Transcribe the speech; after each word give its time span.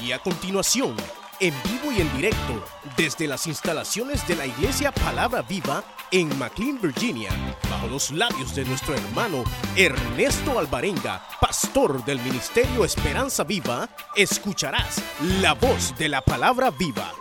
Y 0.00 0.12
a 0.12 0.18
continuación, 0.20 0.96
en 1.40 1.54
vivo 1.64 1.92
y 1.92 2.00
en 2.00 2.16
directo, 2.16 2.64
desde 2.96 3.26
las 3.26 3.46
instalaciones 3.46 4.26
de 4.28 4.36
la 4.36 4.46
Iglesia 4.46 4.92
Palabra 4.92 5.42
Viva 5.42 5.82
en 6.12 6.38
McLean, 6.38 6.80
Virginia, 6.80 7.30
bajo 7.68 7.88
los 7.88 8.10
labios 8.10 8.54
de 8.54 8.64
nuestro 8.64 8.94
hermano 8.94 9.42
Ernesto 9.76 10.58
Alvarenga, 10.58 11.26
pastor 11.40 12.04
del 12.04 12.20
Ministerio 12.20 12.84
Esperanza 12.84 13.44
Viva, 13.44 13.88
escucharás 14.14 15.02
la 15.40 15.54
voz 15.54 15.96
de 15.98 16.08
la 16.08 16.22
Palabra 16.22 16.70
Viva. 16.70 17.12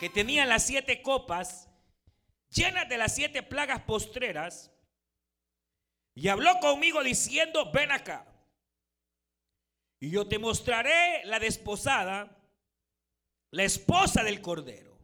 Que 0.00 0.10
tenía 0.10 0.44
las 0.44 0.66
siete 0.66 1.02
copas 1.02 1.68
llenas 2.50 2.88
de 2.88 2.98
las 2.98 3.14
siete 3.14 3.42
plagas 3.42 3.80
postreras, 3.80 4.70
y 6.14 6.28
habló 6.28 6.52
conmigo 6.60 7.02
diciendo, 7.02 7.72
ven 7.72 7.90
acá. 7.90 8.33
Y 10.04 10.10
yo 10.10 10.28
te 10.28 10.38
mostraré 10.38 11.24
la 11.24 11.38
desposada, 11.38 12.38
la 13.50 13.64
esposa 13.64 14.22
del 14.22 14.42
Cordero. 14.42 14.98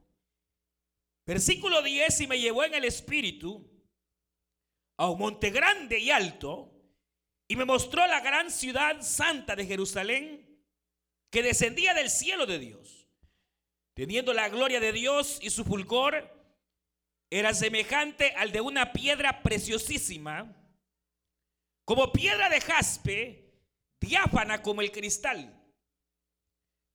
Versículo 1.24 1.80
10, 1.80 2.20
y 2.20 2.26
me 2.26 2.38
llevó 2.38 2.64
en 2.64 2.74
el 2.74 2.84
espíritu 2.84 3.66
a 4.98 5.08
un 5.08 5.18
monte 5.18 5.48
grande 5.48 5.98
y 5.98 6.10
alto, 6.10 6.70
y 7.48 7.56
me 7.56 7.64
mostró 7.64 8.06
la 8.06 8.20
gran 8.20 8.50
ciudad 8.50 9.00
santa 9.00 9.56
de 9.56 9.64
Jerusalén, 9.64 10.62
que 11.30 11.42
descendía 11.42 11.94
del 11.94 12.10
cielo 12.10 12.44
de 12.44 12.58
Dios, 12.58 13.08
teniendo 13.94 14.34
la 14.34 14.50
gloria 14.50 14.80
de 14.80 14.92
Dios 14.92 15.38
y 15.40 15.48
su 15.48 15.64
fulgor, 15.64 16.30
era 17.30 17.54
semejante 17.54 18.34
al 18.34 18.52
de 18.52 18.60
una 18.60 18.92
piedra 18.92 19.42
preciosísima, 19.42 20.54
como 21.86 22.12
piedra 22.12 22.50
de 22.50 22.60
jaspe, 22.60 23.49
diáfana 24.00 24.62
como 24.62 24.80
el 24.80 24.90
cristal. 24.90 25.56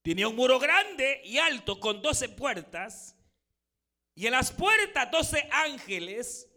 Tenía 0.04 0.28
un 0.28 0.36
muro 0.36 0.60
grande 0.60 1.22
y 1.24 1.38
alto 1.38 1.80
con 1.80 2.02
doce 2.02 2.30
puertas, 2.30 3.16
y 4.16 4.28
en 4.28 4.32
las 4.32 4.52
puertas 4.52 5.12
doce 5.12 5.50
ángeles 5.52 6.50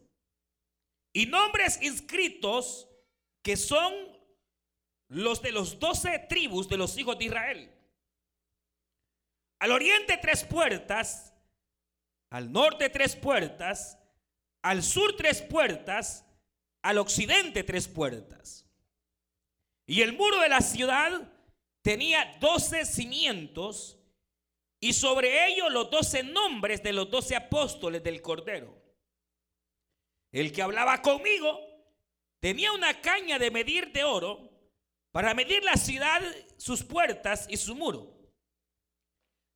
y 1.13 1.27
nombres 1.27 1.81
inscritos 1.83 2.89
que 3.43 3.57
son 3.57 3.93
los 5.09 5.41
de 5.43 5.53
los 5.53 5.79
doce 5.81 6.19
tribus 6.29 6.69
de 6.69 6.77
los 6.77 6.97
hijos 6.99 7.19
de 7.19 7.25
Israel. 7.25 7.75
Al 9.61 9.73
oriente 9.73 10.19
tres 10.19 10.45
puertas, 10.45 11.35
al 12.31 12.53
norte 12.53 12.91
tres 12.91 13.17
puertas, 13.17 13.99
al 14.63 14.83
sur 14.83 15.17
tres 15.17 15.43
puertas, 15.43 16.25
al 16.83 16.99
occidente 16.99 17.65
tres 17.65 17.89
puertas. 17.89 18.68
Y 19.89 20.03
el 20.03 20.13
muro 20.13 20.39
de 20.41 20.51
la 20.51 20.61
ciudad 20.61 21.33
tenía 21.81 22.37
doce 22.41 22.85
cimientos 22.85 23.99
y 24.79 24.93
sobre 24.93 25.49
ellos 25.49 25.73
los 25.73 25.91
doce 25.91 26.23
nombres 26.23 26.83
de 26.83 26.93
los 26.93 27.11
doce 27.11 27.35
apóstoles 27.35 28.03
del 28.03 28.21
Cordero. 28.21 28.77
El 30.31 30.53
que 30.53 30.61
hablaba 30.61 31.01
conmigo 31.01 31.59
tenía 32.39 32.71
una 32.73 33.01
caña 33.01 33.39
de 33.39 33.51
medir 33.51 33.91
de 33.91 34.05
oro 34.05 34.51
para 35.11 35.33
medir 35.33 35.65
la 35.65 35.79
ciudad, 35.79 36.21
sus 36.59 36.85
puertas 36.85 37.47
y 37.49 37.57
su 37.57 37.75
muro. 37.75 38.15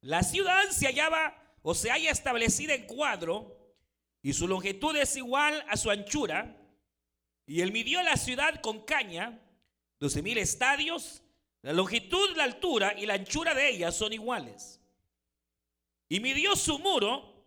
La 0.01 0.23
ciudad 0.23 0.67
se 0.71 0.87
hallaba 0.87 1.55
o 1.61 1.75
se 1.75 1.91
haya 1.91 2.11
establecida 2.11 2.73
en 2.73 2.87
cuadro 2.87 3.77
y 4.23 4.33
su 4.33 4.49
longitud 4.49 4.97
es 4.97 5.15
igual 5.15 5.63
a 5.69 5.77
su 5.77 5.91
anchura, 5.91 6.57
y 7.45 7.61
él 7.61 7.71
midió 7.71 8.03
la 8.03 8.17
ciudad 8.17 8.63
con 8.63 8.83
caña, 8.87 9.39
12 10.03 10.21
mil 10.21 10.37
estadios, 10.39 11.23
la 11.63 11.73
longitud, 11.73 12.37
la 12.37 12.43
altura 12.43 12.93
y 12.99 13.07
la 13.07 13.15
anchura 13.15 13.55
de 13.55 13.69
ella 13.69 13.93
son 13.93 14.13
iguales. 14.13 14.81
Y 16.09 16.19
midió 16.19 16.57
su 16.57 16.81
muro 16.81 17.47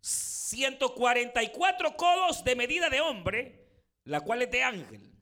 144 0.00 1.96
codos 1.96 2.42
de 2.42 2.56
medida 2.56 2.90
de 2.90 3.00
hombre, 3.00 3.68
la 4.02 4.20
cual 4.20 4.42
es 4.42 4.50
de 4.50 4.64
ángel. 4.64 5.12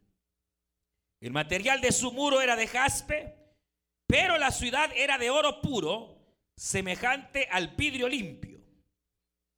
El 1.21 1.33
material 1.33 1.83
de 1.83 1.93
su 1.93 2.11
muro 2.13 2.41
era 2.41 2.57
de 2.57 2.67
jaspe, 2.67 3.37
pero 4.07 4.39
la 4.39 4.53
ciudad 4.53 4.91
era 4.97 5.19
de 5.19 5.29
oro 5.29 5.61
puro, 5.61 6.17
semejante 6.57 7.47
al 7.51 7.77
vidrio 7.77 8.09
limpio. 8.09 8.59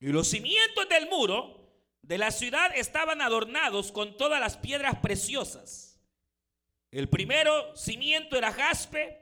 Y 0.00 0.08
los 0.08 0.26
cimientos 0.26 0.88
del 0.88 1.08
muro 1.08 1.70
de 2.02 2.19
la 2.19 2.32
ciudad 2.32 2.72
estaban 2.75 3.20
adornados 3.22 3.92
con 3.92 4.16
todas 4.16 4.40
las 4.40 4.56
piedras 4.56 4.98
preciosas. 4.98 5.88
El 6.91 7.09
primero 7.09 7.76
cimiento 7.76 8.37
era 8.37 8.53
jaspe, 8.53 9.21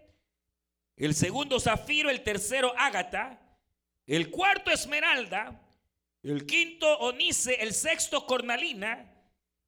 el 0.97 1.15
segundo 1.15 1.59
zafiro, 1.59 2.10
el 2.10 2.22
tercero 2.22 2.72
ágata, 2.77 3.41
el 4.06 4.31
cuarto 4.31 4.71
esmeralda, 4.71 5.60
el 6.22 6.47
quinto 6.47 6.99
onice, 6.99 7.54
el 7.54 7.75
sexto 7.75 8.25
cornalina, 8.27 9.12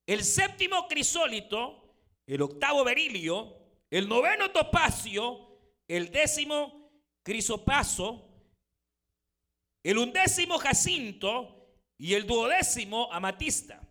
el 0.07 0.25
séptimo 0.25 0.87
crisólito, 0.89 1.95
el 2.27 2.43
octavo 2.43 2.85
berilio, 2.85 3.57
el 3.91 4.09
noveno 4.09 4.51
topacio, 4.51 5.59
el 5.87 6.11
décimo 6.11 6.91
crisopaso, 7.23 8.29
el 9.83 9.99
undécimo 9.99 10.59
jacinto. 10.59 11.55
Y 12.01 12.15
el 12.15 12.29
duodécimo 12.29 13.13
amatista. 13.13 13.83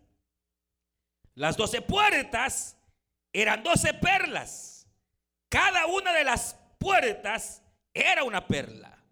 Las 1.34 1.58
doce 1.58 1.82
puertas 1.82 2.77
eran 3.32 3.62
doce 3.62 3.94
perlas. 3.94 4.86
Cada 5.48 5.86
una 5.86 6.12
de 6.12 6.24
las 6.24 6.56
puertas 6.78 7.62
era 7.94 8.24
una 8.24 8.46
perla. 8.46 9.02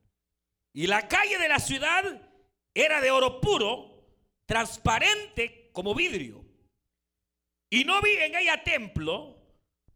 Y 0.72 0.86
la 0.86 1.08
calle 1.08 1.38
de 1.38 1.48
la 1.48 1.58
ciudad 1.58 2.04
era 2.74 3.00
de 3.00 3.10
oro 3.10 3.40
puro, 3.40 4.06
transparente 4.44 5.70
como 5.72 5.94
vidrio. 5.94 6.44
Y 7.70 7.84
no 7.84 8.00
vi 8.00 8.10
en 8.10 8.34
ella 8.34 8.62
templo, 8.62 9.36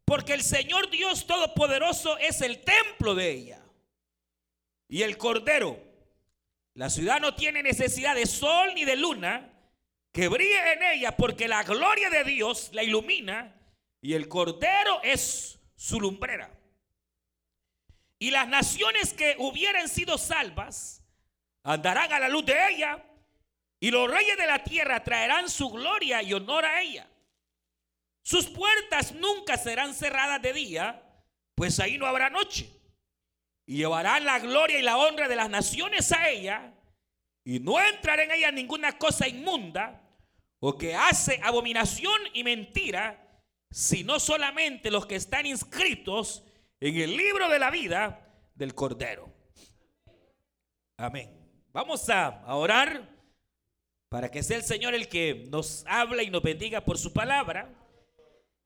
porque 0.04 0.32
el 0.32 0.42
Señor 0.42 0.91
Dios 0.91 1.26
Todopoderoso 1.26 2.19
es 2.19 2.41
el 2.41 2.62
templo 2.62 3.14
de 3.14 3.31
ella 3.31 3.62
y 4.88 5.02
el 5.02 5.16
cordero. 5.16 5.78
La 6.75 6.91
ciudad 6.91 7.20
no 7.20 7.34
tiene 7.34 7.62
necesidad 7.62 8.14
de 8.14 8.26
sol 8.26 8.72
ni 8.75 8.84
de 8.84 8.97
luna 8.97 9.52
que 10.12 10.28
brille 10.28 10.72
en 10.72 10.82
ella 10.82 11.16
porque 11.16 11.47
la 11.47 11.62
gloria 11.62 12.10
de 12.10 12.25
Dios 12.25 12.70
la 12.72 12.82
ilumina 12.82 13.54
y 14.00 14.15
el 14.15 14.28
cordero 14.28 15.03
es 15.03 15.59
su 15.77 16.00
lumbrera. 16.00 16.50
Y 18.19 18.31
las 18.31 18.49
naciones 18.49 19.15
que 19.15 19.37
hubieran 19.38 19.88
sido 19.88 20.19
salvas 20.19 21.03
andarán 21.62 22.12
a 22.12 22.19
la 22.19 22.28
luz 22.28 22.44
de 22.44 22.56
ella 22.71 23.03
y 23.78 23.91
los 23.91 24.11
reyes 24.11 24.37
de 24.37 24.47
la 24.47 24.62
tierra 24.62 25.03
traerán 25.03 25.49
su 25.49 25.71
gloria 25.71 26.22
y 26.22 26.33
honor 26.34 26.65
a 26.65 26.83
ella. 26.83 27.09
Sus 28.22 28.47
puertas 28.47 29.12
nunca 29.12 29.56
serán 29.56 29.94
cerradas 29.94 30.43
de 30.43 30.53
día, 30.53 31.03
pues 31.55 31.81
ahí 31.81 31.97
no 31.97 32.06
habrá 32.06 32.28
noche 32.28 32.81
y 33.71 33.77
llevarán 33.77 34.25
la 34.25 34.41
gloria 34.41 34.81
y 34.81 34.82
la 34.82 34.97
honra 34.97 35.28
de 35.28 35.37
las 35.37 35.49
naciones 35.49 36.11
a 36.11 36.28
ella, 36.28 36.75
y 37.44 37.61
no 37.61 37.81
entrará 37.81 38.25
en 38.25 38.32
ella 38.32 38.50
ninguna 38.50 38.99
cosa 38.99 39.28
inmunda 39.28 40.03
o 40.59 40.77
que 40.77 40.97
hace 40.97 41.41
abominación 41.41 42.21
y 42.34 42.43
mentira, 42.43 43.29
sino 43.70 44.19
solamente 44.19 44.91
los 44.91 45.06
que 45.06 45.16
están 45.16 45.47
inscritos 45.47 46.44
en 46.81 46.97
el 46.97 47.16
libro 47.16 47.48
de 47.48 47.58
la 47.58 47.70
vida 47.70 48.26
del 48.54 48.75
Cordero. 48.75 49.32
Amén. 50.97 51.31
Vamos 51.72 52.08
a, 52.10 52.42
orar 52.54 53.08
para 54.08 54.31
que 54.31 54.42
sea 54.42 54.56
el 54.56 54.64
Señor 54.64 54.94
el 54.94 55.08
que 55.08 55.47
nos 55.50 55.84
habla 55.86 56.22
y 56.22 56.31
nos 56.31 56.42
bendiga 56.42 56.81
por 56.81 56.98
su 56.98 57.12
palabra. 57.12 57.72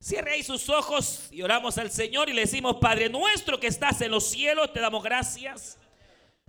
Cierre 0.00 0.32
ahí 0.32 0.42
sus 0.42 0.69
ojos 0.69 1.28
y 1.31 1.42
oramos 1.42 1.76
al 1.78 1.91
Señor 1.91 2.28
y 2.28 2.32
le 2.32 2.42
decimos, 2.42 2.77
Padre 2.80 3.09
nuestro 3.09 3.60
que 3.60 3.66
estás 3.66 4.01
en 4.01 4.10
los 4.10 4.24
cielos, 4.24 4.72
te 4.72 4.80
damos 4.80 5.03
gracias. 5.03 5.78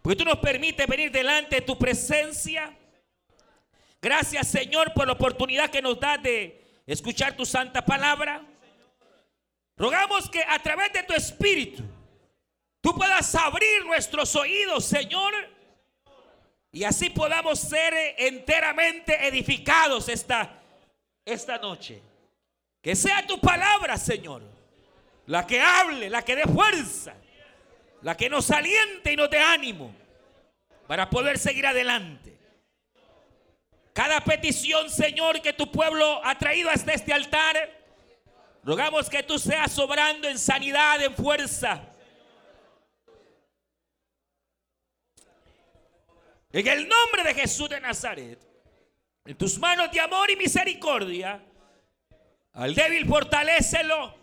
Porque 0.02 0.16
tú 0.18 0.26
nos 0.26 0.40
permites 0.40 0.88
venir 0.88 1.12
delante 1.12 1.58
de 1.58 1.62
tu 1.62 1.78
presencia. 1.78 2.78
Gracias 4.02 4.48
Señor 4.48 4.94
por 4.94 5.08
la 5.08 5.14
oportunidad 5.14 5.70
que 5.70 5.82
nos 5.82 6.00
da 6.00 6.18
de 6.18 6.65
escuchar 6.86 7.36
tu 7.36 7.46
santa 7.46 7.84
palabra. 7.84 8.44
Rogamos 9.78 10.30
que 10.30 10.44
a 10.44 10.60
través 10.60 10.94
de 10.94 11.04
tu 11.04 11.14
espíritu 11.14 11.84
tú 12.82 12.96
puedas 12.96 13.34
abrir 13.36 13.86
nuestros 13.86 14.36
oídos, 14.36 14.86
Señor, 14.86 15.34
y 16.72 16.84
así 16.84 17.10
podamos 17.10 17.60
ser 17.60 17.94
enteramente 18.18 19.28
edificados 19.28 20.10
esta, 20.10 20.62
esta 21.24 21.58
noche. 21.58 22.02
Que 22.82 22.96
sea 22.96 23.26
tu 23.26 23.40
palabra, 23.40 23.98
Señor, 23.98 24.44
la 25.26 25.48
que 25.48 25.60
hable, 25.60 26.10
la 26.10 26.22
que 26.22 26.36
dé 26.36 26.44
fuerza, 26.44 27.16
la 28.02 28.16
que 28.16 28.30
nos 28.30 28.52
aliente 28.52 29.14
y 29.14 29.16
nos 29.16 29.30
dé 29.30 29.40
ánimo 29.40 29.96
para 30.86 31.10
poder 31.10 31.40
seguir 31.40 31.66
adelante. 31.66 32.38
Cada 33.96 34.22
petición, 34.22 34.92
Señor, 34.92 35.42
que 35.42 35.54
tu 35.54 35.72
pueblo 35.72 36.22
ha 36.24 36.38
traído 36.38 36.70
hasta 36.70 36.94
este 36.94 37.12
altar, 37.12 37.56
Rogamos 38.66 39.12
que 39.12 39.22
tú 39.22 39.38
seas 39.38 39.72
sobrando 39.72 40.28
en 40.28 40.40
sanidad, 40.40 41.00
en 41.00 41.16
fuerza. 41.16 41.84
En 46.52 46.68
el 46.68 46.90
nombre 46.90 47.24
de 47.26 47.36
Jesús 47.36 47.70
de 47.70 47.80
Nazaret, 47.80 48.40
en 49.24 49.38
tus 49.38 49.60
manos 49.60 49.92
de 49.92 50.00
amor 50.00 50.32
y 50.32 50.36
misericordia, 50.36 51.40
al 52.54 52.74
débil 52.74 53.06
fortalécelo, 53.06 54.16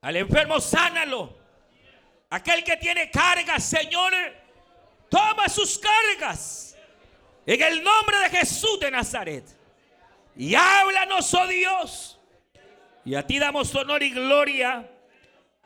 al 0.00 0.16
enfermo 0.16 0.60
sánalo, 0.60 1.38
aquel 2.30 2.64
que 2.64 2.76
tiene 2.76 3.08
cargas, 3.08 3.62
Señor, 3.62 4.12
toma 5.08 5.48
sus 5.48 5.78
cargas. 5.78 6.73
En 7.46 7.62
el 7.62 7.82
nombre 7.82 8.18
de 8.20 8.38
Jesús 8.38 8.80
de 8.80 8.90
Nazaret. 8.90 9.44
Y 10.36 10.54
háblanos, 10.54 11.32
oh 11.34 11.46
Dios. 11.46 12.18
Y 13.04 13.14
a 13.14 13.26
ti 13.26 13.38
damos 13.38 13.74
honor 13.74 14.02
y 14.02 14.10
gloria 14.10 14.90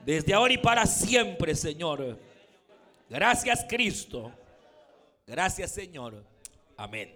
desde 0.00 0.34
ahora 0.34 0.52
y 0.52 0.58
para 0.58 0.86
siempre, 0.86 1.54
Señor. 1.54 2.18
Gracias, 3.08 3.64
Cristo. 3.68 4.32
Gracias, 5.26 5.72
Señor. 5.72 6.24
Amén. 6.76 7.14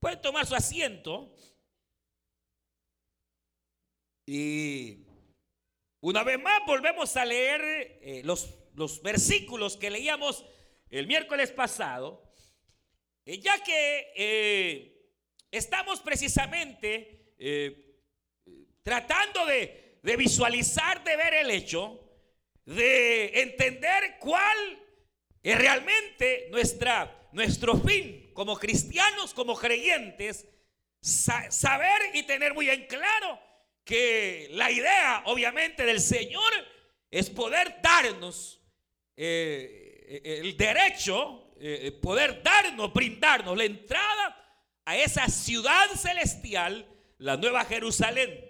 Pueden 0.00 0.20
tomar 0.20 0.46
su 0.46 0.54
asiento. 0.54 1.34
Y 4.26 5.04
una 6.00 6.22
vez 6.22 6.40
más 6.40 6.60
volvemos 6.66 7.16
a 7.16 7.24
leer 7.24 7.62
eh, 8.02 8.22
los, 8.24 8.54
los, 8.74 9.02
versículos 9.02 9.76
que 9.76 9.90
leíamos 9.90 10.44
el 10.90 11.06
miércoles 11.06 11.50
pasado, 11.50 12.27
ya 13.36 13.62
que 13.62 14.12
eh, 14.16 15.10
estamos 15.50 16.00
precisamente 16.00 17.34
tratando 18.82 19.44
de, 19.44 20.00
visualizar, 20.16 21.04
de 21.04 21.16
ver 21.16 21.34
el 21.34 21.50
hecho, 21.50 22.00
de 22.64 23.42
entender 23.42 24.16
cuál 24.18 24.82
es 25.42 25.58
realmente 25.58 26.48
nuestra, 26.50 27.28
nuestro 27.32 27.76
fin 27.76 28.30
como 28.32 28.56
cristianos, 28.56 29.34
como 29.34 29.56
creyentes, 29.56 30.46
saber 31.02 32.00
y 32.14 32.22
tener 32.22 32.54
muy 32.54 32.70
en 32.70 32.86
claro 32.86 33.38
que 33.84 34.48
la 34.52 34.70
idea, 34.70 35.22
obviamente, 35.26 35.84
del 35.84 36.00
Señor 36.00 36.52
es 37.10 37.30
poder 37.30 37.80
darnos 37.82 38.60
eh, 39.16 40.20
eh, 40.24 40.40
el 40.42 40.56
derecho, 40.56 41.47
eh, 41.60 41.92
poder 41.92 42.42
darnos, 42.42 42.92
brindarnos 42.92 43.56
la 43.56 43.64
entrada 43.64 44.38
a 44.84 44.96
esa 44.96 45.28
ciudad 45.28 45.88
celestial, 45.96 46.86
la 47.18 47.36
Nueva 47.36 47.64
Jerusalén. 47.64 48.44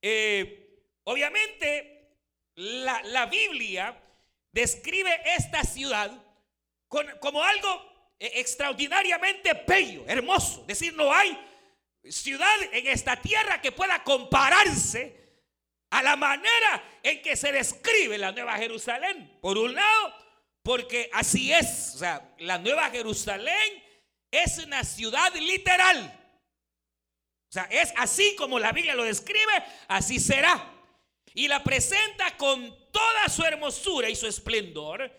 Eh, 0.00 0.84
obviamente, 1.04 2.16
la, 2.54 3.26
Biblia 3.26 4.00
describe 4.52 5.10
esta 5.36 5.64
ciudad 5.64 6.10
como 6.88 7.42
algo 7.42 8.14
eh, 8.18 8.32
extraordinariamente 8.36 9.52
bello, 9.66 10.04
hermoso. 10.06 10.62
Es 10.62 10.78
decir, 10.78 10.94
no 10.94 11.12
hay 11.12 11.38
ciudad 12.04 12.56
en 12.72 12.86
esta 12.86 13.16
tierra 13.16 13.60
que 13.60 13.72
pueda 13.72 14.02
compararse 14.02 15.20
a 15.90 16.02
la 16.02 16.16
manera 16.16 16.82
en 17.02 17.20
que 17.22 17.36
se 17.36 17.52
describe 17.52 18.16
la 18.16 18.32
Nueva 18.32 18.56
Jerusalén. 18.56 19.38
Por 19.40 19.58
un 19.58 19.74
lado, 19.74 20.14
porque 20.62 21.08
así 21.12 21.52
es, 21.52 21.92
o 21.94 21.98
sea, 21.98 22.34
la 22.38 22.58
Nueva 22.58 22.90
Jerusalén 22.90 23.82
es 24.30 24.58
una 24.58 24.84
ciudad 24.84 25.34
literal. 25.34 26.16
O 27.48 27.52
sea, 27.52 27.64
es 27.64 27.92
así 27.96 28.36
como 28.36 28.58
la 28.58 28.72
Biblia 28.72 28.94
lo 28.94 29.04
describe, 29.04 29.52
así 29.88 30.20
será. 30.20 30.72
Y 31.34 31.48
la 31.48 31.64
presenta 31.64 32.36
con 32.36 32.90
toda 32.92 33.28
su 33.28 33.42
hermosura 33.42 34.08
y 34.08 34.14
su 34.14 34.26
esplendor 34.26 35.10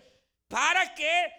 para 0.48 0.94
que 0.94 1.32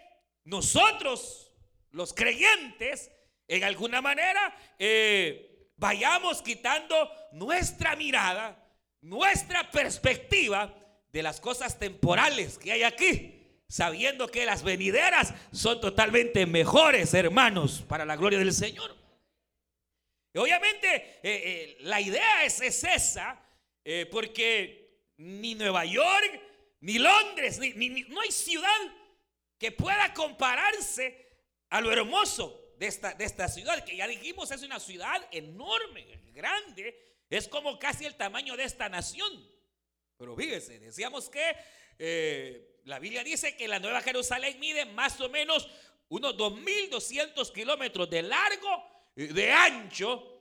nosotros, 0.44 1.52
los 1.90 2.12
creyentes, 2.12 3.10
en 3.48 3.64
alguna 3.64 4.00
manera, 4.00 4.56
eh, 4.78 5.70
vayamos 5.76 6.42
quitando 6.42 7.10
nuestra 7.32 7.96
mirada, 7.96 8.56
nuestra 9.00 9.70
perspectiva 9.70 10.74
de 11.10 11.22
las 11.22 11.40
cosas 11.40 11.78
temporales 11.78 12.58
que 12.58 12.72
hay 12.72 12.82
aquí, 12.82 13.33
sabiendo 13.68 14.28
que 14.28 14.46
las 14.46 14.62
venideras 14.62 15.34
son 15.52 15.80
totalmente 15.80 16.46
mejores, 16.46 17.14
hermanos, 17.14 17.84
para 17.88 18.04
la 18.04 18.16
gloria 18.16 18.38
del 18.38 18.52
Señor. 18.52 18.96
Obviamente 20.36 20.96
eh, 20.96 21.20
eh, 21.22 21.76
la 21.80 22.00
idea 22.00 22.44
es, 22.44 22.60
esa, 22.60 23.40
eh, 23.84 24.06
porque 24.10 25.12
ni 25.18 25.54
Nueva 25.54 25.84
York, 25.84 26.40
ni 26.80 26.98
Londres, 26.98 27.58
ni, 27.58 27.88
no 28.08 28.20
hay 28.20 28.32
ciudad 28.32 28.68
que 29.58 29.70
pueda 29.70 30.12
compararse 30.12 31.38
a 31.70 31.80
lo 31.80 31.92
hermoso 31.92 32.74
de 32.78 32.86
esta, 32.86 33.14
de 33.14 33.24
esta 33.24 33.48
ciudad, 33.48 33.84
que 33.84 33.96
ya 33.96 34.08
dijimos 34.08 34.50
es 34.50 34.62
una 34.62 34.80
ciudad 34.80 35.26
enorme, 35.30 36.20
grande, 36.32 36.98
es 37.30 37.46
como 37.46 37.78
casi 37.78 38.04
el 38.04 38.16
tamaño 38.16 38.56
de 38.56 38.64
esta 38.64 38.88
nación. 38.88 39.48
Pero 40.16 40.36
fíjese, 40.36 40.80
decíamos 40.80 41.30
que 41.30 42.73
la 42.84 42.98
Biblia 42.98 43.24
dice 43.24 43.56
que 43.56 43.66
la 43.66 43.78
Nueva 43.78 44.02
Jerusalén 44.02 44.58
mide 44.60 44.84
más 44.84 45.20
o 45.20 45.28
menos 45.28 45.68
unos 46.08 46.36
2.200 46.36 47.52
kilómetros 47.52 48.10
de 48.10 48.22
largo 48.22 48.84
de 49.16 49.52
ancho, 49.52 50.40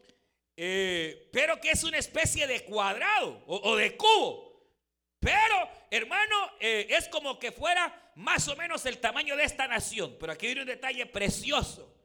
eh, 0.56 1.30
pero 1.32 1.60
que 1.60 1.72
es 1.72 1.84
una 1.84 1.98
especie 1.98 2.46
de 2.48 2.64
cuadrado 2.66 3.44
o, 3.48 3.76
de 3.76 3.96
cubo. 3.96 4.52
Pero, 5.20 5.70
hermano, 5.90 6.36
eh, 6.60 6.88
es 6.90 7.08
como 7.08 7.40
que 7.40 7.52
fuera 7.52 8.12
más 8.16 8.48
o 8.50 8.56
menos 8.58 8.86
el 8.86 8.98
tamaño 8.98 9.38
de 9.38 9.46
esta 9.46 9.68
nación. 9.68 10.18
Pero 10.20 10.34
aquí 10.34 10.48
viene 10.48 10.62
un 10.62 10.68
detalle 10.68 11.06
precioso. 11.06 11.96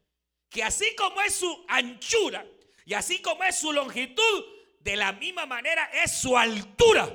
Que 0.48 0.62
así 0.62 0.94
como 0.94 1.20
es 1.20 1.34
su 1.34 1.64
anchura 1.68 2.46
y 2.86 2.94
así 2.94 3.20
como 3.20 3.42
es 3.44 3.58
su 3.58 3.72
longitud, 3.72 4.44
de 4.80 4.96
la 4.96 5.12
misma 5.12 5.46
manera 5.46 5.90
es 5.92 6.12
su 6.12 6.38
altura. 6.38 7.12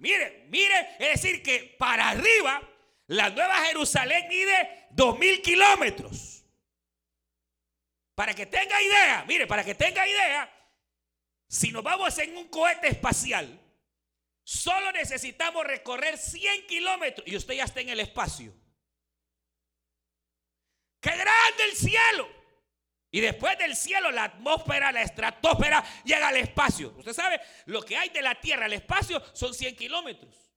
Mire, 0.00 0.46
mire, 0.48 0.96
es 0.98 1.22
decir 1.22 1.42
que 1.42 1.76
para 1.78 2.08
arriba 2.08 2.60
la 3.08 3.28
Nueva 3.28 3.64
Jerusalén 3.66 4.26
mide 4.28 4.86
dos 4.90 5.18
mil 5.18 5.42
kilómetros. 5.42 6.42
Para 8.14 8.34
que 8.34 8.46
tenga 8.46 8.80
idea, 8.82 9.24
mire, 9.28 9.46
para 9.46 9.62
que 9.62 9.74
tenga 9.74 10.06
idea, 10.06 10.50
si 11.48 11.70
nos 11.70 11.82
vamos 11.82 12.16
en 12.18 12.36
un 12.36 12.48
cohete 12.48 12.88
espacial, 12.88 13.60
solo 14.42 14.90
necesitamos 14.92 15.64
recorrer 15.64 16.16
100 16.16 16.66
kilómetros 16.66 17.26
y 17.26 17.36
usted 17.36 17.54
ya 17.54 17.64
está 17.64 17.80
en 17.80 17.90
el 17.90 18.00
espacio. 18.00 18.54
¡Qué 21.00 21.10
grande 21.10 21.64
el 21.70 21.76
cielo! 21.76 22.39
Y 23.10 23.20
después 23.20 23.58
del 23.58 23.74
cielo, 23.74 24.10
la 24.10 24.24
atmósfera, 24.24 24.92
la 24.92 25.02
estratosfera 25.02 25.84
llega 26.04 26.28
al 26.28 26.36
espacio. 26.36 26.94
Usted 26.96 27.12
sabe, 27.12 27.40
lo 27.66 27.82
que 27.82 27.96
hay 27.96 28.08
de 28.10 28.22
la 28.22 28.36
Tierra 28.36 28.66
al 28.66 28.72
espacio 28.72 29.20
son 29.32 29.52
100 29.52 29.76
kilómetros. 29.76 30.50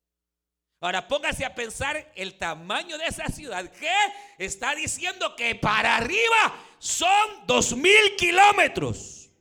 Ahora 0.79 1.07
póngase 1.07 1.45
a 1.45 1.55
pensar 1.55 2.11
el 2.13 2.37
tamaño 2.37 2.97
de 2.97 3.05
esa 3.05 3.27
ciudad 3.29 3.71
que 3.71 3.89
está 4.37 4.75
diciendo 4.75 5.33
que 5.35 5.55
para 5.55 5.95
arriba 5.95 6.61
son 6.77 7.47
dos 7.47 7.75
mil 7.75 8.15
kilómetros. 8.17 9.31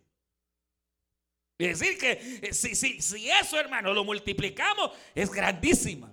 Es 1.59 1.81
decir, 1.81 1.99
que 1.99 2.13
eh, 2.43 2.55
si, 2.55 2.75
si, 2.75 3.03
si, 3.03 3.29
eso, 3.29 3.59
hermano, 3.59 3.93
lo 3.93 4.05
multiplicamos, 4.05 4.93
es 5.15 5.31
grandísima. 5.31 6.13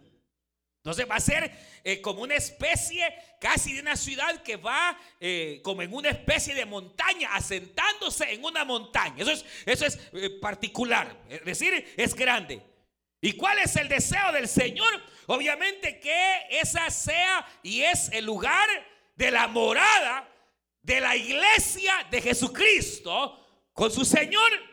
Entonces 0.77 1.09
va 1.09 1.15
a 1.15 1.19
ser 1.19 1.51
eh, 1.83 2.01
como 2.01 2.21
una 2.21 2.35
especie 2.35 3.03
casi 3.39 3.73
de 3.73 3.81
una 3.81 3.95
ciudad 3.95 4.41
que 4.43 4.57
va 4.57 4.97
eh, 5.19 5.61
como 5.63 5.81
en 5.81 5.93
una 5.93 6.09
especie 6.09 6.53
de 6.53 6.65
montaña, 6.65 7.33
asentándose 7.33 8.31
en 8.33 8.43
una 8.43 8.65
montaña. 8.65 9.15
Eso 9.17 9.31
es, 9.31 9.45
eso 9.65 9.85
es 9.85 10.29
particular. 10.41 11.15
Es 11.29 11.45
decir, 11.45 11.93
es 11.97 12.13
grande. 12.13 12.61
¿Y 13.21 13.33
cuál 13.33 13.59
es 13.59 13.75
el 13.75 13.89
deseo 13.89 14.31
del 14.31 14.47
Señor? 14.47 14.89
Obviamente 15.27 15.99
que 15.99 16.47
esa 16.49 16.89
sea 16.89 17.45
y 17.63 17.81
es 17.81 18.09
el 18.11 18.25
lugar 18.25 18.67
de 19.15 19.31
la 19.31 19.47
morada 19.47 20.27
de 20.81 21.01
la 21.01 21.15
iglesia 21.15 22.07
de 22.09 22.21
Jesucristo 22.21 23.45
con 23.73 23.91
su 23.91 24.05
Señor. 24.05 24.68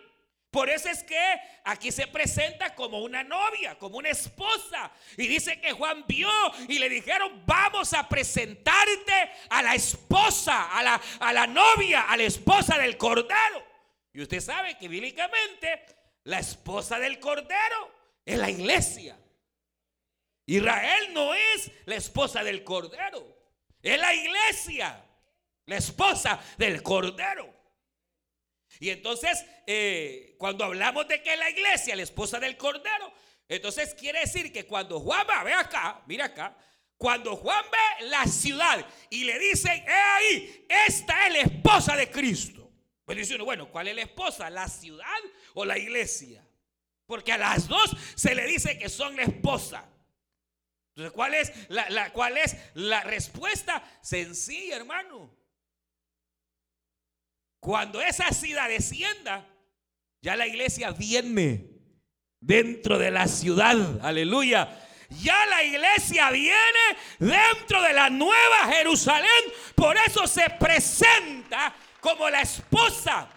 Por 0.57 0.71
eso 0.71 0.89
es 0.89 1.03
que 1.03 1.21
aquí 1.65 1.93
se 1.93 2.07
presenta 2.07 2.75
como 2.75 3.01
una 3.01 3.23
novia, 3.23 3.79
como 3.79 3.99
una 3.99 4.09
esposa. 4.09 4.91
Y 5.19 5.27
dice 5.27 5.61
que 5.61 5.73
Juan 5.73 6.07
vio 6.09 6.31
y 6.67 6.79
le 6.79 6.89
dijeron, 6.89 7.43
vamos 7.45 7.93
a 7.93 8.09
presentarte 8.09 9.33
a 9.51 9.61
la 9.61 9.75
esposa, 9.75 10.75
a 10.75 10.83
la, 10.83 11.03
a 11.21 11.33
la 11.35 11.47
novia, 11.47 12.11
a 12.11 12.17
la 12.17 12.23
esposa 12.23 12.79
del 12.79 12.97
Cordero. 12.97 13.67
Y 14.15 14.23
usted 14.23 14.41
sabe 14.41 14.79
que 14.79 14.89
bíblicamente 14.89 15.85
la 16.25 16.39
esposa 16.39 16.99
del 16.99 17.21
Cordero 17.21 17.95
es 18.25 18.39
la 18.39 18.49
iglesia. 18.49 19.15
Israel 20.47 21.13
no 21.13 21.35
es 21.35 21.71
la 21.85 21.97
esposa 21.97 22.43
del 22.43 22.65
Cordero, 22.65 23.27
es 23.83 24.01
la 24.01 24.15
iglesia, 24.15 25.05
la 25.67 25.77
esposa 25.77 26.41
del 26.57 26.83
Cordero. 26.83 27.56
Y 28.81 28.91
entonces, 28.91 29.45
eh, 29.67 30.35
cuando 30.39 30.65
hablamos 30.65 31.09
de 31.09 31.23
que 31.23 31.37
la 31.37 31.51
iglesia, 31.51 31.97
la 31.97 32.03
esposa 32.03 32.39
del 32.39 32.57
Cordero, 32.57 33.13
entonces 33.49 33.95
quiere 33.95 34.21
decir 34.21 34.53
que 34.53 34.67
cuando 34.67 35.01
Juan 35.01 35.27
va, 35.29 35.45
ve 35.45 35.53
acá, 35.53 36.03
mira 36.07 36.27
acá, 36.27 36.57
cuando 36.97 37.37
Juan 37.37 37.65
ve 37.71 38.07
la 38.07 38.25
ciudad 38.27 38.85
y 39.11 39.25
le 39.25 39.39
dicen, 39.39 39.85
he 39.87 39.93
ahí, 39.93 40.67
esta 40.87 41.27
es 41.27 41.33
la 41.33 41.41
esposa 41.41 41.97
de 41.97 42.11
Cristo. 42.11 42.71
Pues 43.05 43.19
dice 43.19 43.37
bueno, 43.39 43.71
¿cuál 43.71 43.89
es 43.89 43.95
la 43.95 44.03
esposa? 44.03 44.51
¿La 44.51 44.69
ciudad 44.69 45.07
o 45.55 45.65
la 45.65 45.79
iglesia? 45.79 46.45
Porque 47.07 47.33
a 47.33 47.39
las 47.39 47.69
dos 47.69 47.97
se 48.17 48.35
le 48.35 48.47
dice 48.47 48.79
que 48.79 48.89
son 48.89 49.15
la 49.15 49.23
esposa. 49.23 49.89
Entonces, 50.97 51.13
¿cuál 51.13 51.35
es 51.35 51.53
la, 51.69 52.13
cuál 52.13 52.37
es 52.39 52.57
la 52.75 53.03
respuesta? 53.03 53.83
Sencilla, 54.03 54.77
hermano. 54.77 55.31
Cuando 57.61 58.01
esa 58.01 58.31
ciudad 58.33 58.69
descienda, 58.69 59.47
ya 60.21 60.37
la 60.37 60.47
iglesia 60.47 60.91
viene 60.93 61.77
dentro 62.41 62.99
de 62.99 63.11
la 63.11 63.27
ciudad. 63.29 64.01
Aleluya. 64.03 64.83
Ya 65.09 65.47
la 65.47 65.63
iglesia 65.63 66.31
viene 66.31 66.97
dentro 67.19 67.81
de 67.83 67.93
la 67.93 68.11
nueva 68.11 68.73
Jerusalén. 68.73 69.53
Por 69.75 69.97
eso 69.97 70.27
se 70.27 70.49
presenta 70.59 71.75
como 72.01 72.29
la 72.29 72.43
esposa. 72.43 73.31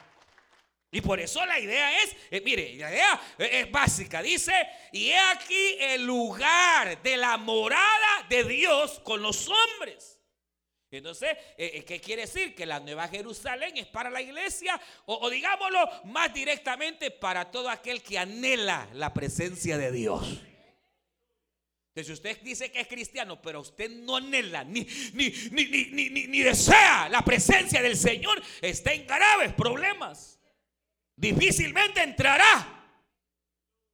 Y 0.91 1.01
por 1.01 1.19
eso 1.19 1.45
la 1.45 1.59
idea 1.59 2.01
es, 2.01 2.15
eh, 2.31 2.41
mire, 2.43 2.75
la 2.77 2.91
idea 2.91 3.21
es 3.37 3.71
básica. 3.71 4.23
Dice, 4.23 4.53
y 4.91 5.09
he 5.09 5.19
aquí 5.19 5.75
el 5.79 6.05
lugar 6.05 7.01
de 7.03 7.17
la 7.17 7.37
morada 7.37 8.25
de 8.27 8.43
Dios 8.43 8.99
con 9.03 9.21
los 9.21 9.47
hombres. 9.47 10.18
Entonces, 10.91 11.29
eh, 11.55 11.71
eh, 11.75 11.85
¿qué 11.85 12.01
quiere 12.01 12.23
decir? 12.23 12.55
Que 12.55 12.65
la 12.65 12.79
Nueva 12.79 13.07
Jerusalén 13.07 13.77
es 13.77 13.85
para 13.85 14.09
la 14.09 14.21
iglesia 14.21 14.79
o, 15.05 15.29
digámoslo 15.29 15.87
más 16.05 16.33
directamente 16.33 17.11
para 17.11 17.51
todo 17.51 17.69
aquel 17.69 18.01
que 18.01 18.17
anhela 18.17 18.89
la 18.93 19.13
presencia 19.13 19.77
de 19.77 19.91
Dios. 19.91 20.41
Entonces, 21.89 22.07
si 22.07 22.13
usted 22.13 22.41
dice 22.41 22.71
que 22.71 22.79
es 22.79 22.87
cristiano, 22.87 23.39
pero 23.39 23.61
usted 23.61 23.89
no 23.89 24.15
anhela 24.15 24.63
ni, 24.63 24.87
ni, 25.13 25.29
ni, 25.51 26.09
ni, 26.09 26.39
desea 26.39 27.07
la 27.09 27.23
presencia 27.23 27.81
del 27.83 27.95
Señor, 27.95 28.41
está 28.61 28.91
en 28.93 29.05
graves 29.05 29.53
problemas. 29.53 30.39
Difícilmente 31.15 32.01
entrará. 32.01 32.77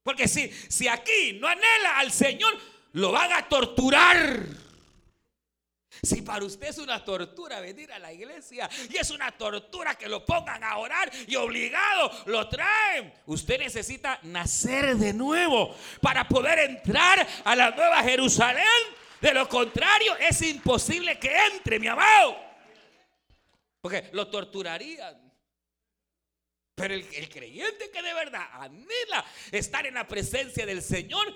Porque 0.04 0.28
si, 0.28 0.50
si 0.70 0.88
aquí 0.88 1.34
no 1.42 1.48
anhela 1.48 1.98
al 1.98 2.12
Señor, 2.12 2.58
lo 2.94 3.12
van 3.12 3.34
a 3.34 3.50
torturar. 3.50 4.65
Si 6.06 6.22
para 6.22 6.46
usted 6.46 6.68
es 6.68 6.78
una 6.78 7.04
tortura 7.04 7.60
venir 7.60 7.92
a 7.92 8.00
la 8.00 8.14
iglesia 8.14 8.70
y 8.90 8.98
es 8.98 9.10
una 9.12 9.32
tortura 9.32 9.96
que 9.96 10.08
lo 10.08 10.26
pongan 10.26 10.64
a 10.64 10.78
orar 10.78 11.12
y 11.28 11.36
obligado 11.36 12.12
lo 12.26 12.48
traen, 12.48 13.14
usted 13.26 13.60
necesita 13.60 14.20
nacer 14.24 14.96
de 14.96 15.14
nuevo 15.14 15.76
para 16.02 16.28
poder 16.28 16.60
entrar 16.60 17.28
a 17.44 17.56
la 17.56 17.72
nueva 17.72 18.04
Jerusalén. 18.04 18.64
De 19.22 19.34
lo 19.34 19.48
contrario, 19.50 20.16
es 20.18 20.42
imposible 20.42 21.18
que 21.18 21.34
entre, 21.52 21.80
mi 21.80 21.88
amado. 21.88 22.38
Porque 23.82 24.10
lo 24.14 24.28
torturarían. 24.28 25.26
Pero 26.76 26.94
el, 26.94 27.30
creyente 27.30 27.90
que 27.90 28.02
de 28.02 28.14
verdad 28.14 28.46
anhela 28.52 29.26
estar 29.52 29.86
en 29.88 29.94
la 29.94 30.06
presencia 30.06 30.66
del 30.66 30.82
Señor, 30.82 31.34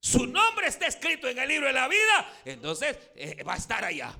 su 0.00 0.26
nombre 0.26 0.68
está 0.68 0.86
escrito 0.86 1.28
en 1.28 1.38
el 1.38 1.48
libro 1.48 1.66
de 1.66 1.72
la 1.72 1.88
vida, 1.88 2.40
entonces 2.44 2.96
eh, 3.14 3.42
va 3.42 3.54
a 3.54 3.58
estar 3.58 3.84
allá. 3.84 4.14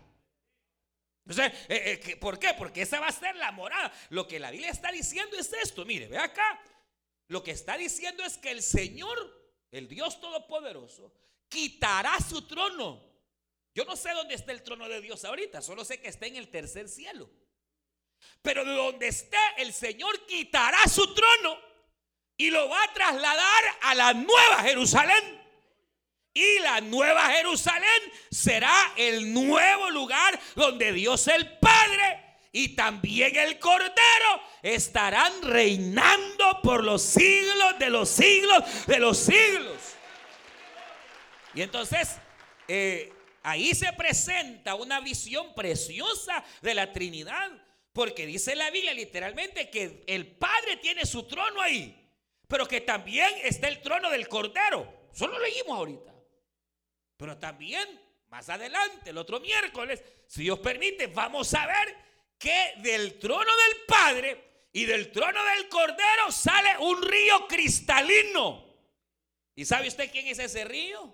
Entonces, 1.27 1.53
eh, 1.69 2.01
eh, 2.07 2.17
¿por 2.17 2.39
qué? 2.39 2.55
Porque 2.57 2.83
esa 2.83 3.01
va 3.01 3.09
a 3.09 3.13
ser 3.13 3.37
la 3.37 3.53
morada. 3.53 3.93
Lo 4.09 4.27
que 4.27 4.39
la 4.39 4.51
Biblia 4.51 4.71
está 4.71 4.91
diciendo 4.91 5.37
es 5.37 5.53
esto. 5.53 5.85
Mire, 5.85 6.09
ve 6.09 6.17
acá. 6.17 6.59
Lo 7.29 7.43
que 7.43 7.51
está 7.51 7.77
diciendo 7.77 8.25
es 8.25 8.39
que 8.39 8.51
el 8.51 8.63
Señor, 8.63 9.17
el 9.71 9.89
Dios 9.89 10.21
Todopoderoso, 10.21 11.13
quitará 11.49 12.19
su 12.21 12.47
trono. 12.47 13.05
Yo 13.75 13.85
no 13.85 13.95
sé 13.95 14.13
dónde 14.13 14.35
está 14.35 14.53
el 14.53 14.63
trono 14.63 14.89
de 14.89 15.03
Dios 15.03 15.25
ahorita, 15.25 15.61
solo 15.61 15.85
sé 15.85 16.01
que 16.01 16.09
está 16.09 16.27
en 16.27 16.37
el 16.37 16.49
tercer 16.49 16.89
cielo. 16.89 17.31
Pero 18.43 18.65
de 18.65 18.73
donde 18.73 19.09
esté, 19.09 19.37
el 19.59 19.73
Señor 19.73 20.27
quitará 20.27 20.79
su 20.89 21.15
trono 21.15 21.59
y 22.37 22.51
lo 22.51 22.69
va 22.69 22.83
a 22.83 22.93
trasladar 22.95 23.65
a 23.83 23.95
la 23.95 24.15
nueva 24.15 24.63
Jerusalén. 24.63 25.38
Y 26.39 26.61
la 26.61 26.81
nueva 26.81 27.31
Jerusalén 27.31 28.13
será 28.31 28.93
el 28.97 29.35
nuevo 29.35 29.91
lugar 29.91 30.39
donde 30.55 30.93
Dios 30.93 31.27
el 31.27 31.59
Padre 31.59 32.37
y 32.53 32.77
también 32.77 33.35
el 33.35 33.59
Cordero 33.59 34.41
estarán 34.63 35.43
reinando 35.43 36.63
por 36.63 36.85
los 36.85 37.03
siglos 37.03 37.77
de 37.81 37.91
los 37.91 38.09
siglos 38.09 38.87
de 38.87 39.01
los 39.01 39.19
siglos. 39.19 39.79
Y 41.55 41.63
entonces 41.63 42.19
eh, 42.69 43.13
ahí 43.43 43.75
se 43.75 43.93
presenta 43.95 44.77
una 44.77 45.01
visión 45.01 45.57
preciosa 45.57 46.45
de 46.63 46.75
la 46.77 46.93
Trinidad. 46.93 47.51
Porque 47.93 48.27
dice 48.27 48.55
la 48.55 48.71
Biblia 48.71 48.95
literalmente 48.95 49.71
que 49.71 50.05
el 50.07 50.25
Padre 50.37 50.77
tiene 50.77 51.05
su 51.05 51.25
trono 51.25 51.61
ahí, 51.61 52.09
pero 52.47 52.69
que 52.69 52.81
también 52.81 53.29
está 53.43 53.67
el 53.67 53.83
trono 53.83 54.09
del 54.09 54.29
Cordero. 54.29 55.09
Solo 55.13 55.37
leímos 55.41 55.77
ahorita. 55.77 56.18
Pero 57.19 57.37
también 57.37 57.87
más 58.29 58.49
adelante, 58.49 59.11
el 59.11 59.19
otro 59.19 59.41
miércoles, 59.41 60.03
si 60.27 60.45
Dios 60.45 60.61
permite, 60.61 61.09
vamos 61.09 61.53
a 61.53 61.67
ver 61.67 61.97
que 62.39 62.75
del 62.77 63.19
trono 63.19 63.45
del 63.45 63.85
Padre 63.87 64.45
y 64.73 64.85
del 64.85 65.11
trono 65.11 65.41
del 65.45 65.69
Cordero 65.69 66.31
sale 66.31 66.79
un 66.79 67.03
río 67.03 67.47
cristalino. 67.49 68.65
¿Y 69.57 69.65
sabe 69.65 69.89
usted 69.89 70.11
quién 70.13 70.29
es 70.29 70.39
ese 70.39 70.65
río? 70.65 71.13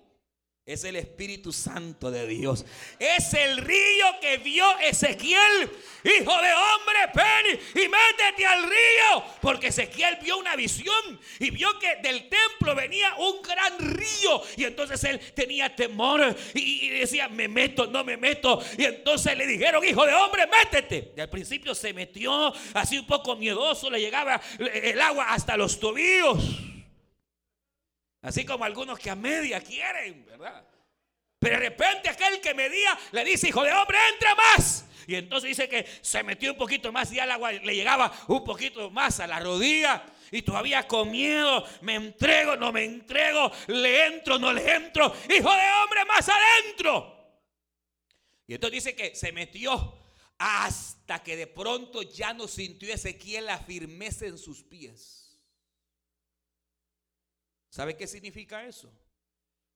Es 0.66 0.82
el 0.84 0.96
Espíritu 0.96 1.52
Santo 1.52 2.10
de 2.10 2.26
Dios. 2.26 2.64
Es 2.98 3.34
el 3.34 3.58
río 3.58 4.06
que 4.22 4.38
vio 4.38 4.64
Ezequiel. 4.78 5.70
Hijo 6.02 6.32
de 6.40 6.52
hombre, 6.54 6.98
ven 7.14 7.60
y 7.74 7.86
métete 7.86 8.46
al 8.46 8.62
río. 8.62 9.24
Porque 9.42 9.66
Ezequiel 9.66 10.16
vio 10.22 10.38
una 10.38 10.56
visión 10.56 11.20
y 11.38 11.50
vio 11.50 11.78
que 11.78 11.96
del 11.96 12.30
templo 12.30 12.74
venía 12.74 13.14
un 13.16 13.42
gran 13.42 13.78
río. 13.78 14.42
Y 14.56 14.64
entonces 14.64 15.04
él 15.04 15.20
tenía 15.34 15.76
temor 15.76 16.34
y, 16.54 16.88
decía, 16.88 17.28
me 17.28 17.46
meto, 17.46 17.86
no 17.86 18.02
me 18.02 18.16
meto. 18.16 18.64
Y 18.78 18.84
entonces 18.84 19.36
le 19.36 19.46
dijeron, 19.46 19.84
hijo 19.84 20.06
de 20.06 20.14
hombre, 20.14 20.46
métete. 20.46 21.12
Y 21.14 21.20
al 21.20 21.28
principio 21.28 21.74
se 21.74 21.92
metió 21.92 22.54
así 22.72 22.96
un 22.96 23.06
poco 23.06 23.36
miedoso. 23.36 23.90
Le 23.90 24.00
llegaba 24.00 24.40
el 24.58 24.98
agua 24.98 25.26
hasta 25.34 25.58
los 25.58 25.78
tobillos. 25.78 26.73
Así 28.24 28.46
como 28.46 28.64
algunos 28.64 28.98
que 28.98 29.10
a 29.10 29.14
media 29.14 29.60
quieren, 29.60 30.24
¿verdad? 30.24 30.66
Pero 31.38 31.56
de 31.56 31.68
repente 31.68 32.08
aquel 32.08 32.40
que 32.40 32.54
medía 32.54 32.98
le 33.12 33.22
dice, 33.22 33.48
hijo 33.48 33.62
de 33.62 33.70
hombre, 33.70 33.98
entra 34.14 34.34
más. 34.34 34.86
Y 35.06 35.14
entonces 35.14 35.48
dice 35.48 35.68
que 35.68 35.86
se 36.00 36.22
metió 36.22 36.52
un 36.52 36.56
poquito 36.56 36.90
más 36.90 37.12
y 37.12 37.18
el 37.18 37.30
agua 37.30 37.52
le 37.52 37.74
llegaba 37.74 38.10
un 38.28 38.42
poquito 38.42 38.90
más 38.90 39.20
a 39.20 39.26
la 39.26 39.40
rodilla. 39.40 40.06
Y 40.30 40.40
todavía 40.40 40.88
con 40.88 41.10
miedo, 41.10 41.66
me 41.82 41.96
entrego, 41.96 42.56
no 42.56 42.72
me 42.72 42.84
entrego, 42.84 43.52
le 43.66 44.06
entro, 44.06 44.38
no 44.38 44.54
le 44.54 44.74
entro. 44.74 45.14
Hijo 45.24 45.52
de 45.54 45.72
hombre, 45.82 46.04
más 46.08 46.26
adentro. 46.26 47.14
Y 48.46 48.54
entonces 48.54 48.84
dice 48.84 48.96
que 48.96 49.14
se 49.14 49.32
metió 49.32 49.98
hasta 50.38 51.22
que 51.22 51.36
de 51.36 51.46
pronto 51.46 52.00
ya 52.00 52.32
no 52.32 52.48
sintió 52.48 52.92
Ezequiel 52.92 53.44
la 53.44 53.58
firmeza 53.58 54.24
en 54.24 54.38
sus 54.38 54.62
pies. 54.62 55.23
¿Sabe 57.74 57.96
qué 57.96 58.06
significa 58.06 58.64
eso? 58.64 58.88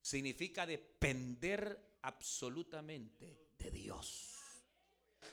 Significa 0.00 0.64
depender 0.64 1.96
absolutamente 2.02 3.48
de 3.58 3.72
Dios. 3.72 4.36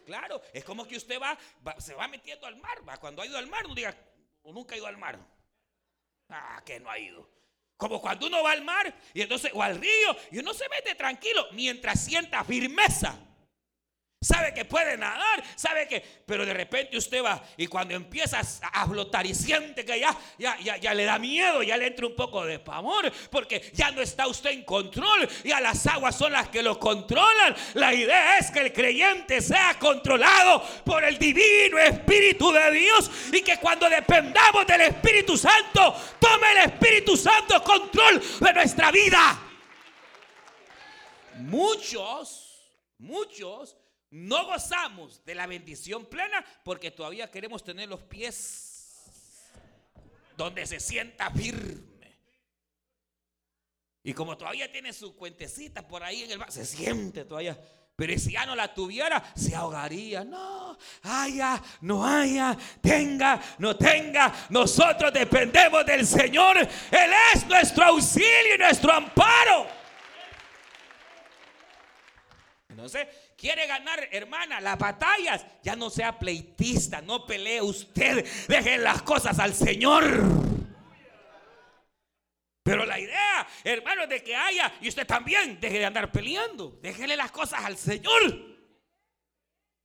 Claro, 0.04 0.42
es 0.52 0.64
como 0.64 0.88
que 0.88 0.98
usted 0.98 1.20
va, 1.22 1.38
se 1.80 1.94
va 1.94 2.08
metiendo 2.08 2.48
al 2.48 2.56
mar. 2.56 2.82
Va. 2.90 2.98
Cuando 2.98 3.22
ha 3.22 3.28
ido 3.28 3.38
al 3.38 3.46
mar, 3.46 3.68
no 3.68 3.76
diga, 3.76 3.96
nunca 4.46 4.74
ha 4.74 4.80
ido 4.80 4.88
al 4.88 4.98
mar. 4.98 5.20
Ah, 6.30 6.64
que 6.66 6.80
no 6.80 6.90
ha 6.90 6.98
ido. 6.98 7.30
Como 7.78 8.02
cuando 8.02 8.26
uno 8.26 8.42
va 8.42 8.54
al 8.54 8.64
mar 8.64 9.00
y 9.14 9.22
entonces, 9.22 9.52
o 9.54 9.62
al 9.62 9.80
río, 9.80 10.18
y 10.32 10.40
uno 10.40 10.52
se 10.52 10.68
mete 10.68 10.96
tranquilo 10.96 11.46
mientras 11.52 12.04
sienta 12.04 12.44
firmeza 12.44 13.16
sabe 14.26 14.54
que 14.54 14.66
puede 14.66 14.98
nadar, 14.98 15.44
sabe 15.56 15.88
que, 15.88 16.04
pero 16.26 16.46
de 16.46 16.54
repente 16.54 16.98
usted 16.98 17.24
va 17.24 17.44
y 17.58 17.68
cuando 17.68 17.94
empiezas 17.94 18.60
a 18.74 18.88
flotar 18.88 19.26
y 19.26 19.36
siente 19.36 19.86
que 19.86 20.00
ya, 20.00 20.18
ya, 20.40 20.58
ya, 20.60 20.78
ya 20.78 20.94
le 20.94 21.06
da 21.06 21.20
miedo, 21.20 21.62
ya 21.62 21.78
le 21.78 21.88
entra 21.88 22.08
un 22.08 22.16
poco 22.16 22.44
de 22.44 22.58
pavor, 22.58 23.12
porque 23.30 23.72
ya 23.74 23.92
no 23.92 24.02
está 24.02 24.28
usted 24.28 24.50
en 24.50 24.64
control, 24.64 25.30
y 25.44 25.52
a 25.52 25.60
las 25.60 25.86
aguas 25.86 26.18
son 26.18 26.32
las 26.32 26.50
que 26.50 26.64
lo 26.64 26.80
controlan. 26.80 27.56
La 27.76 27.94
idea 27.94 28.40
es 28.40 28.50
que 28.50 28.62
el 28.62 28.74
creyente 28.74 29.42
sea 29.42 29.78
controlado 29.78 30.64
por 30.84 31.04
el 31.04 31.20
divino 31.20 31.78
Espíritu 31.78 32.52
de 32.52 32.72
Dios 32.72 33.12
y 33.32 33.42
que 33.42 33.58
cuando 33.58 33.88
dependamos 33.88 34.66
del 34.66 34.82
Espíritu 34.82 35.38
Santo, 35.38 35.96
tome 36.20 36.52
el 36.54 36.72
Espíritu 36.72 37.16
Santo 37.16 37.64
control 37.64 38.22
de 38.40 38.54
nuestra 38.54 38.92
vida. 38.92 39.40
Muchos, 41.38 42.72
muchos 42.98 43.76
no 44.16 44.46
gozamos 44.46 45.26
de 45.26 45.36
la 45.36 45.46
bendición 45.46 46.06
plena 46.06 46.44
porque 46.64 46.90
todavía 46.90 47.30
queremos 47.30 47.66
tener 47.66 47.90
los 47.90 48.02
pies 48.02 49.04
donde 50.38 50.66
se 50.66 50.80
sienta 50.80 51.30
firme. 51.32 52.16
Y 54.02 54.14
como 54.14 54.38
todavía 54.38 54.72
tiene 54.72 54.94
su 54.94 55.18
cuentecita 55.18 55.86
por 55.86 56.02
ahí 56.02 56.24
en 56.24 56.32
el 56.32 56.40
se 56.50 56.66
siente 56.66 57.26
todavía. 57.26 57.60
Pero 57.98 58.18
si 58.18 58.32
ya 58.32 58.46
no 58.46 58.56
la 58.56 58.74
tuviera, 58.74 59.22
se 59.36 59.54
ahogaría. 59.54 60.24
No, 60.24 60.78
haya, 61.04 61.62
no 61.82 62.06
haya, 62.06 62.58
tenga, 62.82 63.42
no 63.58 63.76
tenga. 63.76 64.34
Nosotros 64.50 65.12
dependemos 65.12 65.86
del 65.86 66.08
Señor. 66.08 66.58
Él 66.58 67.12
es 67.34 67.46
nuestro 67.48 67.84
auxilio 67.84 68.56
y 68.56 68.60
nuestro 68.60 68.94
amparo. 68.94 69.68
Entonces, 72.70 73.08
quiere 73.36 73.68
ganar, 73.68 74.08
hermana, 74.12 74.62
las 74.62 74.78
batallas. 74.78 75.46
Ya 75.64 75.76
no 75.76 75.90
sea 75.90 76.18
pleitista, 76.18 77.02
no 77.02 77.26
pelee 77.26 77.62
usted. 77.62 78.26
Dejen 78.48 78.84
las 78.84 79.02
cosas 79.02 79.40
al 79.40 79.54
Señor. 79.54 80.04
Pero 82.64 82.84
la 82.86 83.00
idea, 83.00 83.48
hermano, 83.64 84.08
de 84.08 84.24
que 84.24 84.36
haya, 84.36 84.74
y 84.82 84.90
usted 84.90 85.06
también, 85.06 85.60
deje 85.60 85.78
de 85.78 85.86
andar 85.86 86.12
peleando. 86.12 86.80
Déjele 86.82 87.16
las 87.16 87.32
cosas 87.32 87.64
al 87.64 87.78
Señor. 87.78 88.56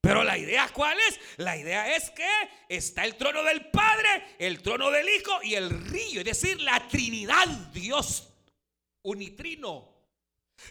Pero 0.00 0.24
la 0.24 0.38
idea, 0.38 0.68
¿cuál 0.72 0.98
es? 1.08 1.20
La 1.36 1.58
idea 1.58 1.94
es 1.94 2.10
que 2.10 2.28
está 2.68 3.04
el 3.04 3.16
trono 3.16 3.42
del 3.42 3.70
Padre, 3.70 4.34
el 4.38 4.62
trono 4.62 4.90
del 4.90 5.06
Hijo 5.08 5.42
y 5.42 5.54
el 5.54 5.68
río, 5.68 6.20
es 6.20 6.24
decir, 6.24 6.58
la 6.62 6.88
Trinidad, 6.88 7.46
Dios 7.72 8.32
unitrino, 9.02 9.88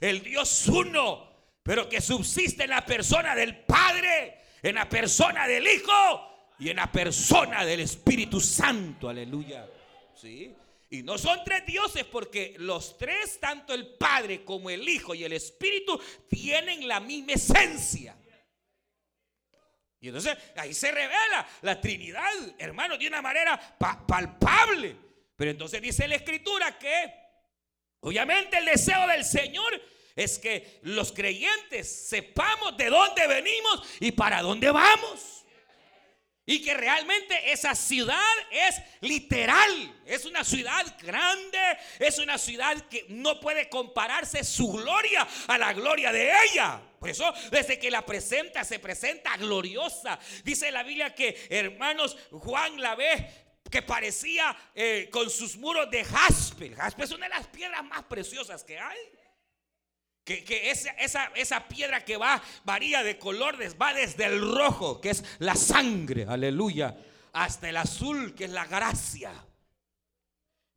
el 0.02 0.24
Dios 0.24 0.68
uno, 0.68 1.29
pero 1.70 1.88
que 1.88 2.02
subsiste 2.02 2.64
en 2.64 2.72
la 2.72 2.84
persona 2.84 3.36
del 3.36 3.56
Padre, 3.58 4.40
en 4.64 4.74
la 4.74 4.90
persona 4.90 5.48
del 5.48 5.68
Hijo 5.68 6.56
y 6.58 6.72
en 6.72 6.78
la 6.78 6.92
persona 6.92 7.64
del 7.64 7.82
Espíritu 7.82 8.42
Santo, 8.42 9.08
aleluya. 9.08 9.70
¿Sí? 10.16 10.52
Y 10.90 11.04
no 11.04 11.16
son 11.20 11.44
tres 11.46 11.68
dioses 11.68 12.06
porque 12.06 12.56
los 12.58 12.98
tres, 12.98 13.40
tanto 13.40 13.76
el 13.76 13.86
Padre 13.86 14.44
como 14.44 14.72
el 14.72 14.90
Hijo 14.90 15.14
y 15.14 15.24
el 15.24 15.32
Espíritu, 15.34 16.02
tienen 16.28 16.88
la 16.88 17.00
misma 17.00 17.34
esencia. 17.34 18.18
Y 20.00 20.08
entonces 20.08 20.36
ahí 20.56 20.74
se 20.74 20.92
revela 20.92 21.48
la 21.62 21.80
Trinidad, 21.80 22.32
hermano, 22.58 22.98
de 22.98 23.08
una 23.08 23.22
manera 23.22 23.78
palpable. 23.78 24.96
Pero 25.36 25.52
entonces 25.52 25.80
dice 25.84 26.08
la 26.08 26.16
Escritura 26.16 26.80
que, 26.80 27.14
obviamente, 28.00 28.58
el 28.58 28.66
deseo 28.66 29.06
del 29.06 29.24
Señor 29.24 29.99
es 30.16 30.40
que 30.40 30.80
los 30.84 31.12
creyentes 31.12 32.08
sepamos 32.08 32.76
de 32.78 32.90
dónde 32.90 33.28
venimos 33.28 33.84
y 34.00 34.12
para 34.12 34.42
dónde 34.42 34.72
vamos. 34.72 35.40
Y 36.50 36.64
que 36.64 36.74
realmente 36.74 37.52
esa 37.52 37.76
ciudad 37.76 38.20
es 38.50 38.82
literal. 39.02 40.02
Es 40.04 40.26
una 40.26 40.44
ciudad 40.44 40.84
grande. 41.00 41.60
Es 42.00 42.18
una 42.18 42.40
ciudad 42.40 42.76
que 42.90 43.06
no 43.10 43.40
puede 43.40 43.70
compararse 43.70 44.44
su 44.44 44.72
gloria 44.72 45.28
a 45.46 45.60
la 45.60 45.74
gloria 45.74 46.12
de 46.12 46.32
ella. 46.48 46.82
Por 47.00 47.08
eso, 47.08 47.32
desde 47.52 47.78
que 47.78 47.92
la 47.92 48.04
presenta, 48.04 48.64
se 48.64 48.80
presenta 48.80 49.38
gloriosa. 49.38 50.18
Dice 50.44 50.72
la 50.72 50.82
Biblia 50.82 51.14
que, 51.14 51.40
hermanos, 51.52 52.18
Juan 52.32 52.82
la 52.82 52.96
ve 52.96 53.30
que 53.70 53.84
parecía 53.84 54.58
eh, 54.74 55.08
con 55.12 55.30
sus 55.30 55.56
muros 55.56 55.92
de 55.92 56.04
jaspe. 56.04 56.72
jaspe 56.72 57.04
es 57.04 57.12
una 57.12 57.28
de 57.28 57.36
las 57.36 57.48
piedras 57.48 57.84
más 57.86 58.04
preciosas 58.06 58.64
que 58.64 58.80
hay. 58.80 58.98
Que, 60.38 60.70
esa, 60.70 61.32
esa, 61.34 61.68
piedra 61.68 62.06
que 62.06 62.16
va, 62.16 62.42
varía 62.64 63.02
de 63.02 63.18
color, 63.18 63.58
va 63.82 63.94
desde 63.96 64.26
el 64.26 64.40
rojo, 64.40 65.02
que 65.02 65.10
es 65.10 65.24
la 65.40 65.56
sangre, 65.56 66.26
aleluya, 66.30 66.96
hasta 67.34 67.68
el 67.68 67.78
azul, 67.78 68.36
que 68.36 68.46
es 68.46 68.52
la 68.52 68.66
gracia. 68.66 69.32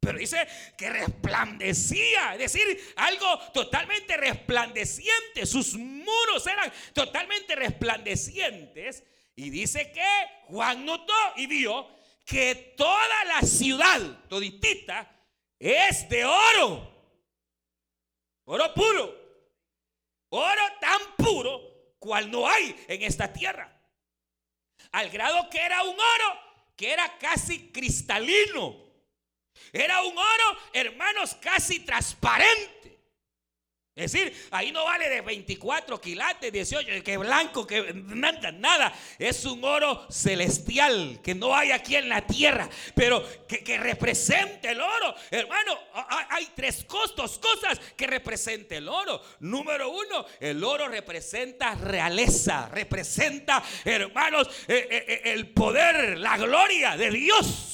Pero 0.00 0.18
dice 0.18 0.48
que 0.76 0.88
resplandecía, 0.88 2.32
es 2.32 2.38
decir, 2.38 2.94
algo 2.96 3.38
totalmente 3.52 4.16
resplandeciente. 4.16 5.44
Sus 5.44 5.74
muros 5.74 6.46
eran 6.46 6.72
totalmente 6.94 7.54
resplandecientes. 7.54 9.04
Y 9.36 9.50
dice 9.50 9.92
que 9.92 10.04
Juan 10.46 10.84
notó 10.84 11.14
y 11.36 11.46
vio 11.46 11.86
que 12.24 12.74
toda 12.76 13.24
la 13.26 13.42
ciudad, 13.42 14.00
toditita, 14.28 15.08
es 15.58 16.08
de 16.08 16.24
oro. 16.24 16.92
Oro 18.44 18.74
puro. 18.74 19.21
Oro 20.34 20.62
tan 20.80 21.00
puro 21.16 21.94
cual 21.98 22.30
no 22.30 22.48
hay 22.48 22.74
en 22.88 23.02
esta 23.02 23.30
tierra. 23.32 23.70
Al 24.92 25.10
grado 25.10 25.48
que 25.50 25.60
era 25.60 25.82
un 25.82 25.94
oro 25.94 26.40
que 26.74 26.90
era 26.90 27.18
casi 27.18 27.70
cristalino. 27.70 28.76
Era 29.72 30.02
un 30.02 30.16
oro, 30.16 30.58
hermanos, 30.72 31.36
casi 31.40 31.80
transparente. 31.80 32.91
Es 33.94 34.12
decir, 34.12 34.48
ahí 34.50 34.72
no 34.72 34.86
vale 34.86 35.06
de 35.10 35.20
24 35.20 36.00
quilates, 36.00 36.50
18, 36.50 37.04
que 37.04 37.18
blanco, 37.18 37.66
que 37.66 37.92
nada, 37.92 38.50
nada. 38.50 38.90
Es 39.18 39.44
un 39.44 39.62
oro 39.62 40.06
celestial 40.10 41.20
que 41.22 41.34
no 41.34 41.54
hay 41.54 41.72
aquí 41.72 41.96
en 41.96 42.08
la 42.08 42.26
tierra, 42.26 42.70
pero 42.94 43.22
que, 43.46 43.62
que 43.62 43.76
representa 43.76 44.70
el 44.70 44.80
oro. 44.80 45.14
Hermano, 45.30 45.78
hay 46.30 46.48
tres 46.56 46.84
costos, 46.84 47.38
cosas 47.38 47.78
que 47.94 48.06
representa 48.06 48.76
el 48.76 48.88
oro. 48.88 49.22
Número 49.40 49.90
uno, 49.90 50.24
el 50.40 50.64
oro 50.64 50.88
representa 50.88 51.74
realeza, 51.74 52.70
representa, 52.70 53.62
hermanos, 53.84 54.48
eh, 54.68 54.88
eh, 54.90 55.04
eh, 55.06 55.20
el 55.32 55.50
poder, 55.50 56.16
la 56.16 56.38
gloria 56.38 56.96
de 56.96 57.10
Dios. 57.10 57.71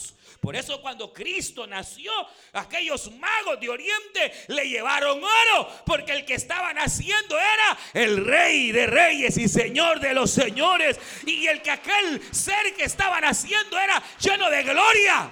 Por 0.49 0.57
eso 0.57 0.81
cuando 0.81 1.13
Cristo 1.13 1.67
nació, 1.67 2.11
aquellos 2.55 3.13
magos 3.13 3.61
de 3.61 3.69
Oriente 3.69 4.33
le 4.47 4.67
llevaron 4.67 5.23
oro, 5.23 5.69
porque 5.85 6.13
el 6.13 6.25
que 6.25 6.37
estaba 6.37 6.73
naciendo 6.73 7.39
era 7.39 7.79
el 7.93 8.25
rey 8.25 8.73
de 8.73 8.87
reyes 8.87 9.37
y 9.37 9.47
señor 9.47 10.01
de 10.01 10.15
los 10.15 10.31
señores. 10.31 10.99
Y 11.27 11.47
el 11.49 11.61
que 11.61 11.71
aquel 11.71 12.35
ser 12.35 12.75
que 12.75 12.85
estaba 12.85 13.21
naciendo 13.21 13.79
era 13.79 14.03
lleno 14.19 14.49
de 14.49 14.63
gloria. 14.63 15.31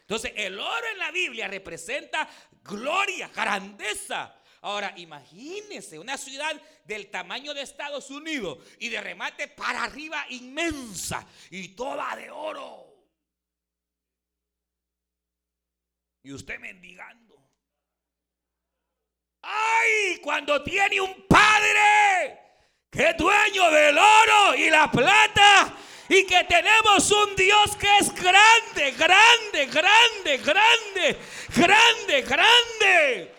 Entonces 0.00 0.32
el 0.34 0.58
oro 0.58 0.86
en 0.90 0.98
la 0.98 1.10
Biblia 1.10 1.48
representa 1.48 2.26
gloria, 2.62 3.28
grandeza. 3.28 4.36
Ahora, 4.62 4.94
imagínense 4.96 5.98
una 5.98 6.16
ciudad 6.16 6.58
del 6.86 7.10
tamaño 7.10 7.52
de 7.52 7.60
Estados 7.60 8.08
Unidos 8.08 8.56
y 8.78 8.88
de 8.88 9.02
remate 9.02 9.48
para 9.48 9.84
arriba 9.84 10.24
inmensa 10.30 11.26
y 11.50 11.68
toda 11.68 12.16
de 12.16 12.30
oro. 12.30 12.87
Y 16.28 16.32
usted 16.34 16.58
mendigando. 16.58 17.42
¡Ay! 19.40 20.18
Cuando 20.22 20.62
tiene 20.62 21.00
un 21.00 21.26
padre 21.26 22.38
que 22.90 23.08
es 23.08 23.16
dueño 23.16 23.70
del 23.70 23.96
oro 23.96 24.54
y 24.54 24.68
la 24.68 24.90
plata 24.90 25.74
y 26.06 26.26
que 26.26 26.44
tenemos 26.44 27.10
un 27.12 27.34
Dios 27.34 27.74
que 27.76 27.88
es 27.96 28.14
grande, 28.14 28.90
grande, 28.90 29.66
grande, 29.72 30.36
grande, 30.36 31.18
grande, 31.56 32.20
grande. 32.20 33.34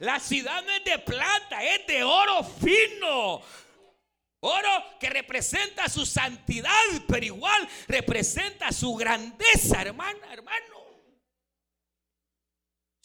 La 0.00 0.18
ciudad 0.18 0.60
no 0.64 0.72
es 0.72 0.82
de 0.82 0.98
plata, 0.98 1.62
es 1.62 1.86
de 1.86 2.02
oro 2.02 2.42
fino. 2.42 3.42
Oro 4.40 4.98
que 4.98 5.08
representa 5.08 5.88
su 5.88 6.04
santidad, 6.04 6.72
pero 7.06 7.24
igual 7.24 7.68
representa 7.86 8.72
su 8.72 8.96
grandeza, 8.96 9.82
hermana, 9.82 10.32
hermano. 10.32 10.77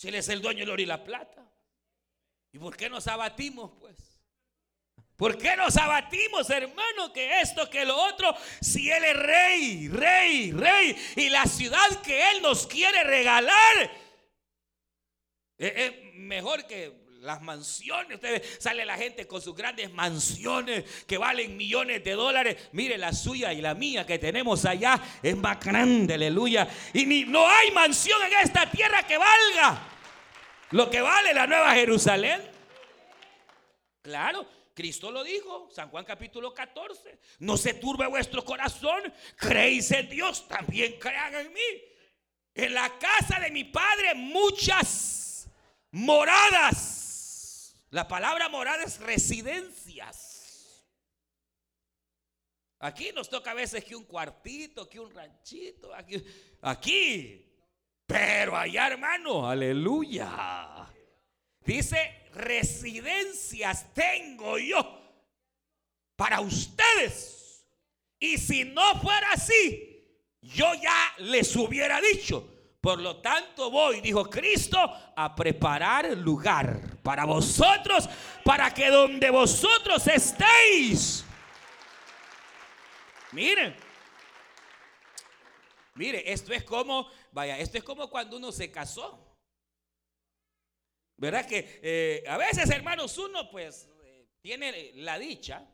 Si 0.04 0.10
Él 0.10 0.16
es 0.16 0.28
el 0.28 0.42
dueño 0.42 0.60
del 0.60 0.72
oro 0.72 0.82
y 0.82 0.86
la 0.86 1.02
plata. 1.02 1.50
¿Y 2.52 2.60
por 2.60 2.76
qué 2.76 2.90
nos 2.90 3.08
abatimos, 3.08 3.72
pues? 3.80 3.96
¿Por 5.16 5.38
qué 5.38 5.56
nos 5.56 5.78
abatimos, 5.78 6.50
hermano? 6.50 7.14
Que 7.14 7.40
esto, 7.40 7.70
que 7.70 7.86
lo 7.86 7.96
otro, 7.96 8.36
si 8.60 8.92
Él 8.92 9.02
es 9.02 9.16
rey, 9.16 9.88
rey, 9.88 10.52
rey, 10.52 10.98
y 11.16 11.30
la 11.30 11.46
ciudad 11.46 12.02
que 12.02 12.32
Él 12.32 12.42
nos 12.42 12.68
quiere 12.68 13.02
regalar, 13.06 13.92
es 15.58 15.94
mejor 16.16 16.68
que 16.68 17.06
las 17.22 17.42
mansiones. 17.42 18.16
Ustedes 18.16 18.58
sale 18.60 18.84
la 18.84 18.98
gente 18.98 19.26
con 19.26 19.42
sus 19.42 19.56
grandes 19.56 19.90
mansiones 19.94 20.84
que 21.08 21.18
valen 21.18 21.56
millones 21.56 22.04
de 22.04 22.12
dólares. 22.12 22.58
Mire 22.74 22.98
la 22.98 23.14
suya 23.14 23.54
y 23.54 23.62
la 23.62 23.74
mía 23.74 24.06
que 24.06 24.20
tenemos 24.20 24.66
allá 24.66 25.02
es 25.24 25.38
más 25.38 25.64
grande, 25.64 26.16
aleluya. 26.16 26.68
Y 26.94 27.06
ni, 27.06 27.24
no 27.24 27.48
hay 27.48 27.72
mansión 27.72 28.22
en 28.24 28.34
esta 28.46 28.70
tierra 28.70 29.08
que 29.08 29.18
valga 29.18 29.92
lo 30.74 30.90
que 30.90 31.02
vale 31.02 31.34
la 31.36 31.46
nueva 31.46 31.74
Jerusalén. 31.76 32.42
Claro, 34.02 34.46
Cristo 34.74 35.12
lo 35.12 35.24
dijo, 35.24 35.70
San 35.72 35.90
Juan 35.90 36.04
capítulo 36.04 36.52
14. 36.52 37.20
No 37.40 37.58
se 37.58 37.76
turbe 37.76 38.08
vuestro 38.08 38.44
corazón, 38.44 39.02
creéis 39.38 39.92
en 39.92 40.10
Dios, 40.10 40.48
también 40.48 40.98
crean 41.00 41.36
en 41.36 41.54
mí. 41.54 41.84
En 42.56 42.74
la 42.74 42.98
casa 42.98 43.40
de 43.40 43.52
mi 43.52 43.66
padre 43.66 44.16
muchas 44.16 45.48
moradas. 45.92 47.76
La 47.92 48.08
palabra 48.08 48.50
morada 48.50 48.84
es 48.84 49.00
residencias. 49.00 50.84
Aquí 52.80 53.12
nos 53.14 53.30
toca 53.30 53.52
a 53.52 53.54
veces 53.54 53.86
que 53.86 53.96
un 53.96 54.06
cuartito, 54.06 54.90
que 54.90 55.00
un 55.00 55.14
ranchito, 55.14 55.94
aquí, 55.94 56.24
aquí. 56.62 57.53
Pero 58.06 58.56
allá, 58.56 58.88
hermano, 58.88 59.48
aleluya. 59.48 60.88
Dice, 61.62 62.28
residencias 62.34 63.94
tengo 63.94 64.58
yo 64.58 65.02
para 66.16 66.42
ustedes. 66.42 67.66
Y 68.20 68.38
si 68.38 68.66
no 68.66 68.96
fuera 69.02 69.32
así, 69.32 69.94
yo 70.42 70.74
ya 70.76 71.14
les 71.20 71.56
hubiera 71.56 72.00
dicho. 72.02 72.50
Por 72.80 73.00
lo 73.00 73.22
tanto 73.22 73.72
voy, 73.72 74.02
dijo 74.02 74.30
Cristo, 74.30 74.78
a 75.16 75.34
preparar 75.34 76.18
lugar 76.18 76.98
para 77.02 77.24
vosotros, 77.24 78.10
para 78.44 78.74
que 78.74 78.90
donde 78.90 79.30
vosotros 79.30 80.06
estéis. 80.08 81.24
Miren, 83.32 83.74
mire, 85.96 86.30
esto 86.30 86.52
es 86.52 86.66
como, 86.66 87.10
vaya, 87.34 87.58
esto 87.58 87.78
es 87.78 87.84
como 87.84 88.10
cuando 88.10 88.38
uno 88.38 88.52
se 88.52 88.72
casó. 88.72 89.38
¿Verdad 91.18 91.48
que 91.48 91.80
eh, 91.82 92.24
a 92.28 92.38
veces, 92.38 92.70
hermanos, 92.70 93.18
uno 93.18 93.50
pues 93.50 93.90
tiene 94.42 94.92
la 94.96 95.18
dicha, 95.18 95.68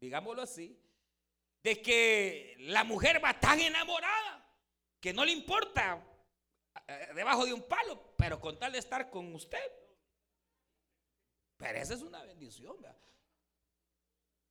digámoslo 0.00 0.42
así, 0.42 0.78
de 1.62 1.82
que 1.82 2.56
la 2.60 2.84
mujer 2.84 3.22
va 3.22 3.38
tan 3.38 3.60
enamorada 3.60 4.46
que 5.00 5.12
no 5.12 5.24
le 5.24 5.32
importa 5.32 6.02
eh, 6.86 7.08
debajo 7.14 7.44
de 7.44 7.52
un 7.52 7.62
palo, 7.62 8.14
pero 8.16 8.40
con 8.40 8.58
tal 8.58 8.72
de 8.72 8.78
estar 8.78 9.10
con 9.10 9.34
usted. 9.34 9.58
Pero 11.56 11.78
esa 11.78 11.94
es 11.94 12.02
una 12.02 12.22
bendición, 12.24 12.76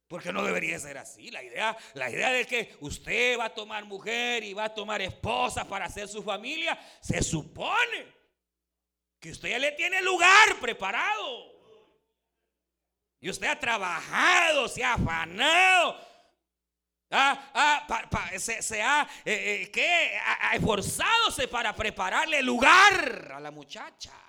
Porque 0.09 0.33
no 0.33 0.43
debería 0.43 0.79
ser 0.79 0.97
así. 0.97 1.29
La 1.29 1.43
idea, 1.43 1.77
la 1.93 2.09
idea 2.09 2.31
de 2.31 2.43
que 2.47 2.75
usted 2.79 3.37
va 3.37 3.45
a 3.45 3.53
tomar 3.53 3.85
mujer 3.85 4.43
y 4.43 4.55
va 4.55 4.65
a 4.65 4.73
tomar 4.73 5.03
esposa 5.03 5.65
para 5.65 5.85
hacer 5.85 6.07
su 6.07 6.23
familia, 6.23 6.77
se 6.99 7.21
supone 7.21 8.11
que 9.19 9.29
usted 9.29 9.49
ya 9.49 9.59
le 9.59 9.71
tiene 9.73 10.01
lugar 10.01 10.59
preparado. 10.59 11.53
Y 13.19 13.29
usted 13.29 13.45
ha 13.45 13.59
trabajado, 13.59 14.67
se 14.67 14.83
ha 14.83 14.95
afanado. 14.95 16.07
se, 18.39 18.81
ha, 18.81 19.07
eh, 19.25 19.71
eh, 19.71 20.19
ha, 20.25 20.55
esforzado 20.55 21.47
para 21.51 21.75
prepararle 21.75 22.41
lugar 22.41 23.31
a 23.35 23.39
la 23.39 23.51
muchacha. 23.51 24.28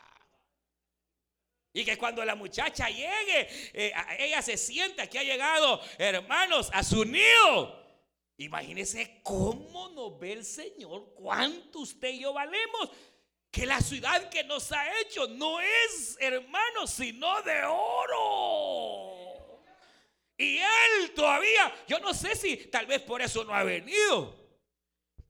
Y 1.72 1.84
que 1.84 1.96
cuando 1.96 2.24
la 2.24 2.34
muchacha 2.34 2.88
llegue, 2.88 3.48
eh, 3.72 3.92
ella 4.18 4.42
se 4.42 4.56
sienta 4.56 5.06
que 5.06 5.18
ha 5.18 5.22
llegado, 5.22 5.80
hermanos, 5.98 6.68
a 6.72 6.82
su 6.82 7.04
nido. 7.04 7.80
Imagínese 8.38 9.20
cómo 9.22 9.90
nos 9.90 10.18
ve 10.18 10.32
el 10.32 10.44
Señor, 10.44 11.12
cuánto 11.14 11.80
usted 11.80 12.08
y 12.08 12.20
yo 12.20 12.32
valemos 12.32 12.90
que 13.50 13.66
la 13.66 13.80
ciudad 13.80 14.28
que 14.30 14.44
nos 14.44 14.72
ha 14.72 15.00
hecho 15.00 15.28
no 15.28 15.60
es, 15.60 16.16
hermano, 16.20 16.86
sino 16.86 17.42
de 17.42 17.62
oro. 17.64 19.20
Y 20.38 20.56
él 20.56 21.12
todavía, 21.14 21.74
yo 21.86 21.98
no 21.98 22.14
sé 22.14 22.34
si 22.34 22.56
tal 22.56 22.86
vez 22.86 23.02
por 23.02 23.20
eso 23.20 23.44
no 23.44 23.54
ha 23.54 23.62
venido. 23.62 24.39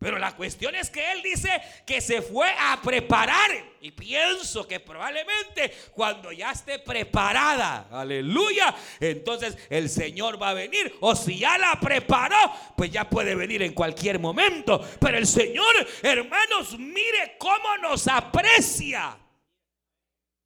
Pero 0.00 0.18
la 0.18 0.34
cuestión 0.34 0.74
es 0.74 0.88
que 0.88 1.12
él 1.12 1.22
dice 1.22 1.60
que 1.84 2.00
se 2.00 2.22
fue 2.22 2.50
a 2.58 2.80
preparar. 2.82 3.50
Y 3.82 3.90
pienso 3.90 4.66
que 4.66 4.80
probablemente 4.80 5.74
cuando 5.92 6.32
ya 6.32 6.52
esté 6.52 6.78
preparada, 6.78 7.86
aleluya, 7.92 8.74
entonces 8.98 9.58
el 9.68 9.90
Señor 9.90 10.40
va 10.40 10.50
a 10.50 10.54
venir. 10.54 10.96
O 11.00 11.14
si 11.14 11.40
ya 11.40 11.58
la 11.58 11.78
preparó, 11.78 12.34
pues 12.78 12.90
ya 12.90 13.10
puede 13.10 13.34
venir 13.34 13.60
en 13.60 13.74
cualquier 13.74 14.18
momento. 14.18 14.80
Pero 14.98 15.18
el 15.18 15.26
Señor, 15.26 15.86
hermanos, 16.02 16.78
mire 16.78 17.36
cómo 17.38 17.76
nos 17.82 18.08
aprecia. 18.08 19.18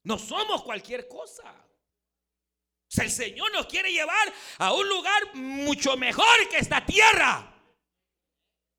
No 0.03 0.19
somos 0.19 0.64
cualquier 0.64 1.07
cosa. 1.07 1.45
O 1.45 2.88
sea, 2.88 3.05
el 3.05 3.12
Señor 3.12 3.53
nos 3.53 3.67
quiere 3.67 3.93
llevar 3.93 4.33
a 4.59 4.73
un 4.73 4.88
lugar 4.88 5.35
mucho 5.35 5.97
mejor 5.97 6.49
que 6.51 6.59
esta 6.59 6.85
tierra. 6.85 7.54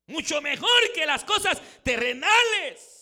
Mucho 0.06 0.40
mejor 0.40 0.92
que 0.94 1.04
las 1.04 1.24
cosas 1.24 1.60
terrenales. 1.82 2.96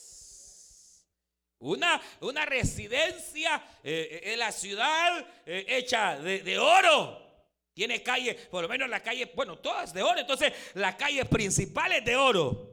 Una, 1.59 2.01
una 2.21 2.45
residencia 2.45 3.63
eh, 3.83 4.21
en 4.25 4.39
la 4.39 4.53
ciudad 4.53 5.27
eh, 5.47 5.65
hecha 5.69 6.19
de, 6.19 6.59
oro. 6.59 7.23
Tiene 7.73 8.03
calle, 8.03 8.35
por 8.35 8.63
lo 8.63 8.69
menos 8.69 8.89
la 8.89 9.03
calle, 9.03 9.33
bueno, 9.35 9.59
todas 9.59 9.93
de 9.93 10.03
oro. 10.03 10.21
Entonces, 10.21 10.53
la 10.75 10.97
calle 10.97 11.25
principal 11.25 11.93
es 11.93 12.05
de 12.05 12.17
oro. 12.17 12.71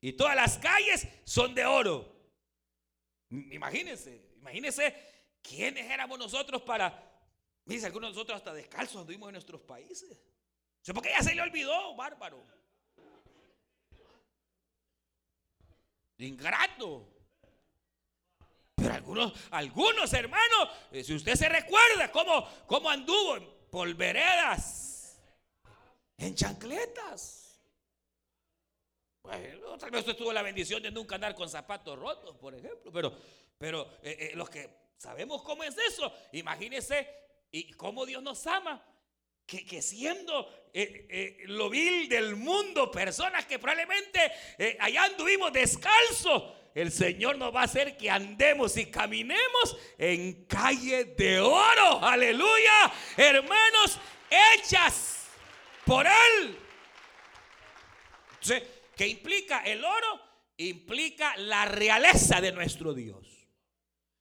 Y 0.00 0.12
todas 0.12 0.36
las 0.36 0.58
calles 0.58 1.06
son 1.24 1.54
de 1.54 1.64
oro. 1.64 2.14
Imagínense, 3.30 4.34
imagínense 4.36 4.94
quiénes 5.42 5.90
éramos 5.90 6.18
nosotros 6.18 6.62
para. 6.62 7.02
Miren, 7.64 7.86
algunos 7.86 8.10
de 8.10 8.14
nosotros 8.14 8.36
hasta 8.36 8.54
descalzos 8.54 9.00
anduvimos 9.00 9.28
en 9.28 9.32
nuestros 9.32 9.60
países. 9.62 10.20
¿Por 10.86 11.04
ya 11.04 11.22
se 11.22 11.34
le 11.34 11.42
olvidó, 11.42 11.96
bárbaro? 11.96 12.46
Ingrato. 16.18 17.12
Pero 18.74 18.92
algunos, 18.92 19.32
algunos 19.50 20.12
hermanos, 20.12 20.68
eh, 20.92 21.02
si 21.02 21.14
usted 21.14 21.34
se 21.34 21.48
recuerda 21.48 22.12
cómo, 22.12 22.46
cómo 22.66 22.90
anduvo 22.90 23.36
en 23.36 23.48
polveredas, 23.70 25.18
en 26.18 26.34
chancletas. 26.34 27.60
Bueno, 29.22 29.76
tal 29.78 29.90
vez 29.90 30.00
usted 30.00 30.16
tuvo 30.16 30.32
la 30.32 30.42
bendición 30.42 30.82
de 30.82 30.90
nunca 30.90 31.16
andar 31.16 31.34
con 31.34 31.48
zapatos 31.48 31.98
rotos, 31.98 32.36
por 32.36 32.54
ejemplo, 32.54 32.92
pero, 32.92 33.16
pero 33.58 33.98
eh, 34.02 34.30
eh, 34.30 34.32
los 34.36 34.48
que 34.48 34.70
sabemos 34.96 35.42
cómo 35.42 35.64
es 35.64 35.76
eso, 35.78 36.12
imagínese 36.32 37.08
y 37.50 37.72
cómo 37.72 38.06
Dios 38.06 38.22
nos 38.22 38.46
ama 38.46 38.82
que, 39.46 39.80
siendo 39.80 40.68
eh, 40.72 41.06
eh, 41.08 41.36
lo 41.46 41.70
vil 41.70 42.08
del 42.08 42.36
mundo, 42.36 42.90
personas 42.90 43.46
que 43.46 43.58
probablemente 43.58 44.20
eh, 44.58 44.76
allá 44.80 45.04
anduvimos 45.04 45.52
descalzo, 45.52 46.54
el 46.74 46.92
Señor 46.92 47.38
nos 47.38 47.54
va 47.54 47.62
a 47.62 47.64
hacer 47.64 47.96
que 47.96 48.10
andemos 48.10 48.76
y 48.76 48.86
caminemos 48.86 49.76
en 49.96 50.44
calle 50.44 51.04
de 51.04 51.40
oro. 51.40 52.04
Aleluya. 52.04 52.92
Hermanos, 53.16 53.98
hechas 54.28 55.28
por 55.86 56.06
Él. 56.06 56.58
¿Qué 58.94 59.06
implica 59.06 59.60
el 59.60 59.82
oro? 59.84 60.20
Implica 60.58 61.36
la 61.38 61.64
realeza 61.64 62.40
de 62.40 62.52
nuestro 62.52 62.92
Dios. 62.92 63.36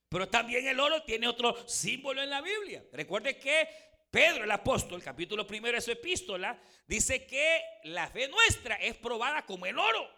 Pero 0.07 0.29
también 0.29 0.65
el 0.67 0.79
oro 0.79 1.03
tiene 1.03 1.27
otro 1.27 1.67
símbolo 1.67 2.21
en 2.21 2.29
la 2.29 2.41
Biblia. 2.41 2.85
Recuerde 2.93 3.37
que 3.37 3.67
Pedro 4.15 4.45
el 4.45 4.51
apóstol, 4.51 5.03
capítulo 5.03 5.45
primero 5.45 5.75
de 5.75 5.81
su 5.81 5.91
epístola, 5.91 6.57
dice 6.87 7.27
que 7.27 7.61
la 7.83 8.07
fe 8.07 8.29
nuestra 8.29 8.75
es 8.75 8.95
probada 8.95 9.45
como 9.45 9.65
el 9.65 9.77
oro. 9.77 10.09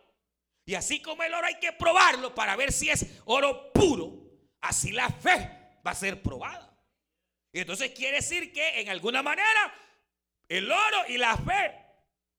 Y 0.68 0.76
así 0.76 1.02
como 1.02 1.24
el 1.24 1.34
oro 1.34 1.48
hay 1.48 1.58
que 1.58 1.72
probarlo 1.72 2.36
para 2.36 2.56
ver 2.56 2.72
si 2.72 2.92
es 2.92 3.08
oro 3.26 3.74
puro, 3.74 4.22
así 4.62 4.92
la 4.92 5.10
fe 5.10 5.50
va 5.84 5.90
a 5.90 5.96
ser 5.96 6.22
probada. 6.22 6.80
Y 7.52 7.62
entonces 7.62 7.90
quiere 7.90 8.18
decir 8.18 8.54
que 8.54 8.82
en 8.82 8.90
alguna 8.90 9.24
manera 9.24 9.74
el 10.48 10.72
oro 10.72 10.98
y 11.08 11.18
la 11.18 11.36
fe 11.36 11.76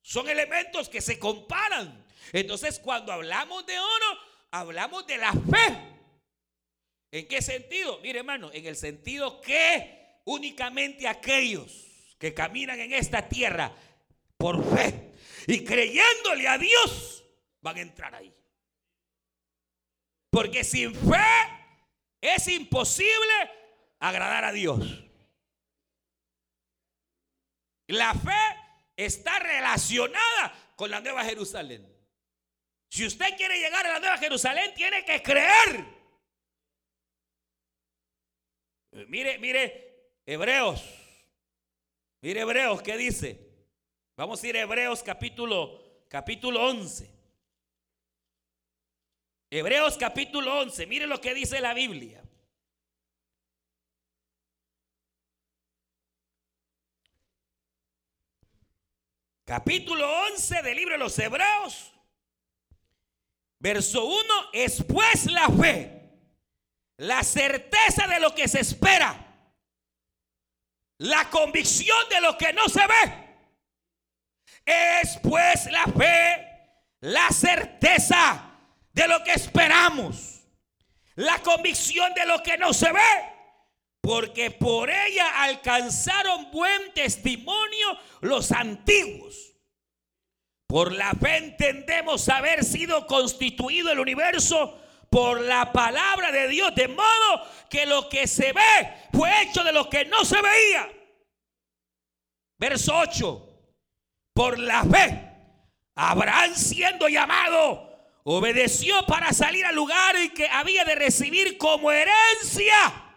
son 0.00 0.28
elementos 0.28 0.88
que 0.88 1.00
se 1.00 1.18
comparan. 1.18 2.06
Entonces 2.32 2.78
cuando 2.78 3.12
hablamos 3.12 3.66
de 3.66 3.76
oro, 3.76 4.20
hablamos 4.52 5.08
de 5.08 5.18
la 5.18 5.32
fe. 5.32 5.76
¿En 7.10 7.26
qué 7.26 7.42
sentido? 7.42 7.98
Mire 7.98 8.20
hermano, 8.20 8.48
en 8.52 8.64
el 8.64 8.76
sentido 8.76 9.40
que 9.40 9.97
únicamente 10.28 11.08
aquellos 11.08 11.86
que 12.18 12.34
caminan 12.34 12.78
en 12.78 12.92
esta 12.92 13.26
tierra 13.26 13.74
por 14.36 14.62
fe 14.76 15.14
y 15.46 15.64
creyéndole 15.64 16.46
a 16.46 16.58
Dios 16.58 17.24
van 17.60 17.76
a 17.76 17.80
entrar 17.80 18.14
ahí. 18.14 18.34
Porque 20.30 20.64
sin 20.64 20.94
fe 20.94 21.16
es 22.20 22.46
imposible 22.48 23.50
agradar 24.00 24.44
a 24.44 24.52
Dios. 24.52 25.02
La 27.86 28.12
fe 28.12 28.92
está 28.96 29.38
relacionada 29.38 30.72
con 30.76 30.90
la 30.90 31.00
Nueva 31.00 31.24
Jerusalén. 31.24 31.90
Si 32.90 33.06
usted 33.06 33.34
quiere 33.38 33.58
llegar 33.58 33.86
a 33.86 33.94
la 33.94 34.00
Nueva 34.00 34.18
Jerusalén, 34.18 34.74
tiene 34.74 35.04
que 35.06 35.22
creer. 35.22 35.84
Mire, 39.06 39.38
mire, 39.38 39.87
Hebreos. 40.30 40.84
Mire 42.20 42.42
Hebreos, 42.42 42.82
¿qué 42.82 42.98
dice? 42.98 43.40
Vamos 44.14 44.42
a 44.42 44.46
ir 44.46 44.58
a 44.58 44.60
Hebreos 44.60 45.02
capítulo, 45.02 46.04
capítulo 46.06 46.68
11. 46.68 47.10
Hebreos 49.48 49.96
capítulo 49.96 50.60
11. 50.60 50.86
Mire 50.86 51.06
lo 51.06 51.18
que 51.18 51.32
dice 51.32 51.62
la 51.62 51.72
Biblia. 51.72 52.22
capítulo 59.46 60.06
11 60.34 60.60
del 60.60 60.76
libro 60.76 60.92
de 60.92 60.98
los 60.98 61.18
Hebreos, 61.18 61.90
verso 63.58 64.04
1, 64.04 64.14
es 64.52 64.84
pues 64.84 65.24
la 65.24 65.48
fe, 65.48 66.10
la 66.98 67.24
certeza 67.24 68.06
de 68.08 68.20
lo 68.20 68.34
que 68.34 68.46
se 68.46 68.60
espera, 68.60 69.27
la 70.98 71.28
convicción 71.30 71.96
de 72.10 72.20
lo 72.20 72.36
que 72.36 72.52
no 72.52 72.68
se 72.68 72.80
ve. 72.80 73.28
Es 74.64 75.18
pues 75.22 75.70
la 75.70 75.84
fe, 75.84 76.46
la 77.00 77.28
certeza 77.30 78.52
de 78.92 79.08
lo 79.08 79.22
que 79.24 79.32
esperamos, 79.32 80.42
la 81.14 81.38
convicción 81.42 82.12
de 82.14 82.26
lo 82.26 82.42
que 82.42 82.58
no 82.58 82.72
se 82.72 82.92
ve 82.92 83.38
porque 84.08 84.50
por 84.50 84.88
ella 84.88 85.42
alcanzaron 85.42 86.50
buen 86.50 86.94
testimonio 86.94 87.88
los 88.22 88.52
antiguos. 88.52 89.54
Por 90.66 90.92
la 90.92 91.12
fe 91.12 91.36
entendemos 91.36 92.26
haber 92.30 92.64
sido 92.64 93.06
constituido 93.06 93.92
el 93.92 93.98
universo 93.98 94.80
por 95.10 95.40
la 95.40 95.72
palabra 95.72 96.30
de 96.30 96.48
Dios, 96.48 96.74
de 96.74 96.88
modo 96.88 97.46
que 97.70 97.86
lo 97.86 98.08
que 98.08 98.26
se 98.26 98.52
ve 98.52 99.08
fue 99.12 99.42
hecho 99.42 99.64
de 99.64 99.72
lo 99.72 99.88
que 99.88 100.04
no 100.04 100.24
se 100.24 100.40
veía. 100.40 100.88
Verso 102.58 102.96
8. 102.96 103.44
Por 104.34 104.58
la 104.58 104.84
fe, 104.84 105.32
Abraham 105.94 106.54
siendo 106.54 107.08
llamado, 107.08 107.88
obedeció 108.24 109.04
para 109.06 109.32
salir 109.32 109.64
al 109.64 109.74
lugar 109.74 110.14
que 110.34 110.48
había 110.48 110.84
de 110.84 110.94
recibir 110.94 111.58
como 111.58 111.90
herencia 111.90 113.08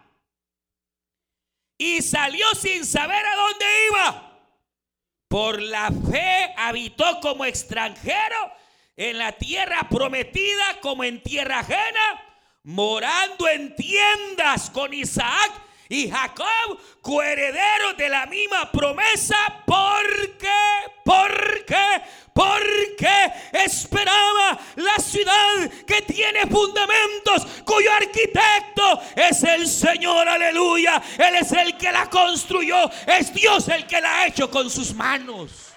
y 1.78 2.00
salió 2.00 2.46
sin 2.54 2.86
saber 2.86 3.24
a 3.24 3.36
dónde 3.36 3.64
iba. 3.90 4.28
Por 5.28 5.60
la 5.62 5.90
fe 5.90 6.54
habitó 6.56 7.20
como 7.20 7.44
extranjero 7.44 8.52
en 8.96 9.18
la 9.18 9.32
tierra 9.32 9.88
prometida 9.88 10.80
como 10.80 11.04
en 11.04 11.22
tierra 11.22 11.60
ajena, 11.60 12.22
morando 12.64 13.48
en 13.48 13.74
tiendas 13.74 14.70
con 14.70 14.92
Isaac 14.92 15.52
y 15.88 16.10
Jacob, 16.10 16.78
coherederos 17.02 17.96
de 17.98 18.08
la 18.08 18.26
misma 18.26 18.70
promesa, 18.72 19.36
porque, 19.66 20.48
porque, 21.04 22.02
porque 22.32 23.32
esperaba 23.52 24.58
la 24.76 24.96
ciudad 25.02 25.70
que 25.86 26.00
tiene 26.02 26.46
fundamentos, 26.46 27.46
cuyo 27.64 27.92
arquitecto 27.92 29.02
es 29.16 29.42
el 29.42 29.68
Señor, 29.68 30.26
aleluya. 30.28 31.02
Él 31.18 31.34
es 31.36 31.52
el 31.52 31.76
que 31.76 31.92
la 31.92 32.08
construyó, 32.08 32.90
es 33.06 33.34
Dios 33.34 33.68
el 33.68 33.86
que 33.86 34.00
la 34.00 34.20
ha 34.20 34.26
hecho 34.28 34.50
con 34.50 34.70
sus 34.70 34.94
manos. 34.94 35.71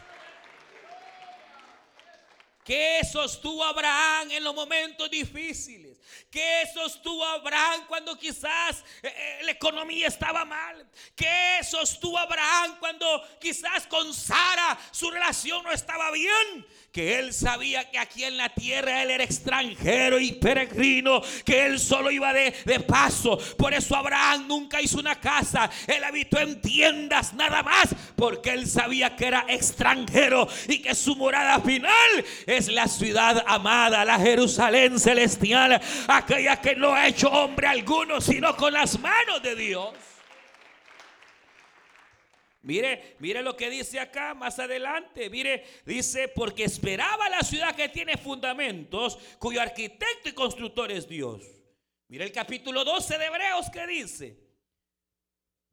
¿Qué 2.66 3.02
sostuvo 3.10 3.64
Abraham 3.64 4.32
en 4.32 4.44
los 4.44 4.56
momentos 4.56 5.08
difíciles? 5.12 6.00
¿Qué 6.32 6.64
sostuvo 6.74 7.24
Abraham 7.24 7.86
cuando 7.88 8.18
quizás 8.18 8.84
eh, 9.04 9.14
eh, 9.16 9.40
la 9.44 9.52
economía 9.52 10.08
estaba 10.08 10.44
mal? 10.46 10.90
¿Qué 11.16 11.60
sostuvo 11.62 12.18
Abraham 12.18 12.78
cuando 12.80 13.06
quizás 13.40 13.86
con 13.86 14.12
Sara 14.12 14.80
su 14.90 15.12
relación 15.12 15.64
no 15.64 15.72
estaba 15.72 16.10
bien? 16.10 16.66
Que 16.96 17.20
él 17.20 17.34
sabía 17.34 17.92
que 17.92 18.00
aquí 18.00 18.24
en 18.24 18.38
la 18.38 18.48
tierra 18.48 19.04
él 19.04 19.12
era 19.12 19.26
extranjero 19.26 20.18
y 20.18 20.32
peregrino, 20.32 21.22
que 21.44 21.66
él 21.66 21.78
solo 21.78 22.10
iba 22.10 22.32
de, 22.32 22.54
de, 22.64 22.80
paso. 22.80 23.38
Por 23.58 23.74
eso 23.74 23.98
Abraham 23.98 24.48
nunca 24.48 24.80
hizo 24.80 24.98
una 24.98 25.20
casa, 25.20 25.70
él 25.88 26.02
habitó 26.06 26.40
en 26.40 26.62
tiendas 26.62 27.34
nada 27.34 27.64
más, 27.64 27.94
porque 28.16 28.52
él 28.52 28.66
sabía 28.66 29.14
que 29.14 29.26
era 29.26 29.44
extranjero 29.50 30.48
y 30.70 30.82
que 30.82 30.96
su 30.96 31.18
morada 31.18 31.60
final 31.60 31.92
es 32.46 32.70
la 32.70 32.88
ciudad 32.88 33.44
amada, 33.46 34.06
la 34.06 34.18
Jerusalén 34.18 34.98
celestial, 34.98 35.82
aquella 36.08 36.62
que 36.62 36.78
no 36.78 36.94
ha 36.94 37.08
hecho 37.08 37.28
hombre 37.28 37.68
alguno, 37.68 38.22
sino 38.22 38.56
con 38.56 38.72
las 38.72 38.98
manos 39.02 39.44
de 39.44 39.54
Dios. 39.54 40.05
Mire, 42.66 43.16
mire 43.20 43.44
lo 43.44 43.56
que 43.56 43.70
dice 43.70 44.00
acá 44.00 44.34
más 44.34 44.58
adelante. 44.58 45.30
Mire, 45.30 45.64
dice, 45.86 46.28
porque 46.30 46.64
esperaba 46.64 47.30
la 47.30 47.42
ciudad 47.42 47.76
que 47.76 47.90
tiene 47.90 48.18
fundamentos, 48.18 49.20
cuyo 49.38 49.62
arquitecto 49.62 50.30
y 50.30 50.34
constructor 50.34 50.92
es 50.92 51.08
Dios. 51.08 51.44
Mire 52.08 52.26
el 52.26 52.32
capítulo 52.32 52.84
12 52.84 53.20
de 53.20 53.26
Hebreos 53.26 53.70
que 53.70 53.86
dice. 53.86 54.40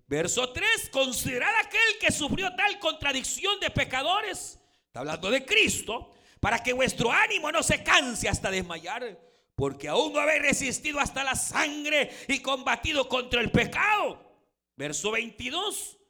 Verso 0.06 0.52
3, 0.52 0.90
considerad 0.90 1.54
aquel 1.64 1.98
que 1.98 2.12
sufrió 2.12 2.54
tal 2.54 2.78
contradicción 2.78 3.58
de 3.58 3.70
pecadores, 3.70 4.58
está 4.86 5.00
hablando 5.00 5.30
de 5.30 5.46
Cristo, 5.46 6.12
para 6.40 6.62
que 6.62 6.74
vuestro 6.74 7.10
ánimo 7.10 7.50
no 7.50 7.62
se 7.62 7.82
canse 7.82 8.28
hasta 8.28 8.50
desmayar, 8.50 9.18
porque 9.54 9.88
aún 9.88 10.12
no 10.12 10.20
habéis 10.20 10.42
resistido 10.42 11.00
hasta 11.00 11.24
la 11.24 11.36
sangre 11.36 12.10
y 12.28 12.40
combatido 12.40 13.08
contra 13.08 13.40
el 13.40 13.50
pecado. 13.50 14.30
Verso 14.76 15.12
22 15.12 16.00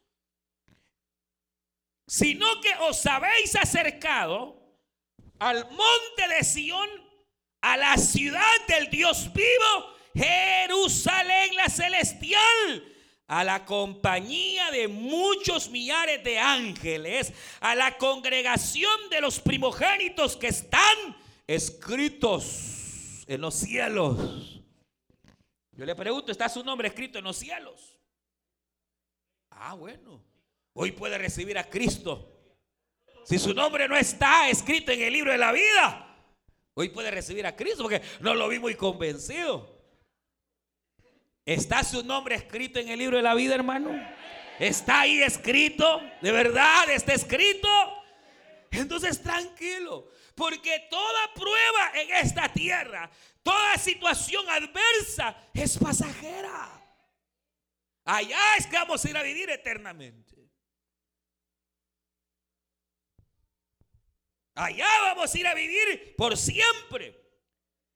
sino 2.07 2.61
que 2.61 2.75
os 2.81 3.05
habéis 3.07 3.55
acercado 3.57 4.61
al 5.39 5.65
monte 5.71 6.29
de 6.37 6.45
Sión, 6.45 6.89
a 7.61 7.77
la 7.77 7.97
ciudad 7.97 8.67
del 8.69 8.91
Dios 8.91 9.33
vivo, 9.33 9.95
Jerusalén 10.15 11.55
la 11.57 11.69
celestial, 11.69 12.85
a 13.27 13.45
la 13.45 13.65
compañía 13.65 14.71
de 14.71 14.89
muchos 14.89 15.71
millares 15.71 16.23
de 16.23 16.39
ángeles, 16.39 17.33
a 17.61 17.75
la 17.75 17.97
congregación 17.97 19.09
de 19.11 19.21
los 19.21 19.41
primogénitos 19.41 20.37
que 20.37 20.49
están 20.49 21.17
escritos 21.47 23.25
en 23.27 23.41
los 23.41 23.55
cielos. 23.55 24.61
Yo 25.73 25.87
le 25.87 25.95
pregunto, 25.95 26.31
¿está 26.31 26.49
su 26.49 26.63
nombre 26.63 26.89
escrito 26.89 27.19
en 27.19 27.25
los 27.25 27.37
cielos? 27.37 27.99
Ah, 29.51 29.75
bueno. 29.75 30.32
Hoy 30.75 30.93
puede 30.93 31.19
recibir 31.19 31.59
a 31.59 31.69
Cristo. 31.69 32.29
Si 33.25 33.39
su 33.39 33.55
nombre 33.55 33.89
no 33.89 33.97
está 33.97 34.49
escrito 34.49 34.93
en 34.93 35.03
el 35.03 35.13
libro 35.13 35.33
de 35.33 35.39
la 35.39 35.53
vida, 35.53 36.17
hoy 36.75 36.89
puede 36.89 37.11
recibir 37.11 37.47
a 37.47 37.55
Cristo 37.55 37.83
porque 37.83 38.03
no 38.21 38.35
lo 38.35 38.49
vi 38.49 38.59
muy 38.59 38.75
convencido. 38.75 39.81
¿Está 41.45 41.83
su 41.83 42.05
nombre 42.05 42.37
escrito 42.37 42.79
en 42.79 42.89
el 42.89 42.99
libro 42.99 43.17
de 43.17 43.23
la 43.23 43.35
vida, 43.35 43.55
hermano? 43.55 43.91
¿Está 44.59 45.01
ahí 45.01 45.23
escrito? 45.23 46.01
¿De 46.21 46.31
verdad 46.31 46.89
está 46.91 47.15
escrito? 47.15 47.69
Entonces 48.71 49.23
tranquilo, 49.23 50.09
porque 50.35 50.87
toda 50.89 51.35
prueba 51.35 51.93
en 51.95 52.25
esta 52.25 52.51
tierra, 52.53 53.11
toda 53.43 53.77
situación 53.77 54.49
adversa 54.49 55.37
es 55.53 55.77
pasajera. 55.77 56.81
Allá 58.05 58.57
es 58.59 58.67
que 58.67 58.77
vamos 58.77 59.05
a 59.05 59.11
ir 59.11 59.17
a 59.17 59.23
vivir 59.23 59.51
eternamente. 59.51 60.22
Allá 64.55 64.87
vamos 65.03 65.35
a 65.35 65.39
ir 65.39 65.47
a 65.47 65.55
vivir 65.55 66.15
por 66.17 66.37
siempre. 66.37 67.21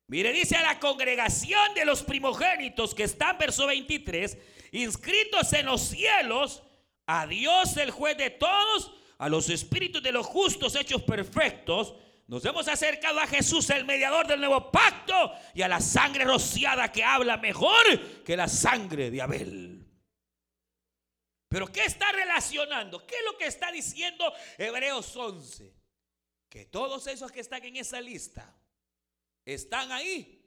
Mire, 0.08 0.32
dice 0.32 0.56
a 0.56 0.62
la 0.62 0.78
congregación 0.78 1.74
de 1.74 1.84
los 1.84 2.02
primogénitos 2.02 2.94
que 2.94 3.02
están, 3.02 3.36
verso 3.38 3.66
23, 3.66 4.38
inscritos 4.72 5.52
en 5.52 5.66
los 5.66 5.82
cielos, 5.82 6.62
a 7.06 7.26
Dios 7.26 7.76
el 7.76 7.90
juez 7.90 8.16
de 8.16 8.30
todos, 8.30 8.92
a 9.18 9.28
los 9.28 9.50
espíritus 9.50 10.02
de 10.02 10.12
los 10.12 10.26
justos 10.26 10.76
hechos 10.76 11.02
perfectos, 11.02 11.94
nos 12.28 12.44
hemos 12.44 12.66
acercado 12.66 13.20
a 13.20 13.26
Jesús, 13.26 13.70
el 13.70 13.84
mediador 13.84 14.26
del 14.26 14.40
nuevo 14.40 14.70
pacto, 14.70 15.32
y 15.54 15.62
a 15.62 15.68
la 15.68 15.80
sangre 15.80 16.24
rociada 16.24 16.90
que 16.90 17.04
habla 17.04 17.36
mejor 17.36 18.22
que 18.24 18.36
la 18.36 18.48
sangre 18.48 19.10
de 19.10 19.22
Abel. 19.22 19.86
Pero 21.48 21.68
¿qué 21.68 21.84
está 21.84 22.10
relacionando? 22.12 23.06
¿Qué 23.06 23.14
es 23.14 23.24
lo 23.24 23.38
que 23.38 23.46
está 23.46 23.70
diciendo 23.70 24.32
Hebreos 24.58 25.14
11? 25.16 25.75
Que 26.56 26.64
todos 26.64 27.06
esos 27.06 27.30
que 27.30 27.40
están 27.40 27.62
en 27.64 27.76
esa 27.76 28.00
lista 28.00 28.58
están 29.44 29.92
ahí 29.92 30.42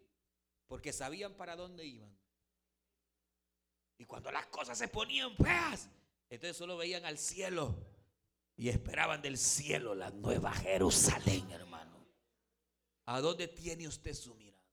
porque 0.66 0.92
sabían 0.92 1.36
para 1.36 1.56
dónde 1.56 1.86
iban. 1.86 2.18
Y 3.96 4.06
cuando 4.06 4.32
las 4.32 4.48
cosas 4.48 4.76
se 4.76 4.88
ponían 4.88 5.36
feas, 5.38 5.88
entonces 6.28 6.58
solo 6.58 6.78
veían 6.78 7.06
al 7.06 7.20
cielo 7.20 7.76
y 8.56 8.70
esperaban 8.70 9.22
del 9.22 9.38
cielo 9.38 9.94
la 9.94 10.10
nueva 10.10 10.52
Jerusalén, 10.52 11.52
hermano. 11.52 12.04
¿A 13.06 13.22
dónde 13.22 13.48
tiene 13.48 13.88
usted 13.88 14.16
su 14.16 14.34
mirada? 14.34 14.66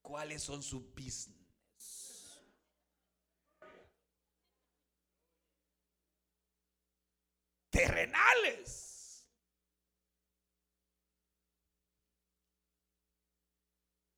¿Cuáles 0.00 0.42
son 0.42 0.62
sus 0.62 0.82
business? 0.94 2.40
Terrenales. 7.68 8.91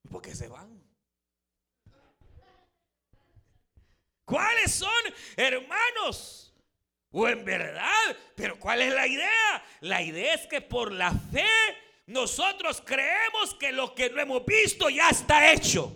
Porque 0.09 0.35
se 0.35 0.47
van. 0.47 0.83
¿Cuáles 4.25 4.73
son, 4.73 4.89
hermanos? 5.35 6.45
o 7.17 7.29
en 7.29 7.45
verdad. 7.45 8.17
Pero 8.35 8.59
¿cuál 8.59 8.81
es 8.81 8.93
la 8.93 9.07
idea? 9.07 9.63
La 9.79 10.01
idea 10.01 10.33
es 10.33 10.47
que 10.47 10.59
por 10.59 10.91
la 10.91 11.11
fe 11.11 11.47
nosotros 12.07 12.83
creemos 12.85 13.55
que 13.57 13.71
lo 13.71 13.95
que 13.95 14.09
no 14.09 14.21
hemos 14.21 14.45
visto 14.45 14.89
ya 14.89 15.09
está 15.09 15.53
hecho. 15.53 15.95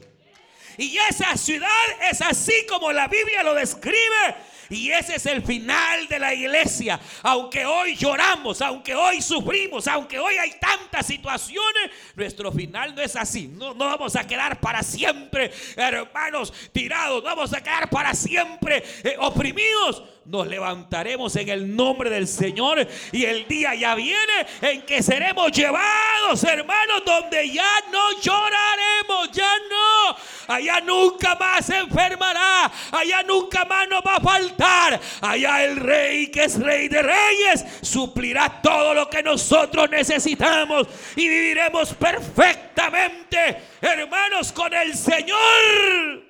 Y 0.79 0.97
esa 1.09 1.35
ciudad 1.35 1.67
es 2.09 2.21
así 2.21 2.65
como 2.67 2.91
la 2.93 3.07
Biblia 3.09 3.43
lo 3.43 3.53
describe 3.53 4.35
y 4.69 4.91
ese 4.91 5.15
es 5.15 5.25
el 5.25 5.43
final 5.43 6.07
de 6.07 6.19
la 6.19 6.33
iglesia. 6.33 6.99
Aunque 7.23 7.65
hoy 7.65 7.95
lloramos, 7.95 8.61
aunque 8.61 8.95
hoy 8.95 9.21
sufrimos, 9.21 9.87
aunque 9.87 10.19
hoy 10.19 10.35
hay 10.35 10.51
tantas 10.59 11.05
situaciones, 11.05 11.91
nuestro 12.15 12.51
final 12.51 12.95
no 12.95 13.01
es 13.01 13.15
así. 13.15 13.47
No, 13.47 13.73
no 13.73 13.85
vamos 13.85 14.15
a 14.15 14.25
quedar 14.25 14.59
para 14.61 14.83
siempre, 14.83 15.51
hermanos, 15.75 16.53
tirados. 16.71 17.23
No 17.23 17.29
vamos 17.29 17.53
a 17.53 17.61
quedar 17.61 17.89
para 17.89 18.13
siempre 18.13 18.83
eh, 19.03 19.15
oprimidos 19.19 20.03
nos 20.29 20.47
levantaremos 20.47 21.35
en 21.37 21.49
el 21.49 21.75
nombre 21.75 22.09
del 22.11 22.27
Señor 22.27 22.87
y 23.11 23.25
el 23.25 23.47
día 23.47 23.73
ya 23.73 23.95
viene 23.95 24.45
en 24.61 24.83
que 24.83 25.01
seremos 25.01 25.51
llevados, 25.51 26.43
hermanos, 26.43 27.01
donde 27.03 27.49
ya 27.49 27.71
no 27.91 28.11
lloraremos, 28.21 29.31
ya 29.31 29.51
no. 29.69 30.53
Allá 30.53 30.81
nunca 30.81 31.35
más 31.35 31.65
se 31.65 31.77
enfermará, 31.77 32.71
allá 32.91 33.23
nunca 33.23 33.65
más 33.65 33.89
nos 33.89 34.01
va 34.01 34.17
a 34.17 34.21
faltar. 34.21 34.99
Allá 35.21 35.63
el 35.63 35.77
rey 35.77 36.27
que 36.27 36.43
es 36.43 36.59
rey 36.59 36.87
de 36.89 37.01
reyes 37.01 37.65
suplirá 37.81 38.61
todo 38.61 38.93
lo 38.93 39.09
que 39.09 39.23
nosotros 39.23 39.89
necesitamos 39.89 40.87
y 41.15 41.27
viviremos 41.27 41.95
perfectamente, 41.95 43.63
hermanos, 43.81 44.51
con 44.51 44.71
el 44.75 44.93
Señor. 44.93 46.28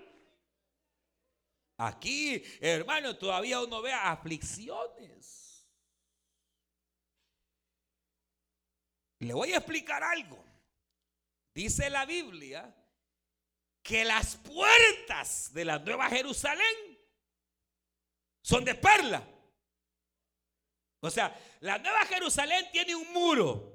Aquí, 1.81 2.43
hermano, 2.59 3.17
todavía 3.17 3.61
uno 3.61 3.81
ve 3.81 3.93
aflicciones. 3.93 5.65
Le 9.19 9.33
voy 9.33 9.53
a 9.53 9.57
explicar 9.57 10.03
algo. 10.03 10.43
Dice 11.53 11.89
la 11.89 12.05
Biblia 12.05 12.75
que 13.81 14.03
las 14.03 14.35
puertas 14.35 15.53
de 15.53 15.63
la 15.63 15.79
Nueva 15.79 16.09
Jerusalén 16.09 16.99
son 18.41 18.65
de 18.65 18.75
perla. 18.75 19.25
O 20.99 21.09
sea, 21.09 21.33
la 21.61 21.77
Nueva 21.77 22.05
Jerusalén 22.07 22.65
tiene 22.73 22.93
un 22.93 23.13
muro, 23.13 23.73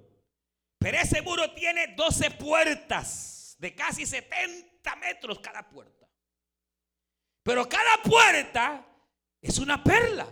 pero 0.79 0.99
ese 0.99 1.23
muro 1.23 1.55
tiene 1.55 1.95
12 1.95 2.33
puertas 2.33 3.57
de 3.59 3.75
casi 3.75 4.05
70 4.05 4.95
metros 4.97 5.39
cada 5.39 5.67
puerta. 5.67 6.04
Pero 7.45 7.69
cada 7.69 8.03
puerta 8.03 8.85
es 9.41 9.59
una 9.59 9.85
perla. 9.85 10.27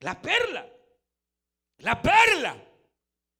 La 0.00 0.20
perla. 0.20 0.68
La 1.78 2.02
perla. 2.02 2.56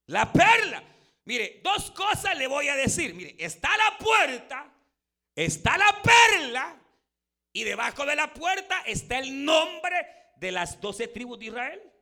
La 0.07 0.33
perla. 0.33 0.83
Mire, 1.25 1.61
dos 1.63 1.91
cosas 1.91 2.39
le 2.39 2.47
voy 2.47 2.69
a 2.69 2.77
decir. 2.77 3.13
Mire, 3.15 3.35
está 3.39 3.77
la 3.77 3.99
puerta, 3.99 4.73
está 5.35 5.77
la 5.77 6.01
perla 6.03 6.81
y 7.53 7.65
debajo 7.65 8.07
de 8.07 8.17
la 8.17 8.33
puerta 8.33 8.83
está 8.87 9.19
el 9.19 9.45
nombre 9.45 10.07
de 10.37 10.53
las 10.53 10.81
doce 10.81 11.09
tribus 11.09 11.39
de 11.41 11.47
Israel. 11.47 11.93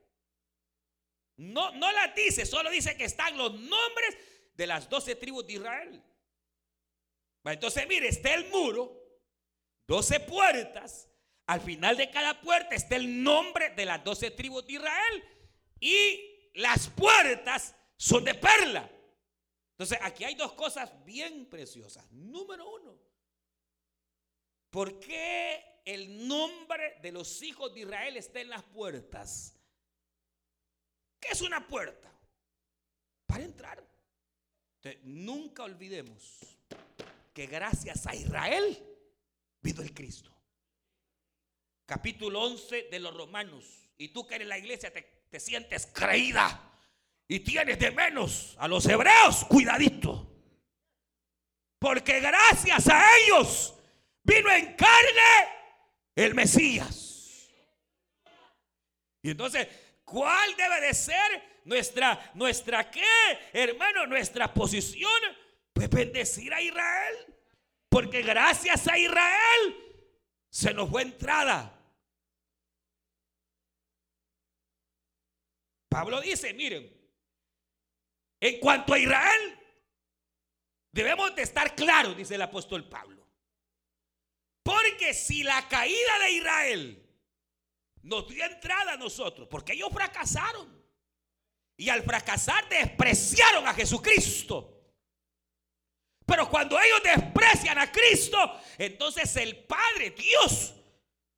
No, 1.36 1.72
no 1.72 1.90
la 1.92 2.08
dice, 2.08 2.44
solo 2.44 2.68
dice 2.68 2.94
que 2.96 3.04
están 3.04 3.38
los 3.38 3.52
nombres 3.52 4.16
de 4.54 4.66
las 4.66 4.88
doce 4.90 5.16
tribus 5.16 5.46
de 5.46 5.54
Israel. 5.54 6.04
Entonces, 7.44 7.88
mire, 7.88 8.08
está 8.08 8.34
el 8.34 8.50
muro, 8.50 8.99
12 9.90 10.20
puertas. 10.20 11.08
Al 11.46 11.60
final 11.60 11.96
de 11.96 12.08
cada 12.12 12.40
puerta 12.40 12.76
está 12.76 12.94
el 12.94 13.24
nombre 13.24 13.70
de 13.70 13.84
las 13.84 14.04
12 14.04 14.30
tribus 14.30 14.64
de 14.64 14.74
Israel. 14.74 15.24
Y 15.80 16.52
las 16.54 16.88
puertas 16.90 17.74
son 17.96 18.22
de 18.24 18.34
perla. 18.34 18.88
Entonces 19.72 19.98
aquí 20.00 20.22
hay 20.22 20.36
dos 20.36 20.52
cosas 20.52 20.92
bien 21.04 21.46
preciosas. 21.46 22.08
Número 22.12 22.70
uno, 22.70 22.96
¿por 24.70 25.00
qué 25.00 25.80
el 25.84 26.28
nombre 26.28 26.98
de 27.02 27.10
los 27.10 27.42
hijos 27.42 27.74
de 27.74 27.80
Israel 27.80 28.16
está 28.16 28.40
en 28.40 28.50
las 28.50 28.62
puertas? 28.62 29.56
¿Qué 31.18 31.30
es 31.32 31.40
una 31.40 31.66
puerta? 31.66 32.08
Para 33.26 33.42
entrar. 33.42 33.84
nunca 35.02 35.64
olvidemos 35.64 36.38
que 37.34 37.46
gracias 37.46 38.06
a 38.06 38.14
Israel 38.14 38.89
vino 39.62 39.82
el 39.82 39.92
Cristo. 39.92 40.30
Capítulo 41.86 42.42
11 42.42 42.88
de 42.90 43.00
los 43.00 43.14
Romanos. 43.14 43.90
Y 43.96 44.08
tú 44.08 44.26
que 44.26 44.36
eres 44.36 44.48
la 44.48 44.58
iglesia 44.58 44.92
te, 44.92 45.02
te 45.30 45.40
sientes 45.40 45.86
creída 45.86 46.70
y 47.28 47.40
tienes 47.40 47.78
de 47.78 47.90
menos 47.90 48.56
a 48.58 48.66
los 48.66 48.86
hebreos, 48.86 49.44
cuidadito. 49.44 50.26
Porque 51.78 52.20
gracias 52.20 52.88
a 52.88 53.02
ellos 53.18 53.74
vino 54.22 54.50
en 54.50 54.74
carne 54.74 55.48
el 56.14 56.34
Mesías. 56.34 57.48
Y 59.22 59.30
entonces, 59.30 59.68
¿cuál 60.04 60.56
debe 60.56 60.80
de 60.80 60.94
ser 60.94 61.60
nuestra, 61.64 62.32
nuestra 62.34 62.90
qué, 62.90 63.02
hermano? 63.52 64.06
Nuestra 64.06 64.52
posición, 64.52 65.20
pues 65.72 65.88
bendecir 65.88 66.52
a 66.52 66.60
Israel. 66.60 67.29
Porque 67.90 68.22
gracias 68.22 68.86
a 68.86 68.96
Israel 68.96 70.06
se 70.48 70.72
nos 70.72 70.88
fue 70.88 71.02
entrada. 71.02 71.76
Pablo 75.88 76.20
dice, 76.20 76.54
miren, 76.54 76.88
en 78.38 78.60
cuanto 78.60 78.94
a 78.94 78.98
Israel, 78.98 79.58
debemos 80.92 81.34
de 81.34 81.42
estar 81.42 81.74
claros, 81.74 82.16
dice 82.16 82.36
el 82.36 82.42
apóstol 82.42 82.88
Pablo. 82.88 83.26
Porque 84.62 85.12
si 85.12 85.42
la 85.42 85.66
caída 85.68 86.18
de 86.20 86.30
Israel 86.30 87.10
nos 88.02 88.28
dio 88.28 88.44
entrada 88.44 88.92
a 88.92 88.96
nosotros, 88.96 89.48
porque 89.48 89.72
ellos 89.72 89.90
fracasaron. 89.92 90.80
Y 91.76 91.88
al 91.88 92.04
fracasar 92.04 92.68
despreciaron 92.68 93.66
a 93.66 93.74
Jesucristo. 93.74 94.79
Pero 96.30 96.48
cuando 96.48 96.78
ellos 96.78 97.02
desprecian 97.02 97.76
a 97.76 97.90
Cristo, 97.90 98.38
entonces 98.78 99.34
el 99.34 99.64
Padre, 99.64 100.10
Dios, 100.10 100.72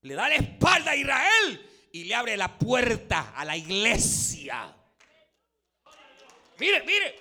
le 0.03 0.13
da 0.13 0.29
la 0.29 0.35
espalda 0.35 0.91
a 0.91 0.97
Israel 0.97 1.89
y 1.93 2.05
le 2.05 2.15
abre 2.15 2.37
la 2.37 2.59
puerta 2.59 3.33
a 3.35 3.43
la 3.47 3.57
iglesia. 3.57 4.77
Mire, 6.59 6.83
mire, 6.83 7.21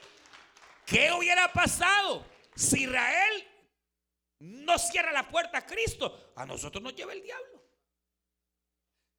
¿qué 0.86 1.14
hubiera 1.14 1.50
pasado 1.54 2.26
si 2.54 2.84
Israel 2.84 3.48
no 4.40 4.78
cierra 4.78 5.14
la 5.14 5.30
puerta 5.30 5.60
a 5.60 5.66
Cristo? 5.66 6.34
A 6.36 6.46
nosotros 6.46 6.84
nos 6.84 6.94
lleva 6.94 7.14
el 7.14 7.24
diablo. 7.24 7.64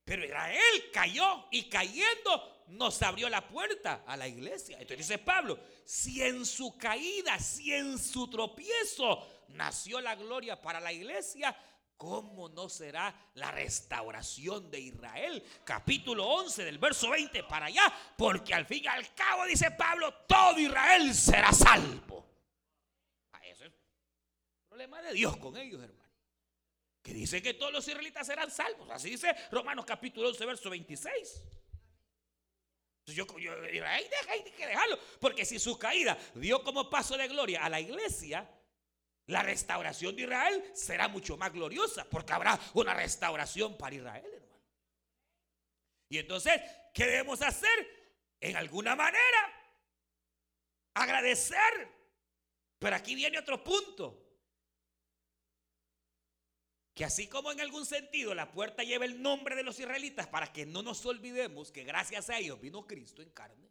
Pero 0.05 0.27
Israel 0.27 0.91
cayó 0.93 1.49
y 1.51 1.71
cayendo 1.71 2.52
nos 2.69 3.01
abrió 3.03 3.29
la 3.29 3.47
puerta 3.47 4.05
a 4.07 4.17
la 4.17 4.29
iglesia. 4.29 4.77
Entonces 4.79 5.09
dice 5.09 5.19
Pablo, 5.19 5.59
si 5.85 6.23
en 6.23 6.45
su 6.45 6.77
caída, 6.77 7.39
si 7.39 7.73
en 7.73 7.99
su 7.99 8.29
tropiezo 8.29 9.27
nació 9.49 10.01
la 10.01 10.15
gloria 10.15 10.61
para 10.61 10.81
la 10.81 10.93
iglesia, 10.93 11.57
¿cómo 11.97 12.49
no 12.49 12.69
será 12.69 13.15
la 13.35 13.51
restauración 13.51 14.71
de 14.71 14.81
Israel? 14.81 15.43
Capítulo 15.65 16.27
11 16.27 16.65
del 16.65 16.79
verso 16.79 17.11
20 17.11 17.45
para 17.45 17.67
allá, 17.67 17.93
porque 18.17 18.55
al 18.55 18.67
fin 18.67 18.83
y 18.85 18.87
al 18.87 19.15
cabo, 19.15 19.45
dice 19.47 19.71
Pablo, 19.71 20.13
todo 20.27 20.59
Israel 20.59 21.15
será 21.15 21.53
salvo. 21.53 22.27
Ah, 23.33 23.41
eso 23.47 23.65
es 23.65 23.73
problema 24.69 25.01
de 25.03 25.13
Dios 25.13 25.37
con 25.37 25.57
ellos, 25.57 25.83
hermano. 25.83 26.03
Que 27.03 27.13
dice 27.13 27.43
que 27.43 27.55
todos 27.55 27.73
los 27.73 27.87
israelitas 27.87 28.27
serán 28.27 28.51
salvos. 28.51 28.89
Así 28.91 29.11
dice 29.11 29.35
Romanos 29.51 29.85
capítulo 29.85 30.29
11, 30.29 30.47
verso 30.47 30.71
26. 30.71 31.43
Yo, 33.07 33.27
yo, 33.39 33.53
hay 33.87 34.05
que 34.57 34.67
dejarlo. 34.67 34.99
Porque 35.21 35.45
si 35.45 35.59
su 35.59 35.79
caída 35.79 36.17
dio 36.35 36.63
como 36.63 36.89
paso 36.89 37.17
de 37.17 37.29
gloria 37.29 37.65
a 37.65 37.69
la 37.69 37.81
iglesia, 37.81 38.49
la 39.27 39.43
restauración 39.43 40.15
de 40.17 40.23
Israel 40.23 40.71
será 40.75 41.09
mucho 41.09 41.37
más 41.37 41.53
gloriosa. 41.53 42.05
Porque 42.05 42.33
habrá 42.33 42.59
una 42.75 42.95
restauración 42.95 43.77
para 43.77 43.97
Israel, 43.97 44.31
hermano. 44.33 44.63
Y 46.09 46.19
entonces, 46.19 46.61
¿qué 46.95 47.07
debemos 47.07 47.43
hacer? 47.43 48.03
En 48.41 48.57
alguna 48.57 48.95
manera, 48.95 49.73
agradecer. 50.95 51.89
Pero 52.79 52.97
aquí 52.97 53.15
viene 53.15 53.39
otro 53.39 53.63
punto. 53.63 54.32
Que 56.95 57.05
así 57.05 57.27
como 57.27 57.51
en 57.51 57.61
algún 57.61 57.87
sentido 57.87 58.35
la 58.35 58.53
puerta 58.53 58.83
lleva 58.83 59.05
el 59.05 59.23
nombre 59.23 59.57
de 59.57 59.63
los 59.63 59.79
israelitas 59.79 60.27
para 60.27 60.53
que 60.53 60.67
no 60.67 60.83
nos 60.83 61.05
olvidemos 61.07 61.73
que 61.73 61.85
gracias 61.85 62.29
a 62.29 62.39
ellos 62.39 62.61
vino 62.61 62.87
Cristo 62.87 63.23
en 63.23 63.31
carne. 63.31 63.71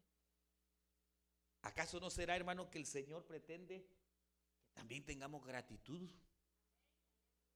¿Acaso 1.62 2.00
no 2.00 2.10
será, 2.10 2.36
hermano, 2.36 2.70
que 2.72 2.80
el 2.80 2.88
Señor 2.88 3.26
pretende 3.26 3.86
que 4.64 4.72
también 4.74 5.06
tengamos 5.06 5.46
gratitud 5.46 6.10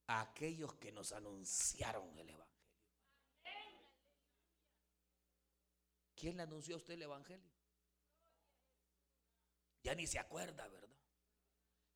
a 0.05 0.21
aquellos 0.21 0.75
que 0.75 0.91
nos 0.91 1.11
anunciaron 1.11 2.15
el 2.19 2.29
Evangelio? 2.29 2.45
¿quién 6.25 6.37
le 6.37 6.43
anunció 6.43 6.73
a 6.73 6.77
usted 6.77 6.95
el 6.95 7.03
Evangelio? 7.03 7.51
Ya 9.83 9.93
ni 9.93 10.07
se 10.07 10.17
acuerda, 10.17 10.67
¿verdad? 10.67 10.97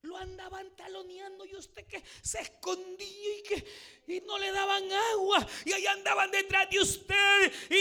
Lo 0.02 0.16
andaban 0.16 0.66
taloneando 0.76 1.44
y 1.44 1.54
usted 1.56 1.86
que 1.86 2.02
se 2.22 2.40
escondía 2.40 3.38
y 3.38 3.42
que 3.42 3.66
y 4.06 4.20
no 4.22 4.38
le 4.38 4.50
daban 4.50 4.82
agua 5.12 5.46
y 5.64 5.72
ahí 5.72 5.86
andaban 5.86 6.30
detrás 6.30 6.70
de 6.70 6.80
usted. 6.80 7.52
Y, 7.68 7.74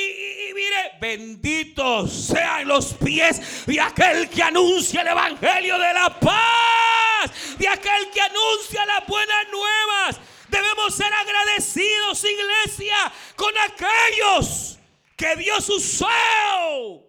y, 0.50 0.54
mire, 0.54 0.98
benditos 1.00 2.12
sean 2.12 2.68
los 2.68 2.94
pies 2.94 3.66
de 3.66 3.80
aquel 3.80 4.30
que 4.30 4.44
anuncia 4.44 5.02
el 5.02 5.08
Evangelio 5.08 5.80
de 5.80 5.94
la 5.94 6.20
paz, 6.20 7.58
de 7.58 7.68
aquel 7.68 8.10
que 8.12 8.22
anuncia 8.22 8.86
las 8.86 9.08
buenas 9.08 9.50
nuevas. 9.50 10.20
Debemos 10.50 10.94
ser 10.94 11.14
agradecidos, 11.14 12.24
iglesia, 12.26 13.14
con 13.38 13.54
aquellos 13.60 14.78
que 15.16 15.36
Dios 15.38 15.70
usó 15.70 17.09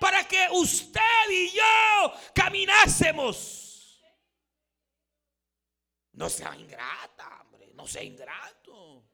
para 0.00 0.26
que 0.26 0.48
usted 0.52 1.00
y 1.30 1.50
yo 1.50 2.12
caminásemos. 2.34 4.00
No 6.14 6.28
sea 6.28 6.56
ingrata, 6.56 7.42
hombre, 7.42 7.70
no 7.74 7.86
sea 7.86 8.02
ingrato. 8.02 9.04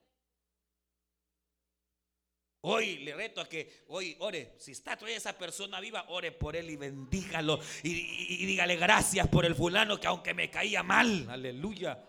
Hoy 2.62 2.98
le 2.98 3.14
reto 3.14 3.40
a 3.40 3.48
que, 3.48 3.84
hoy 3.88 4.16
ore, 4.20 4.54
si 4.58 4.72
está 4.72 4.96
todavía 4.96 5.18
esa 5.18 5.36
persona 5.36 5.78
viva, 5.80 6.06
ore 6.08 6.32
por 6.32 6.56
él 6.56 6.70
y 6.70 6.76
bendígalo 6.76 7.60
y, 7.82 8.42
y 8.42 8.46
dígale 8.46 8.76
gracias 8.76 9.28
por 9.28 9.44
el 9.44 9.54
fulano 9.54 10.00
que 10.00 10.06
aunque 10.06 10.34
me 10.34 10.50
caía 10.50 10.82
mal, 10.82 11.28
aleluya. 11.28 12.02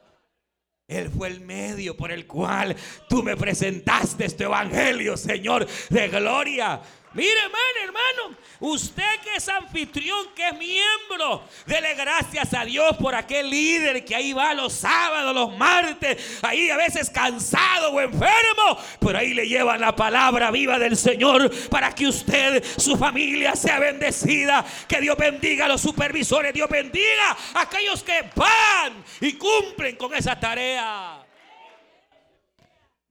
Él 0.88 1.10
fue 1.10 1.28
el 1.28 1.42
medio 1.42 1.98
por 1.98 2.12
el 2.12 2.26
cual 2.26 2.76
tú 3.10 3.22
me 3.22 3.36
presentaste 3.36 4.26
este 4.26 4.46
evangelio, 4.46 5.18
Señor, 5.18 5.68
de 5.90 6.08
gloria. 6.08 6.82
Mire, 7.14 7.40
hermano, 7.40 7.64
hermano, 7.84 8.38
usted 8.60 9.20
que 9.24 9.36
es 9.38 9.50
anfitrión, 9.50 10.28
que 10.36 10.50
es 10.50 10.54
miembro, 10.58 11.44
dele 11.66 11.96
gracias 11.96 12.54
a 12.54 12.66
Dios 12.66 12.96
por 12.98 13.16
aquel 13.16 13.50
líder 13.50 14.04
que 14.06 14.14
ahí 14.14 14.34
va 14.34 14.54
los 14.54 14.74
sábados, 14.74 15.34
los 15.34 15.58
martes, 15.58 16.40
ahí 16.44 16.70
a 16.70 16.78
veces 16.78 17.10
cansado 17.10 17.92
o 17.92 18.02
enfermo, 18.02 18.78
pero 19.00 19.18
ahí 19.18 19.34
le 19.34 19.48
llevan 19.48 19.82
la 19.82 19.96
palabra 19.96 20.52
viva 20.52 20.78
del 20.78 20.98
Señor 20.98 21.50
para 21.70 21.96
que 21.96 22.08
usted, 22.08 22.64
su 22.78 22.98
familia 22.98 23.56
sea 23.56 23.80
bendecida. 23.80 24.66
Que 24.88 25.02
Dios 25.02 25.18
bendiga 25.18 25.66
a 25.66 25.70
los 25.70 25.82
supervisores, 25.82 26.54
Dios 26.54 26.70
bendiga 26.70 27.36
a 27.54 27.62
aquellos 27.62 28.04
que 28.04 28.30
van 28.36 29.04
y 29.22 29.34
cumplen 29.34 29.96
con 29.96 30.14
esa 30.14 30.40
tarea. 30.40 31.26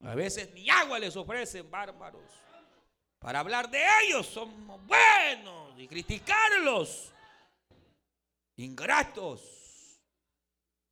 A 0.04 0.14
veces 0.14 0.50
ni 0.54 0.68
agua 0.70 0.98
les 0.98 1.16
ofrecen, 1.16 1.68
bárbaros. 1.68 2.45
Para 3.26 3.40
hablar 3.40 3.68
de 3.68 3.84
ellos 4.04 4.24
somos 4.24 4.80
buenos 4.86 5.76
y 5.80 5.88
criticarlos. 5.88 7.12
Ingratos. 8.54 10.00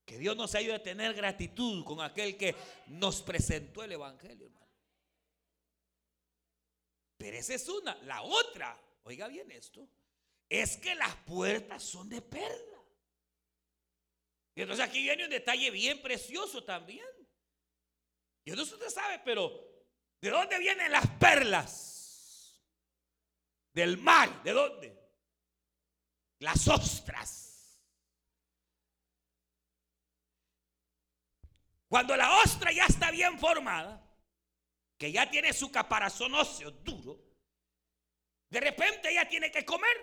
Que 0.04 0.18
Dios 0.18 0.36
nos 0.36 0.52
ayude 0.56 0.74
a 0.74 0.82
tener 0.82 1.14
gratitud 1.14 1.84
con 1.84 2.00
aquel 2.00 2.36
que 2.36 2.56
nos 2.88 3.22
presentó 3.22 3.84
el 3.84 3.92
Evangelio, 3.92 4.46
hermano. 4.46 4.66
Pero 7.18 7.36
esa 7.36 7.54
es 7.54 7.68
una. 7.68 7.94
La 8.02 8.22
otra, 8.22 8.82
oiga 9.04 9.28
bien 9.28 9.52
esto, 9.52 9.88
es 10.48 10.76
que 10.76 10.96
las 10.96 11.14
puertas 11.18 11.84
son 11.84 12.08
de 12.08 12.20
perla. 12.20 12.82
Y 14.56 14.62
entonces 14.62 14.84
aquí 14.84 15.00
viene 15.02 15.22
un 15.22 15.30
detalle 15.30 15.70
bien 15.70 16.02
precioso 16.02 16.64
también. 16.64 17.06
Yo 18.44 18.56
no 18.56 18.64
sé 18.64 18.70
si 18.70 18.74
usted 18.74 18.90
sabe, 18.90 19.20
pero 19.24 19.52
¿de 20.20 20.30
dónde 20.30 20.58
vienen 20.58 20.90
las 20.90 21.08
perlas? 21.20 21.93
Del 23.74 23.98
mar. 23.98 24.42
¿De 24.42 24.52
dónde? 24.52 24.98
Las 26.38 26.66
ostras. 26.68 27.44
Cuando 31.88 32.16
la 32.16 32.38
ostra 32.38 32.72
ya 32.72 32.86
está 32.86 33.10
bien 33.10 33.38
formada, 33.38 34.02
que 34.98 35.12
ya 35.12 35.30
tiene 35.30 35.52
su 35.52 35.70
caparazón 35.70 36.34
óseo 36.34 36.70
duro, 36.70 37.20
de 38.48 38.60
repente 38.60 39.10
ella 39.10 39.28
tiene 39.28 39.50
que 39.50 39.64
comer. 39.64 39.96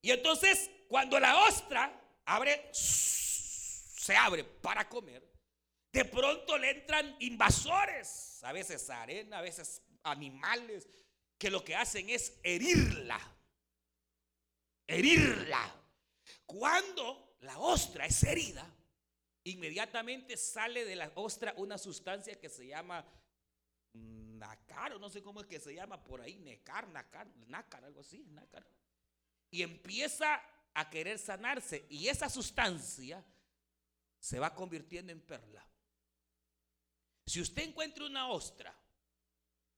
Y 0.00 0.10
entonces, 0.10 0.70
cuando 0.88 1.18
la 1.20 1.44
ostra 1.44 1.92
abre, 2.24 2.70
se 2.72 4.16
abre 4.16 4.44
para 4.44 4.88
comer, 4.88 5.28
de 5.92 6.04
pronto 6.04 6.56
le 6.58 6.70
entran 6.70 7.16
invasores, 7.20 8.42
a 8.42 8.52
veces 8.52 8.88
arena, 8.90 9.38
a 9.38 9.42
veces 9.42 9.82
animales, 10.04 10.88
que 11.38 11.50
lo 11.50 11.64
que 11.64 11.76
hacen 11.76 12.10
es 12.10 12.38
herirla. 12.42 13.20
Herirla. 14.86 15.74
Cuando 16.44 17.36
la 17.40 17.58
ostra 17.58 18.06
es 18.06 18.22
herida, 18.24 18.66
inmediatamente 19.44 20.36
sale 20.36 20.84
de 20.84 20.96
la 20.96 21.12
ostra 21.14 21.54
una 21.56 21.78
sustancia 21.78 22.40
que 22.40 22.48
se 22.48 22.66
llama 22.66 23.06
nácar, 23.92 24.94
o 24.94 24.98
no 24.98 25.08
sé 25.08 25.22
cómo 25.22 25.40
es 25.40 25.46
que 25.46 25.60
se 25.60 25.74
llama 25.74 26.02
por 26.02 26.20
ahí, 26.20 26.38
necar, 26.38 26.88
nácar, 26.88 27.28
nácar, 27.46 27.84
algo 27.84 28.00
así, 28.00 28.24
nácar. 28.30 28.66
Y 29.50 29.62
empieza 29.62 30.42
a 30.74 30.90
querer 30.90 31.18
sanarse 31.18 31.86
y 31.88 32.08
esa 32.08 32.28
sustancia 32.28 33.24
se 34.18 34.38
va 34.38 34.54
convirtiendo 34.54 35.12
en 35.12 35.20
perla. 35.20 35.64
Si 37.26 37.40
usted 37.40 37.62
encuentra 37.62 38.06
una 38.06 38.28
ostra 38.28 38.74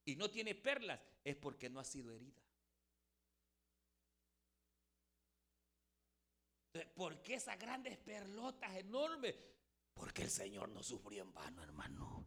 y 0.05 0.17
no 0.17 0.31
tiene 0.31 0.55
perlas, 0.55 1.01
es 1.25 1.37
porque 1.37 1.69
no 1.69 1.81
ha 1.81 1.85
sido 1.85 2.13
herida. 2.15 2.41
¿Por 6.95 7.21
qué 7.23 7.35
esas 7.35 7.59
grandes 7.59 7.97
perlotas 7.99 8.77
enormes? 8.77 9.35
Porque 9.95 10.23
el 10.23 10.31
Señor 10.31 10.69
no 10.69 10.83
sufrió 10.83 11.23
en 11.23 11.35
vano, 11.35 11.63
hermano. 11.63 12.27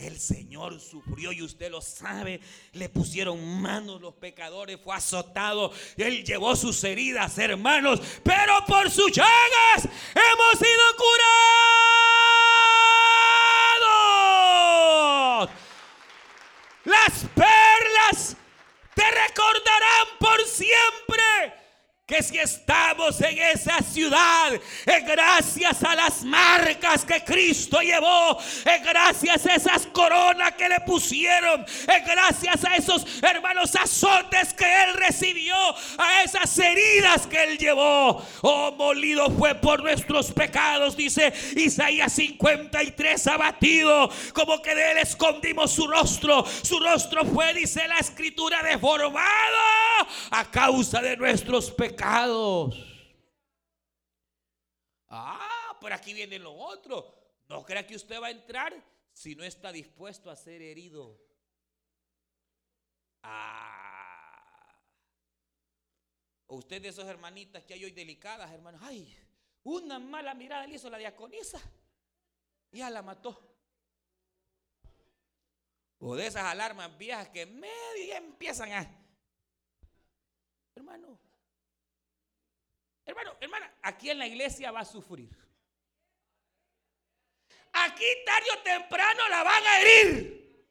El 0.00 0.18
Señor 0.18 0.80
sufrió 0.80 1.30
y 1.30 1.42
usted 1.42 1.70
lo 1.70 1.82
sabe. 1.82 2.40
Le 2.72 2.88
pusieron 2.88 3.60
manos 3.60 4.00
los 4.00 4.14
pecadores, 4.14 4.80
fue 4.80 4.94
azotado. 4.94 5.72
Él 5.96 6.24
llevó 6.24 6.56
sus 6.56 6.82
heridas, 6.84 7.36
hermanos. 7.36 8.00
Pero 8.24 8.64
por 8.66 8.90
sus 8.90 9.12
llagas 9.12 9.84
hemos 9.84 10.58
sido 10.58 10.82
curados. 10.96 11.10
Las 16.84 17.26
perlas 17.34 18.36
te 18.94 19.02
recordarán 19.02 20.06
por 20.18 20.46
siempre 20.60 21.60
que 22.10 22.24
si 22.24 22.38
estamos 22.38 23.20
en 23.20 23.38
esa 23.38 23.80
ciudad, 23.82 24.52
es 24.52 25.06
gracias 25.06 25.84
a 25.84 25.94
las 25.94 26.24
marcas 26.24 27.04
que 27.04 27.22
Cristo 27.22 27.80
llevó, 27.80 28.36
es 28.40 28.82
gracias 28.82 29.46
a 29.46 29.54
esas 29.54 29.86
coronas 29.86 30.52
que 30.54 30.68
le 30.68 30.80
pusieron, 30.80 31.64
es 31.64 32.04
gracias 32.04 32.64
a 32.64 32.74
esos 32.74 33.06
hermanos 33.22 33.76
azotes 33.76 34.52
que 34.54 34.64
Él 34.64 34.94
recibió, 34.94 35.54
a 35.98 36.24
esas 36.24 36.58
heridas 36.58 37.28
que 37.28 37.44
Él 37.44 37.58
llevó. 37.58 38.20
Oh, 38.42 38.72
molido 38.72 39.30
fue 39.30 39.54
por 39.54 39.80
nuestros 39.80 40.32
pecados, 40.32 40.96
dice 40.96 41.32
Isaías 41.54 42.12
53, 42.12 43.24
abatido, 43.28 44.10
como 44.34 44.60
que 44.60 44.74
de 44.74 44.90
Él 44.90 44.98
escondimos 44.98 45.70
su 45.70 45.86
rostro, 45.86 46.44
su 46.44 46.80
rostro 46.80 47.24
fue, 47.24 47.54
dice 47.54 47.86
la 47.86 47.98
escritura, 47.98 48.64
deformado 48.64 49.39
a 50.30 50.50
causa 50.50 51.02
de 51.02 51.16
nuestros 51.16 51.70
pecados. 51.70 52.76
Ah, 55.08 55.76
por 55.80 55.92
aquí 55.92 56.14
viene 56.14 56.38
lo 56.38 56.54
otro. 56.54 57.20
No 57.48 57.64
crea 57.64 57.86
que 57.86 57.96
usted 57.96 58.20
va 58.20 58.28
a 58.28 58.30
entrar 58.30 58.72
si 59.12 59.34
no 59.34 59.42
está 59.42 59.72
dispuesto 59.72 60.30
a 60.30 60.36
ser 60.36 60.62
herido. 60.62 61.20
Ah. 63.22 63.66
usted 66.46 66.80
de 66.80 66.88
esas 66.88 67.06
hermanitas 67.06 67.64
que 67.64 67.74
hay 67.74 67.84
hoy 67.84 67.92
delicadas, 67.92 68.50
hermanos. 68.50 68.80
Ay, 68.84 69.16
una 69.62 69.98
mala 69.98 70.34
mirada 70.34 70.66
le 70.66 70.76
hizo 70.76 70.88
la 70.88 70.98
diaconisa. 70.98 71.60
Ya 72.72 72.88
la 72.88 73.02
mató. 73.02 73.38
O 75.98 76.16
de 76.16 76.26
esas 76.26 76.44
alarmas 76.44 76.96
viejas 76.96 77.28
que 77.28 77.46
medio 77.46 78.14
empiezan 78.16 78.72
a... 78.72 78.99
Hermano, 80.74 81.20
Hermano, 83.10 83.36
hermana, 83.40 83.74
aquí 83.82 84.08
en 84.08 84.18
la 84.18 84.26
iglesia 84.26 84.70
va 84.70 84.80
a 84.80 84.84
sufrir. 84.84 85.28
Aquí 87.72 88.04
tarde 88.24 88.46
o 88.52 88.62
temprano 88.62 89.28
la 89.28 89.42
van 89.42 89.66
a 89.66 89.80
herir. 89.80 90.68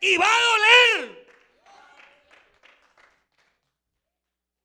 Y 0.00 0.16
va 0.16 0.26
a 0.26 0.40
doler. 0.40 1.28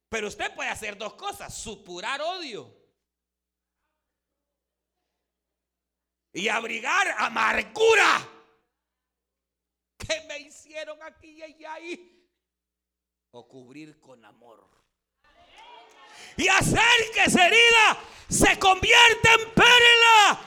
Pero 0.09 0.27
usted 0.27 0.53
puede 0.53 0.69
hacer 0.69 0.95
dos 0.95 1.15
cosas. 1.15 1.55
Supurar 1.57 2.21
odio. 2.21 2.71
Y 6.31 6.47
abrigar 6.47 7.07
amargura. 7.17 8.29
¿Qué 9.97 10.21
me 10.27 10.37
hicieron 10.39 11.01
aquí 11.01 11.43
y 11.43 11.65
ahí? 11.65 12.22
O 13.35 13.47
cubrir 13.47 13.99
con 13.99 14.23
amor. 14.25 14.63
Y 16.37 16.47
hacer 16.47 17.11
que 17.13 17.23
esa 17.23 17.47
herida 17.47 17.97
se 18.29 18.59
convierta 18.59 19.33
en 19.33 19.49
perla. 19.53 20.39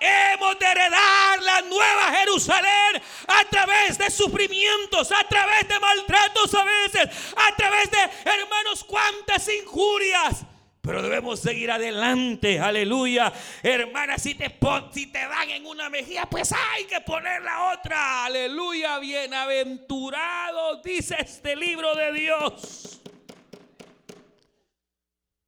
Hemos 0.00 0.58
de 0.58 0.66
heredar 0.66 1.42
la 1.42 1.60
nueva 1.62 2.12
Jerusalén 2.12 3.02
a 3.28 3.44
través 3.50 3.98
de 3.98 4.10
sufrimientos, 4.10 5.12
a 5.12 5.24
través 5.28 5.68
de 5.68 5.78
maltratos 5.78 6.54
a 6.54 6.64
veces, 6.64 7.10
a 7.36 7.56
través 7.56 7.90
de, 7.90 7.98
hermanos, 8.24 8.84
cuantas 8.84 9.46
injurias. 9.48 10.44
Pero 10.84 11.00
debemos 11.00 11.40
seguir 11.40 11.70
adelante, 11.70 12.60
aleluya. 12.60 13.32
Hermana, 13.62 14.18
si 14.18 14.34
te, 14.34 14.54
si 14.92 15.06
te 15.06 15.18
dan 15.18 15.48
en 15.48 15.64
una 15.64 15.88
mejilla, 15.88 16.28
pues 16.28 16.52
hay 16.52 16.84
que 16.84 17.00
poner 17.00 17.40
la 17.40 17.72
otra. 17.72 18.26
Aleluya, 18.26 18.98
bienaventurado, 18.98 20.82
dice 20.82 21.16
este 21.18 21.56
libro 21.56 21.94
de 21.94 22.12
Dios. 22.12 23.00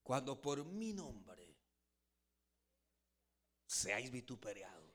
Cuando 0.03 0.41
por 0.41 0.65
mi 0.65 0.95
nombre 0.95 1.55
seáis 3.67 4.11
vituperados 4.11 4.95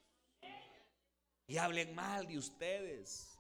y 1.46 1.56
hablen 1.60 1.94
mal 1.94 2.26
de 2.26 2.39
ustedes 2.39 3.38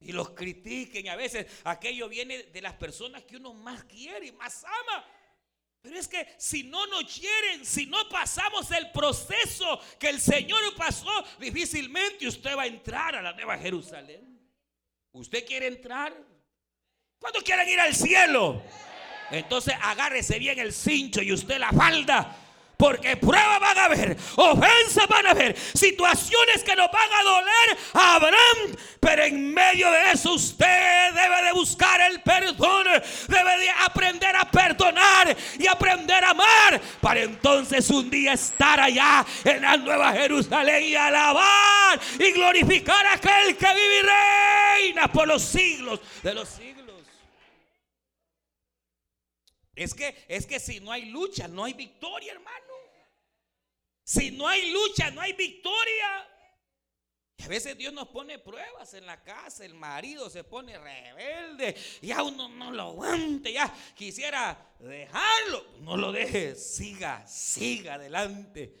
y 0.00 0.12
los 0.12 0.30
critiquen. 0.30 1.10
A 1.10 1.16
veces 1.16 1.46
aquello 1.64 2.08
viene 2.08 2.44
de 2.44 2.62
las 2.62 2.72
personas 2.72 3.24
que 3.24 3.36
uno 3.36 3.52
más 3.52 3.84
quiere 3.84 4.28
y 4.28 4.32
más 4.32 4.64
ama. 4.64 5.06
Pero 5.82 5.98
es 5.98 6.06
que 6.06 6.26
si 6.38 6.62
no 6.62 6.86
nos 6.86 7.12
quieren, 7.12 7.66
si 7.66 7.86
no 7.86 8.08
pasamos 8.08 8.70
el 8.70 8.92
proceso 8.92 9.80
que 9.98 10.10
el 10.10 10.20
Señor 10.20 10.60
pasó, 10.76 11.10
difícilmente 11.40 12.28
usted 12.28 12.56
va 12.56 12.62
a 12.62 12.66
entrar 12.66 13.16
a 13.16 13.22
la 13.22 13.32
Nueva 13.32 13.58
Jerusalén. 13.58 14.40
¿Usted 15.10 15.44
quiere 15.44 15.66
entrar? 15.66 16.14
¿Cuándo 17.18 17.40
quieren 17.42 17.68
ir 17.68 17.80
al 17.80 17.94
cielo? 17.94 18.62
Entonces 19.32 19.74
agárrese 19.82 20.38
bien 20.38 20.58
el 20.60 20.72
cincho 20.72 21.20
y 21.20 21.32
usted 21.32 21.58
la 21.58 21.72
falda 21.72 22.36
porque 22.82 23.16
pruebas 23.16 23.60
van 23.60 23.78
a 23.78 23.84
haber, 23.84 24.16
ofensas 24.34 25.06
van 25.06 25.24
a 25.28 25.30
haber, 25.30 25.56
situaciones 25.56 26.64
que 26.64 26.74
nos 26.74 26.90
van 26.90 27.12
a 27.12 27.22
doler, 27.22 27.78
habrán. 27.92 28.76
Pero 28.98 29.22
en 29.22 29.54
medio 29.54 29.88
de 29.88 30.10
eso 30.10 30.32
usted 30.32 31.12
debe 31.14 31.42
de 31.44 31.52
buscar 31.52 32.00
el 32.00 32.20
perdón, 32.22 32.84
debe 33.28 33.58
de 33.58 33.70
aprender 33.86 34.34
a 34.34 34.50
perdonar 34.50 35.36
y 35.60 35.66
aprender 35.68 36.24
a 36.24 36.30
amar. 36.30 36.80
Para 37.00 37.20
entonces 37.20 37.88
un 37.88 38.10
día 38.10 38.32
estar 38.32 38.80
allá 38.80 39.24
en 39.44 39.62
la 39.62 39.76
Nueva 39.76 40.12
Jerusalén 40.14 40.82
y 40.82 40.96
alabar 40.96 42.00
y 42.18 42.32
glorificar 42.32 43.06
a 43.06 43.12
aquel 43.12 43.56
que 43.56 43.74
vive 43.74 44.00
y 44.00 44.88
reina 44.90 45.06
por 45.06 45.28
los 45.28 45.40
siglos 45.40 46.00
de 46.20 46.34
los 46.34 46.48
siglos. 46.48 46.81
Es 49.74 49.94
que, 49.94 50.24
es 50.28 50.46
que 50.46 50.60
si 50.60 50.80
no 50.80 50.92
hay 50.92 51.06
lucha, 51.06 51.48
no 51.48 51.64
hay 51.64 51.72
victoria, 51.72 52.32
hermano. 52.32 52.72
Si 54.04 54.30
no 54.30 54.46
hay 54.46 54.70
lucha, 54.70 55.10
no 55.10 55.20
hay 55.20 55.32
victoria. 55.32 56.28
Y 57.38 57.44
a 57.44 57.48
veces 57.48 57.76
Dios 57.76 57.92
nos 57.92 58.08
pone 58.08 58.38
pruebas 58.38 58.94
en 58.94 59.06
la 59.06 59.22
casa, 59.22 59.64
el 59.64 59.74
marido 59.74 60.28
se 60.28 60.44
pone 60.44 60.78
rebelde, 60.78 61.74
ya 62.02 62.22
uno 62.22 62.48
no 62.48 62.70
lo 62.70 62.82
aguante, 62.82 63.52
ya 63.52 63.72
quisiera 63.96 64.74
dejarlo, 64.78 65.66
no 65.80 65.96
lo 65.96 66.12
deje, 66.12 66.54
siga, 66.54 67.26
siga 67.26 67.94
adelante. 67.94 68.72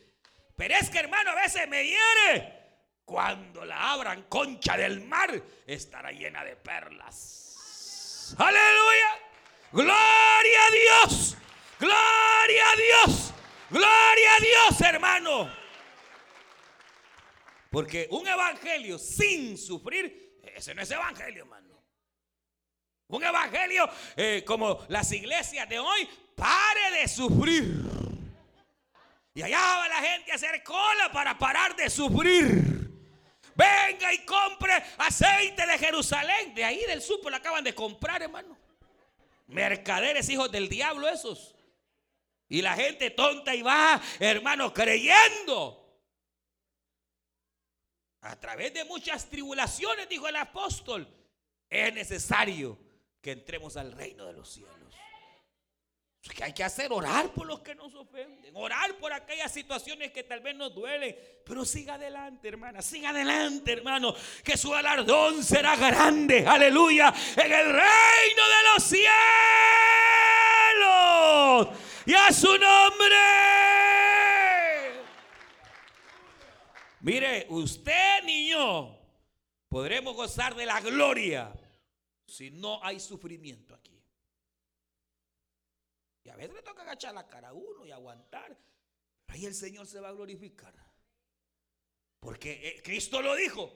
Pero 0.54 0.74
es 0.74 0.90
que 0.90 0.98
hermano, 0.98 1.30
a 1.30 1.34
veces 1.36 1.66
me 1.68 1.84
hiere. 1.84 2.62
Cuando 3.04 3.64
la 3.64 3.92
abran 3.92 4.22
concha 4.28 4.76
del 4.76 5.00
mar, 5.00 5.42
estará 5.66 6.12
llena 6.12 6.44
de 6.44 6.54
perlas. 6.54 8.34
Aleluya. 8.38 9.21
Gloria 9.72 10.66
a 10.66 10.70
Dios. 10.70 11.36
Gloria 11.78 12.64
a 12.70 12.76
Dios. 12.76 13.34
Gloria 13.70 14.34
a 14.36 14.40
Dios, 14.40 14.80
hermano. 14.82 15.50
Porque 17.70 18.06
un 18.10 18.28
evangelio 18.28 18.98
sin 18.98 19.56
sufrir, 19.56 20.40
ese 20.54 20.74
no 20.74 20.82
es 20.82 20.90
evangelio, 20.90 21.44
hermano. 21.44 21.82
Un 23.08 23.24
evangelio 23.24 23.88
eh, 24.14 24.44
como 24.46 24.84
las 24.88 25.10
iglesias 25.12 25.66
de 25.68 25.78
hoy, 25.78 26.08
pare 26.36 27.00
de 27.00 27.08
sufrir. 27.08 27.82
Y 29.34 29.40
allá 29.40 29.58
va 29.58 29.88
la 29.88 30.02
gente 30.02 30.32
a 30.32 30.34
hacer 30.34 30.62
cola 30.62 31.10
para 31.10 31.38
parar 31.38 31.74
de 31.74 31.88
sufrir. 31.88 32.90
Venga 33.54 34.12
y 34.12 34.18
compre 34.26 34.72
aceite 34.98 35.66
de 35.66 35.78
Jerusalén. 35.78 36.54
De 36.54 36.64
ahí 36.64 36.84
del 36.86 37.00
súper 37.00 37.30
lo 37.30 37.38
acaban 37.38 37.64
de 37.64 37.74
comprar, 37.74 38.22
hermano. 38.22 38.61
Mercaderes, 39.46 40.28
hijos 40.28 40.50
del 40.50 40.68
diablo 40.68 41.08
esos. 41.08 41.54
Y 42.48 42.62
la 42.62 42.74
gente 42.74 43.10
tonta 43.10 43.54
y 43.54 43.62
va, 43.62 44.00
hermano, 44.18 44.72
creyendo. 44.74 45.78
A 48.20 48.38
través 48.38 48.72
de 48.74 48.84
muchas 48.84 49.28
tribulaciones, 49.28 50.08
dijo 50.08 50.28
el 50.28 50.36
apóstol, 50.36 51.08
es 51.68 51.92
necesario 51.94 52.78
que 53.20 53.32
entremos 53.32 53.76
al 53.76 53.92
reino 53.92 54.26
de 54.26 54.32
los 54.34 54.48
cielos. 54.50 54.81
¿Qué 56.30 56.44
hay 56.44 56.52
que 56.52 56.62
hacer? 56.62 56.92
Orar 56.92 57.32
por 57.32 57.46
los 57.46 57.60
que 57.60 57.74
nos 57.74 57.92
ofenden. 57.94 58.54
Orar 58.54 58.96
por 58.98 59.12
aquellas 59.12 59.52
situaciones 59.52 60.12
que 60.12 60.22
tal 60.22 60.40
vez 60.40 60.54
nos 60.54 60.72
duelen. 60.72 61.16
Pero 61.44 61.64
siga 61.64 61.94
adelante, 61.94 62.46
hermana. 62.46 62.80
Siga 62.80 63.10
adelante, 63.10 63.72
hermano. 63.72 64.14
Que 64.44 64.56
su 64.56 64.70
galardón 64.70 65.42
será 65.42 65.74
grande. 65.74 66.46
Aleluya. 66.46 67.12
En 67.36 67.52
el 67.52 67.66
reino 67.66 67.82
de 68.48 68.64
los 68.72 68.82
cielos 68.84 69.08
y 72.06 72.14
a 72.14 72.32
su 72.32 72.56
nombre. 72.56 73.16
Mire, 77.00 77.46
usted 77.48 78.22
ni 78.24 78.48
yo 78.48 78.96
podremos 79.68 80.14
gozar 80.14 80.54
de 80.54 80.66
la 80.66 80.80
gloria 80.80 81.52
si 82.26 82.52
no 82.52 82.78
hay 82.84 83.00
sufrimiento 83.00 83.74
aquí. 83.74 83.91
A 86.32 86.36
veces 86.36 86.54
le 86.54 86.62
toca 86.62 86.82
agachar 86.82 87.14
la 87.14 87.28
cara 87.28 87.48
a 87.48 87.52
uno 87.52 87.84
y 87.84 87.90
aguantar. 87.90 88.56
ahí 89.28 89.44
el 89.44 89.54
Señor 89.54 89.86
se 89.86 90.00
va 90.00 90.08
a 90.08 90.12
glorificar. 90.12 90.74
Porque 92.20 92.52
eh, 92.68 92.82
Cristo 92.82 93.20
lo 93.20 93.34
dijo. 93.34 93.70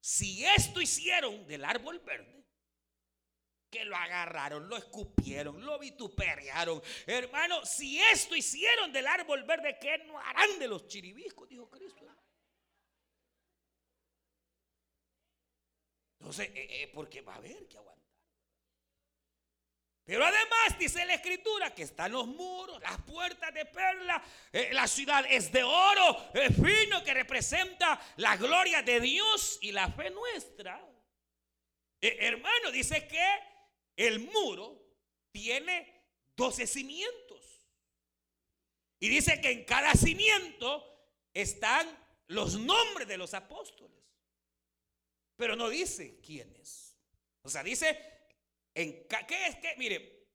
Si 0.00 0.44
esto 0.44 0.80
hicieron 0.80 1.44
del 1.48 1.64
árbol 1.64 1.98
verde, 1.98 2.46
que 3.68 3.84
lo 3.84 3.96
agarraron, 3.96 4.68
lo 4.68 4.76
escupieron, 4.76 5.64
lo 5.64 5.78
vituperaron. 5.78 6.80
Hermano, 7.04 7.66
si 7.66 8.00
esto 8.00 8.36
hicieron 8.36 8.92
del 8.92 9.06
árbol 9.06 9.42
verde, 9.42 9.76
¿qué 9.80 9.98
no 10.06 10.18
harán 10.20 10.58
de 10.58 10.68
los 10.68 10.86
chiribiscos? 10.86 11.48
Dijo 11.48 11.68
Cristo. 11.68 12.06
Entonces, 16.20 16.48
eh, 16.54 16.82
eh, 16.82 16.90
porque 16.94 17.22
va 17.22 17.34
a 17.34 17.36
haber 17.38 17.66
que 17.66 17.76
aguantar. 17.76 17.97
Pero 20.08 20.24
además 20.24 20.78
dice 20.78 21.04
la 21.04 21.12
escritura 21.12 21.74
que 21.74 21.82
están 21.82 22.12
los 22.12 22.26
muros, 22.26 22.80
las 22.80 22.98
puertas 23.02 23.52
de 23.52 23.66
perla, 23.66 24.24
eh, 24.50 24.70
la 24.72 24.88
ciudad 24.88 25.22
es 25.28 25.52
de 25.52 25.62
oro 25.62 26.30
fino 26.64 27.04
que 27.04 27.12
representa 27.12 28.00
la 28.16 28.38
gloria 28.38 28.80
de 28.80 29.00
Dios 29.00 29.58
y 29.60 29.70
la 29.70 29.92
fe 29.92 30.08
nuestra. 30.08 30.82
hermano, 32.00 32.70
dice 32.70 33.06
que 33.06 33.22
el 33.96 34.20
muro 34.20 34.82
tiene 35.30 36.06
12 36.34 36.66
cimientos. 36.66 37.68
Y 39.00 39.10
dice 39.10 39.42
que 39.42 39.50
en 39.50 39.66
cada 39.66 39.92
cimiento 39.92 40.86
están 41.34 41.86
los 42.28 42.58
nombres 42.58 43.06
de 43.06 43.18
los 43.18 43.34
apóstoles. 43.34 44.02
Pero 45.36 45.54
no 45.54 45.68
dice 45.68 46.18
quiénes. 46.22 46.96
O 47.42 47.50
sea, 47.50 47.62
dice, 47.62 48.17
¿qué 48.86 49.46
es 49.46 49.56
que? 49.56 49.74
Mire, 49.76 50.28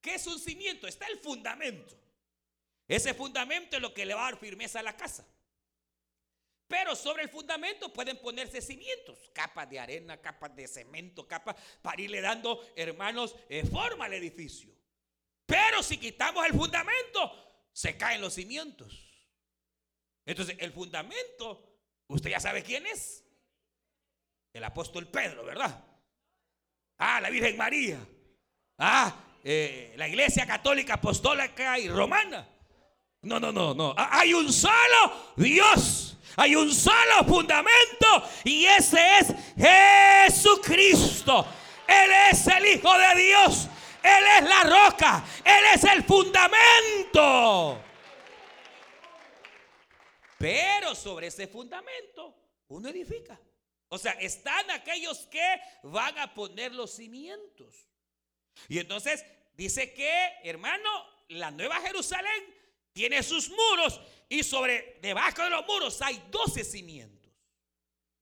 ¿qué 0.00 0.14
es 0.14 0.26
un 0.26 0.38
cimiento? 0.38 0.86
Está 0.86 1.06
el 1.06 1.18
fundamento. 1.18 1.96
Ese 2.88 3.14
fundamento 3.14 3.76
es 3.76 3.82
lo 3.82 3.94
que 3.94 4.04
le 4.04 4.14
va 4.14 4.26
a 4.26 4.30
dar 4.30 4.40
firmeza 4.40 4.80
a 4.80 4.82
la 4.82 4.96
casa. 4.96 5.26
Pero 6.66 6.96
sobre 6.96 7.22
el 7.22 7.28
fundamento 7.28 7.92
pueden 7.92 8.18
ponerse 8.18 8.60
cimientos, 8.60 9.18
capas 9.32 9.68
de 9.68 9.78
arena, 9.78 10.20
capas 10.20 10.56
de 10.56 10.66
cemento, 10.66 11.28
capas 11.28 11.56
para 11.82 12.00
irle 12.00 12.20
dando, 12.20 12.66
hermanos, 12.74 13.36
eh, 13.48 13.64
forma 13.64 14.06
al 14.06 14.14
edificio. 14.14 14.74
Pero 15.46 15.82
si 15.82 15.98
quitamos 15.98 16.44
el 16.46 16.52
fundamento, 16.52 17.68
se 17.72 17.96
caen 17.96 18.20
los 18.20 18.34
cimientos. 18.34 19.14
Entonces, 20.24 20.56
el 20.58 20.72
fundamento, 20.72 21.78
usted 22.08 22.30
ya 22.30 22.40
sabe 22.40 22.62
quién 22.62 22.86
es. 22.86 23.24
El 24.52 24.64
apóstol 24.64 25.06
Pedro, 25.08 25.44
¿verdad? 25.44 25.93
Ah, 26.98 27.20
la 27.20 27.30
Virgen 27.30 27.56
María. 27.56 27.98
Ah, 28.78 29.14
eh, 29.42 29.94
la 29.96 30.08
Iglesia 30.08 30.46
Católica 30.46 30.94
Apostólica 30.94 31.78
y 31.78 31.88
Romana. 31.88 32.48
No, 33.22 33.40
no, 33.40 33.52
no, 33.52 33.74
no. 33.74 33.94
Ah, 33.96 34.20
hay 34.20 34.34
un 34.34 34.52
solo 34.52 35.34
Dios 35.36 36.14
hay 36.36 36.56
un 36.56 36.72
solo 36.72 37.24
fundamento 37.26 38.28
y 38.44 38.64
ese 38.66 38.98
es 39.18 39.34
Jesucristo. 40.28 41.46
Él 41.86 42.10
es 42.30 42.46
el 42.46 42.66
Hijo 42.66 42.92
de 42.98 43.22
Dios. 43.22 43.68
Él 44.02 44.24
es 44.38 44.44
la 44.48 44.62
roca. 44.62 45.24
Él 45.44 45.64
es 45.74 45.84
el 45.84 46.02
fundamento. 46.02 47.80
Pero 50.38 50.94
sobre 50.94 51.28
ese 51.28 51.46
fundamento 51.46 52.34
uno 52.68 52.88
edifica. 52.88 53.38
O 53.94 53.98
sea, 53.98 54.10
están 54.14 54.68
aquellos 54.72 55.18
que 55.28 55.60
van 55.84 56.18
a 56.18 56.34
poner 56.34 56.74
los 56.74 56.90
cimientos. 56.90 57.86
Y 58.68 58.80
entonces 58.80 59.24
dice 59.56 59.94
que, 59.94 60.32
hermano, 60.42 60.90
la 61.28 61.52
nueva 61.52 61.80
Jerusalén 61.80 62.44
tiene 62.92 63.22
sus 63.22 63.50
muros 63.50 64.00
y 64.28 64.42
sobre 64.42 64.98
debajo 65.00 65.44
de 65.44 65.50
los 65.50 65.64
muros 65.64 66.02
hay 66.02 66.20
12 66.28 66.64
cimientos. 66.64 67.32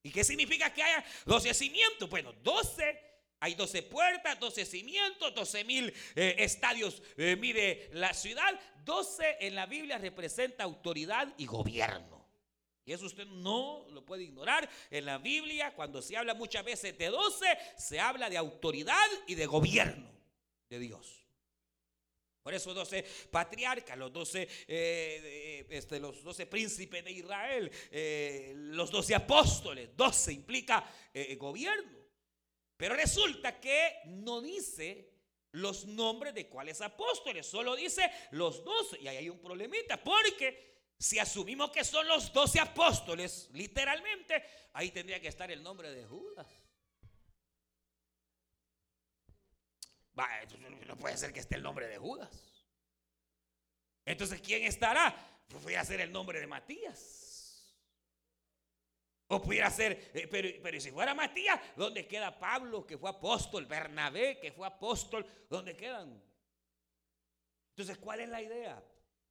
¿Y 0.03 0.11
qué 0.11 0.23
significa 0.25 0.75
que 0.75 0.83
haya 0.83 1.03
12 1.25 1.55
cimientos? 1.55 2.11
Bueno, 2.11 2.35
12 2.43 3.01
hay 3.41 3.55
12 3.55 3.85
puertas, 3.85 4.39
12 4.39 4.67
cimientos, 4.67 5.35
12 5.35 5.65
mil 5.65 5.95
eh, 6.15 6.35
estadios 6.41 7.03
eh, 7.17 7.35
mide 7.37 7.89
la 7.95 8.13
ciudad. 8.13 8.61
12 8.85 9.39
en 9.41 9.55
la 9.55 9.65
Biblia 9.65 9.97
representa 9.97 10.65
autoridad 10.65 11.33
y 11.39 11.47
gobierno. 11.47 12.22
Y 12.85 12.93
eso 12.93 13.07
usted 13.07 13.27
no 13.27 13.87
lo 13.91 14.05
puede 14.05 14.25
ignorar. 14.25 14.69
En 14.91 15.07
la 15.07 15.19
Biblia, 15.19 15.75
cuando 15.75 16.03
se 16.03 16.17
habla 16.17 16.35
muchas 16.35 16.65
veces 16.65 16.97
de 16.99 17.09
12, 17.09 17.47
se 17.77 18.01
habla 18.01 18.29
de 18.29 18.37
autoridad 18.37 19.07
y 19.27 19.35
de 19.35 19.47
gobierno 19.47 20.11
de 20.69 20.79
Dios. 20.79 21.23
Por 22.43 22.55
eso 22.55 22.75
12 22.75 23.05
patriarcas, 23.31 23.97
los 23.97 24.13
12, 24.13 24.49
eh, 24.67 25.67
este, 25.71 26.01
los 26.01 26.25
12 26.25 26.47
príncipes 26.47 27.05
de 27.05 27.13
Israel, 27.13 27.71
eh, 27.91 28.53
los 28.57 28.91
12 28.91 29.15
apóstoles, 29.15 29.97
12 29.97 30.33
implica 30.33 30.85
eh, 31.15 31.37
gobierno. 31.37 32.03
Pero 32.77 32.97
resulta 32.97 33.61
que 33.61 34.01
no 34.07 34.41
dice 34.41 35.13
los 35.53 35.87
nombres 35.87 36.35
de 36.35 36.49
cuáles 36.49 36.81
apóstoles, 36.81 37.47
solo 37.47 37.77
dice 37.77 38.11
los 38.33 38.65
12. 38.65 39.03
Y 39.03 39.07
ahí 39.07 39.19
hay 39.19 39.31
un 39.31 39.39
problemita, 39.39 40.03
porque 40.03 40.72
si 41.03 41.19
asumimos 41.19 41.73
que 41.73 41.83
son 41.83 42.07
los 42.07 42.33
12 42.33 42.61
apóstoles, 42.61 43.51
literalmente, 43.55 44.41
ahí 44.73 44.93
tendría 44.93 45.21
que 45.21 45.27
estar 45.27 45.51
el 45.51 45.61
nombre 45.61 45.91
de 45.91 46.05
Judas. 46.07 46.47
no 50.87 50.97
puede 50.97 51.17
ser 51.17 51.33
que 51.33 51.41
esté 51.41 51.57
el 51.57 51.63
nombre 51.65 51.89
de 51.89 51.99
Judas. 51.99 52.31
Entonces, 54.05 54.41
¿quién 54.41 54.63
estará? 54.63 55.13
Pues 55.49 55.65
voy 55.65 55.75
a 55.75 55.85
ser 55.85 56.01
el 56.01 56.13
nombre 56.13 56.39
de 56.39 56.47
Matías. 56.47 57.75
O 59.27 59.43
pudiera 59.43 59.71
ser, 59.71 60.13
eh, 60.15 60.29
pero, 60.31 60.51
pero 60.63 60.81
si 60.81 60.93
fuera 60.93 61.15
Matías, 61.15 61.61
¿dónde 61.75 62.07
queda 62.07 62.39
Pablo, 62.39 62.87
que 62.87 62.97
fue 62.97 63.11
apóstol? 63.11 63.67
Bernabé, 63.67 64.39
que 64.39 64.53
fue 64.53 64.69
apóstol, 64.69 65.27
¿dónde 65.51 65.77
quedan? 65.77 66.23
Entonces, 67.71 67.99
¿cuál 67.99 68.21
es 68.21 68.29
la 68.29 68.41
idea? 68.41 68.81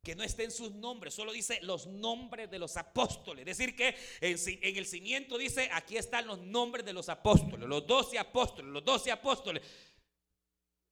Que 0.02 0.16
no 0.16 0.24
estén 0.24 0.50
sus 0.50 0.72
nombres, 0.72 1.14
solo 1.14 1.32
dice 1.32 1.60
los 1.62 1.86
nombres 1.86 2.50
de 2.50 2.58
los 2.58 2.76
apóstoles. 2.76 3.48
Es 3.48 3.58
decir, 3.58 3.76
que 3.76 3.96
en, 4.20 4.38
en 4.64 4.78
el 4.78 4.86
cimiento 4.86 5.38
dice, 5.38 5.70
aquí 5.72 5.96
están 5.96 6.26
los 6.26 6.40
nombres 6.40 6.84
de 6.84 6.94
los 6.94 7.08
apóstoles, 7.08 7.68
los 7.68 7.86
doce 7.86 8.18
apóstoles, 8.18 8.72
los 8.72 8.84
doce 8.84 9.12
apóstoles. 9.12 9.62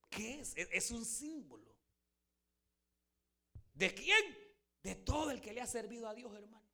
¿Qué 0.10 0.40
es? 0.40 0.54
Es 0.56 0.92
un 0.92 1.06
símbolo. 1.06 1.76
¿De 3.74 3.94
quién? 3.94 4.38
De 4.84 4.96
todo 4.96 5.32
el 5.32 5.42
que 5.42 5.54
le 5.54 5.62
ha 5.62 5.68
servido 5.68 6.08
a 6.08 6.14
Dios, 6.14 6.34
hermano. 6.36 6.69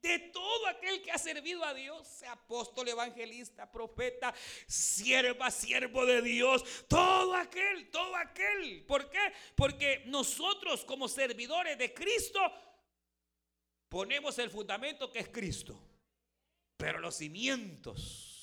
De 0.00 0.18
todo 0.18 0.66
aquel 0.68 1.02
que 1.02 1.10
ha 1.10 1.18
servido 1.18 1.64
a 1.64 1.74
Dios, 1.74 2.22
apóstol, 2.22 2.88
evangelista, 2.88 3.70
profeta, 3.70 4.34
sierva, 4.66 5.50
siervo 5.50 6.06
de 6.06 6.22
Dios, 6.22 6.64
todo 6.86 7.34
aquel, 7.34 7.90
todo 7.90 8.14
aquel. 8.16 8.84
¿Por 8.86 9.10
qué? 9.10 9.32
Porque 9.56 10.04
nosotros 10.06 10.84
como 10.84 11.08
servidores 11.08 11.76
de 11.76 11.92
Cristo 11.92 12.40
ponemos 13.88 14.38
el 14.38 14.50
fundamento 14.50 15.10
que 15.10 15.18
es 15.18 15.28
Cristo, 15.28 15.80
pero 16.76 17.00
los 17.00 17.16
cimientos 17.16 18.38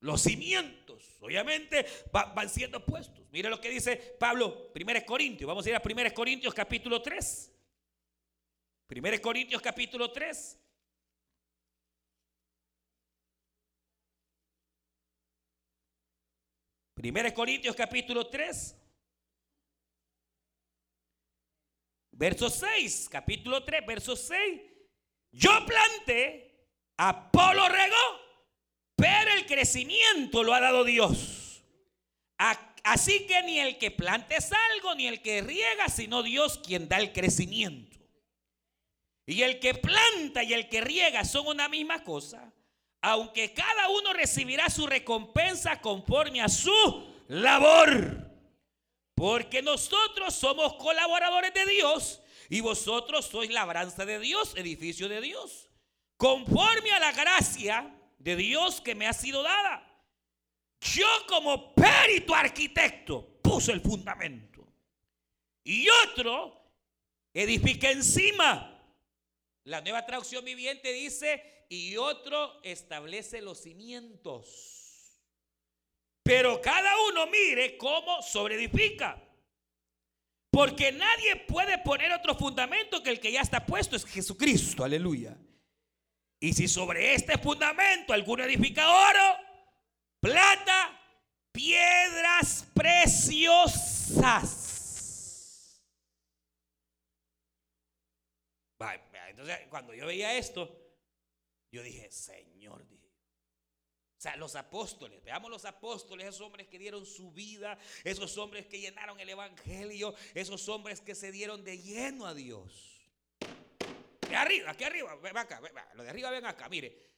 Los 0.00 0.22
cimientos, 0.22 1.16
obviamente, 1.20 1.84
van 2.12 2.48
siendo 2.48 2.84
puestos. 2.84 3.26
Mire 3.32 3.50
lo 3.50 3.60
que 3.60 3.68
dice 3.68 3.96
Pablo, 3.96 4.70
1 4.74 5.04
Corintios. 5.04 5.48
Vamos 5.48 5.66
a 5.66 5.70
ir 5.70 5.74
a 5.74 5.82
1 5.84 6.14
Corintios 6.14 6.54
capítulo 6.54 7.02
3. 7.02 7.57
1 8.90 9.20
Corintios 9.20 9.60
capítulo 9.60 10.10
3. 10.10 10.58
Primera 16.94 17.32
Corintios 17.34 17.76
capítulo 17.76 18.28
3. 18.28 18.76
Verso 22.12 22.50
6, 22.50 23.08
capítulo 23.10 23.62
3, 23.62 23.86
verso 23.86 24.16
6. 24.16 24.60
Yo 25.30 25.50
planté, 25.66 26.66
Apolo 26.96 27.68
regó, 27.68 28.20
pero 28.96 29.30
el 29.34 29.46
crecimiento 29.46 30.42
lo 30.42 30.52
ha 30.52 30.60
dado 30.60 30.82
Dios. 30.82 31.62
Así 32.82 33.26
que 33.26 33.42
ni 33.42 33.60
el 33.60 33.78
que 33.78 33.90
plante 33.90 34.36
es 34.36 34.50
algo, 34.50 34.94
ni 34.96 35.06
el 35.06 35.20
que 35.22 35.42
riega, 35.42 35.88
sino 35.88 36.22
Dios 36.24 36.58
quien 36.58 36.88
da 36.88 36.96
el 36.96 37.12
crecimiento. 37.12 37.87
Y 39.28 39.42
el 39.42 39.60
que 39.60 39.74
planta 39.74 40.42
y 40.42 40.54
el 40.54 40.70
que 40.70 40.80
riega 40.80 41.22
son 41.22 41.48
una 41.48 41.68
misma 41.68 42.02
cosa, 42.02 42.50
aunque 43.02 43.52
cada 43.52 43.90
uno 43.90 44.14
recibirá 44.14 44.70
su 44.70 44.86
recompensa 44.86 45.82
conforme 45.82 46.40
a 46.40 46.48
su 46.48 46.72
labor. 47.28 48.26
Porque 49.14 49.60
nosotros 49.60 50.34
somos 50.34 50.76
colaboradores 50.76 51.52
de 51.52 51.66
Dios 51.66 52.22
y 52.48 52.62
vosotros 52.62 53.26
sois 53.26 53.50
labranza 53.50 54.06
de 54.06 54.18
Dios, 54.18 54.54
edificio 54.56 55.10
de 55.10 55.20
Dios. 55.20 55.68
Conforme 56.16 56.90
a 56.92 56.98
la 56.98 57.12
gracia 57.12 57.94
de 58.16 58.34
Dios 58.34 58.80
que 58.80 58.94
me 58.94 59.06
ha 59.06 59.12
sido 59.12 59.42
dada. 59.42 59.86
Yo 60.80 61.06
como 61.28 61.74
perito 61.74 62.34
arquitecto 62.34 63.40
puse 63.42 63.72
el 63.72 63.82
fundamento. 63.82 64.66
Y 65.64 65.86
otro 66.06 66.62
edifica 67.34 67.90
encima. 67.90 68.74
La 69.68 69.80
nueva 69.82 70.04
traducción 70.06 70.44
viviente 70.46 70.90
dice, 70.94 71.66
y 71.68 71.98
otro 71.98 72.58
establece 72.62 73.42
los 73.42 73.60
cimientos. 73.60 75.20
Pero 76.22 76.62
cada 76.62 76.90
uno 77.10 77.26
mire 77.26 77.76
cómo 77.76 78.22
sobreedifica. 78.22 79.22
Porque 80.50 80.90
nadie 80.90 81.36
puede 81.46 81.76
poner 81.76 82.12
otro 82.12 82.34
fundamento 82.34 83.02
que 83.02 83.10
el 83.10 83.20
que 83.20 83.30
ya 83.30 83.42
está 83.42 83.66
puesto 83.66 83.94
es 83.94 84.06
Jesucristo. 84.06 84.84
Aleluya. 84.84 85.36
Y 86.40 86.54
si 86.54 86.66
sobre 86.66 87.12
este 87.12 87.36
fundamento 87.36 88.14
alguno 88.14 88.44
edifica 88.44 88.90
oro, 88.90 89.36
plata, 90.18 90.98
piedras 91.52 92.66
preciosas. 92.72 94.68
Entonces, 99.38 99.68
cuando 99.68 99.94
yo 99.94 100.04
veía 100.04 100.36
esto, 100.36 100.68
yo 101.70 101.80
dije, 101.80 102.10
Señor. 102.10 102.82
O 102.82 104.20
sea, 104.20 104.34
los 104.34 104.56
apóstoles, 104.56 105.22
veamos 105.22 105.48
los 105.48 105.64
apóstoles, 105.64 106.26
esos 106.26 106.40
hombres 106.40 106.66
que 106.66 106.76
dieron 106.76 107.06
su 107.06 107.30
vida, 107.30 107.78
esos 108.02 108.36
hombres 108.36 108.66
que 108.66 108.80
llenaron 108.80 109.20
el 109.20 109.28
Evangelio, 109.28 110.12
esos 110.34 110.68
hombres 110.68 111.00
que 111.00 111.14
se 111.14 111.30
dieron 111.30 111.62
de 111.62 111.78
lleno 111.78 112.26
a 112.26 112.34
Dios. 112.34 113.00
Aquí 114.22 114.34
arriba, 114.34 114.70
aquí 114.72 114.82
arriba, 114.82 115.14
ven 115.14 115.36
acá, 115.36 115.62
lo 115.94 116.02
de 116.02 116.10
arriba 116.10 116.30
ven 116.30 116.44
acá, 116.44 116.68
mire. 116.68 117.08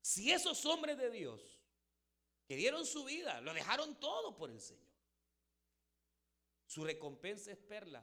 Si 0.00 0.32
esos 0.32 0.64
hombres 0.64 0.96
de 0.96 1.10
Dios 1.10 1.60
que 2.48 2.56
dieron 2.56 2.86
su 2.86 3.04
vida, 3.04 3.42
lo 3.42 3.52
dejaron 3.52 4.00
todo 4.00 4.34
por 4.34 4.50
el 4.50 4.62
Señor, 4.62 4.94
su 6.64 6.84
recompensa 6.84 7.52
es 7.52 7.58
perla. 7.58 8.02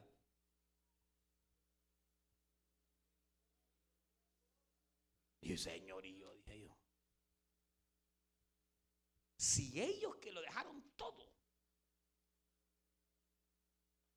Y 5.52 5.58
Señor, 5.58 6.06
y 6.06 6.16
yo 6.16 6.32
dije 6.32 6.60
yo, 6.60 6.74
si 9.36 9.78
ellos 9.82 10.16
que 10.16 10.32
lo 10.32 10.40
dejaron 10.40 10.82
todo, 10.96 11.30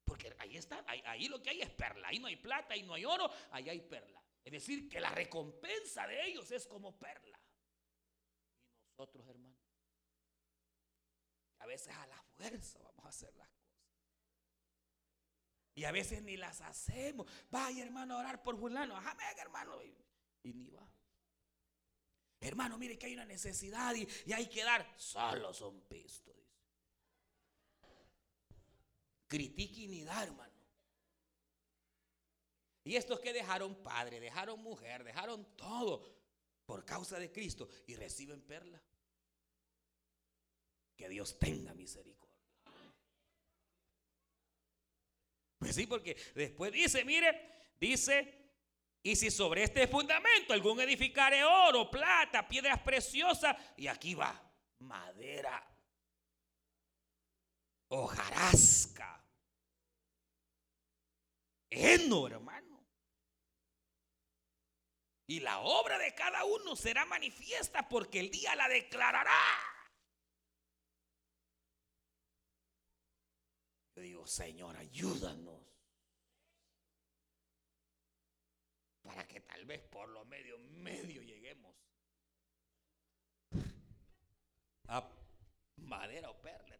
porque 0.05 0.33
ahí 0.39 0.55
está, 0.55 0.85
ahí, 0.87 1.27
lo 1.27 1.43
que 1.43 1.49
hay 1.49 1.61
es 1.61 1.71
perla. 1.71 2.07
Ahí 2.07 2.19
no 2.19 2.27
hay 2.27 2.37
plata, 2.37 2.73
ahí 2.73 2.83
no 2.83 2.93
hay 2.93 3.03
oro, 3.03 3.29
ahí 3.51 3.67
hay 3.67 3.81
perla. 3.81 4.23
Es 4.45 4.53
decir, 4.53 4.87
que 4.87 5.01
la 5.01 5.09
recompensa 5.09 6.07
de 6.07 6.25
ellos 6.25 6.49
es 6.51 6.67
como 6.67 6.97
perla. 6.97 7.37
Y 8.71 8.79
nosotros, 8.79 9.27
hermanos, 9.27 9.59
a 11.59 11.65
veces 11.65 11.93
a 11.97 12.07
la 12.07 12.23
fuerza 12.23 12.79
vamos 12.81 13.03
a 13.03 13.09
hacer 13.09 13.35
las 13.35 13.49
cosas. 13.49 13.89
Y 15.73 15.83
a 15.83 15.91
veces 15.91 16.21
ni 16.21 16.37
las 16.37 16.61
hacemos. 16.61 17.27
Vaya, 17.49 17.83
hermano, 17.83 18.15
a 18.15 18.19
orar 18.19 18.41
por 18.41 18.57
fulano. 18.57 18.95
Amén, 18.95 19.35
hermano. 19.37 19.81
Y 20.43 20.53
ni 20.53 20.69
va. 20.69 20.94
Hermano, 22.45 22.77
mire 22.77 22.95
que 22.97 23.07
hay 23.07 23.13
una 23.15 23.25
necesidad 23.25 23.95
y, 23.95 24.07
hay 24.31 24.47
que 24.47 24.63
dar. 24.63 24.87
Solo 24.97 25.51
son 25.51 25.81
pistos. 25.81 26.35
Critiquen 29.27 29.91
y 29.91 30.03
dar, 30.03 30.27
hermano. 30.27 30.53
Y 32.83 32.95
estos 32.95 33.19
que 33.19 33.33
dejaron 33.33 33.81
padre, 33.81 34.19
dejaron 34.19 34.61
mujer, 34.61 35.03
dejaron 35.03 35.43
todo 35.55 36.05
por 36.67 36.85
causa 36.85 37.17
de 37.17 37.31
Cristo 37.31 37.67
y 37.87 37.95
reciben 37.95 38.43
perla. 38.43 38.79
Que 40.95 41.09
Dios 41.09 41.39
tenga 41.39 41.73
misericordia. 41.73 42.25
Pues 45.57 45.73
sí, 45.73 45.87
porque 45.87 46.15
después 46.35 46.71
dice, 46.71 47.03
mire, 47.03 47.73
dice, 47.79 48.44
y 49.05 49.15
si 49.15 49.29
sobre 49.29 49.61
este 49.61 49.87
fundamento 49.87 50.51
algún 50.51 50.81
edificare 50.81 51.43
oro, 51.43 51.91
plata, 51.91 52.47
piedras 52.47 52.81
preciosas, 52.81 53.55
y 53.77 53.85
aquí 53.85 54.15
va, 54.15 54.51
madera, 54.79 55.63
hojarasca, 57.89 59.23
heno, 61.69 62.25
hermano. 62.25 62.83
Y 65.27 65.39
la 65.39 65.59
obra 65.59 65.99
de 65.99 66.15
cada 66.15 66.43
uno 66.43 66.75
será 66.75 67.05
manifiesta 67.05 67.87
porque 67.87 68.19
el 68.19 68.31
día 68.31 68.55
la 68.55 68.67
declarará. 68.67 69.39
Yo 73.95 74.01
digo, 74.01 74.25
Señor, 74.25 74.75
ayúdanos. 74.77 75.54
Para 79.05 79.27
que 79.27 79.39
tal 79.41 79.65
vez 79.65 79.81
por 79.83 80.09
lo 80.09 80.25
medio, 80.25 80.57
medio 80.57 81.21
lleguemos 81.21 81.75
a 84.87 85.07
madera 85.77 86.29
o 86.29 86.41
perla. 86.41 86.75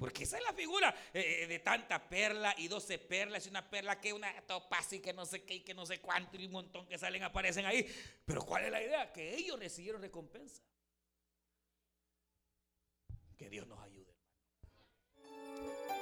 Porque 0.00 0.24
esa 0.24 0.38
es 0.38 0.44
la 0.44 0.54
figura 0.54 0.94
eh, 1.12 1.46
de 1.46 1.58
tanta 1.58 2.08
perla 2.08 2.54
y 2.56 2.68
doce 2.68 2.98
perlas 2.98 3.44
y 3.44 3.50
una 3.50 3.68
perla 3.68 4.00
que 4.00 4.14
una 4.14 4.32
topaz 4.46 4.94
y 4.94 5.00
que 5.00 5.12
no 5.12 5.26
sé 5.26 5.44
qué 5.44 5.56
y 5.56 5.60
que 5.60 5.74
no 5.74 5.84
sé 5.84 6.00
cuánto 6.00 6.38
y 6.38 6.46
un 6.46 6.52
montón 6.52 6.86
que 6.86 6.96
salen 6.96 7.22
aparecen 7.22 7.66
ahí. 7.66 7.86
Pero 8.24 8.42
¿cuál 8.42 8.64
es 8.64 8.70
la 8.70 8.82
idea? 8.82 9.12
Que 9.12 9.34
ellos 9.34 9.60
recibieron 9.60 10.00
recompensa. 10.00 10.62
Que 13.36 13.50
Dios 13.50 13.66
nos 13.66 13.78
ayude. 13.80 13.99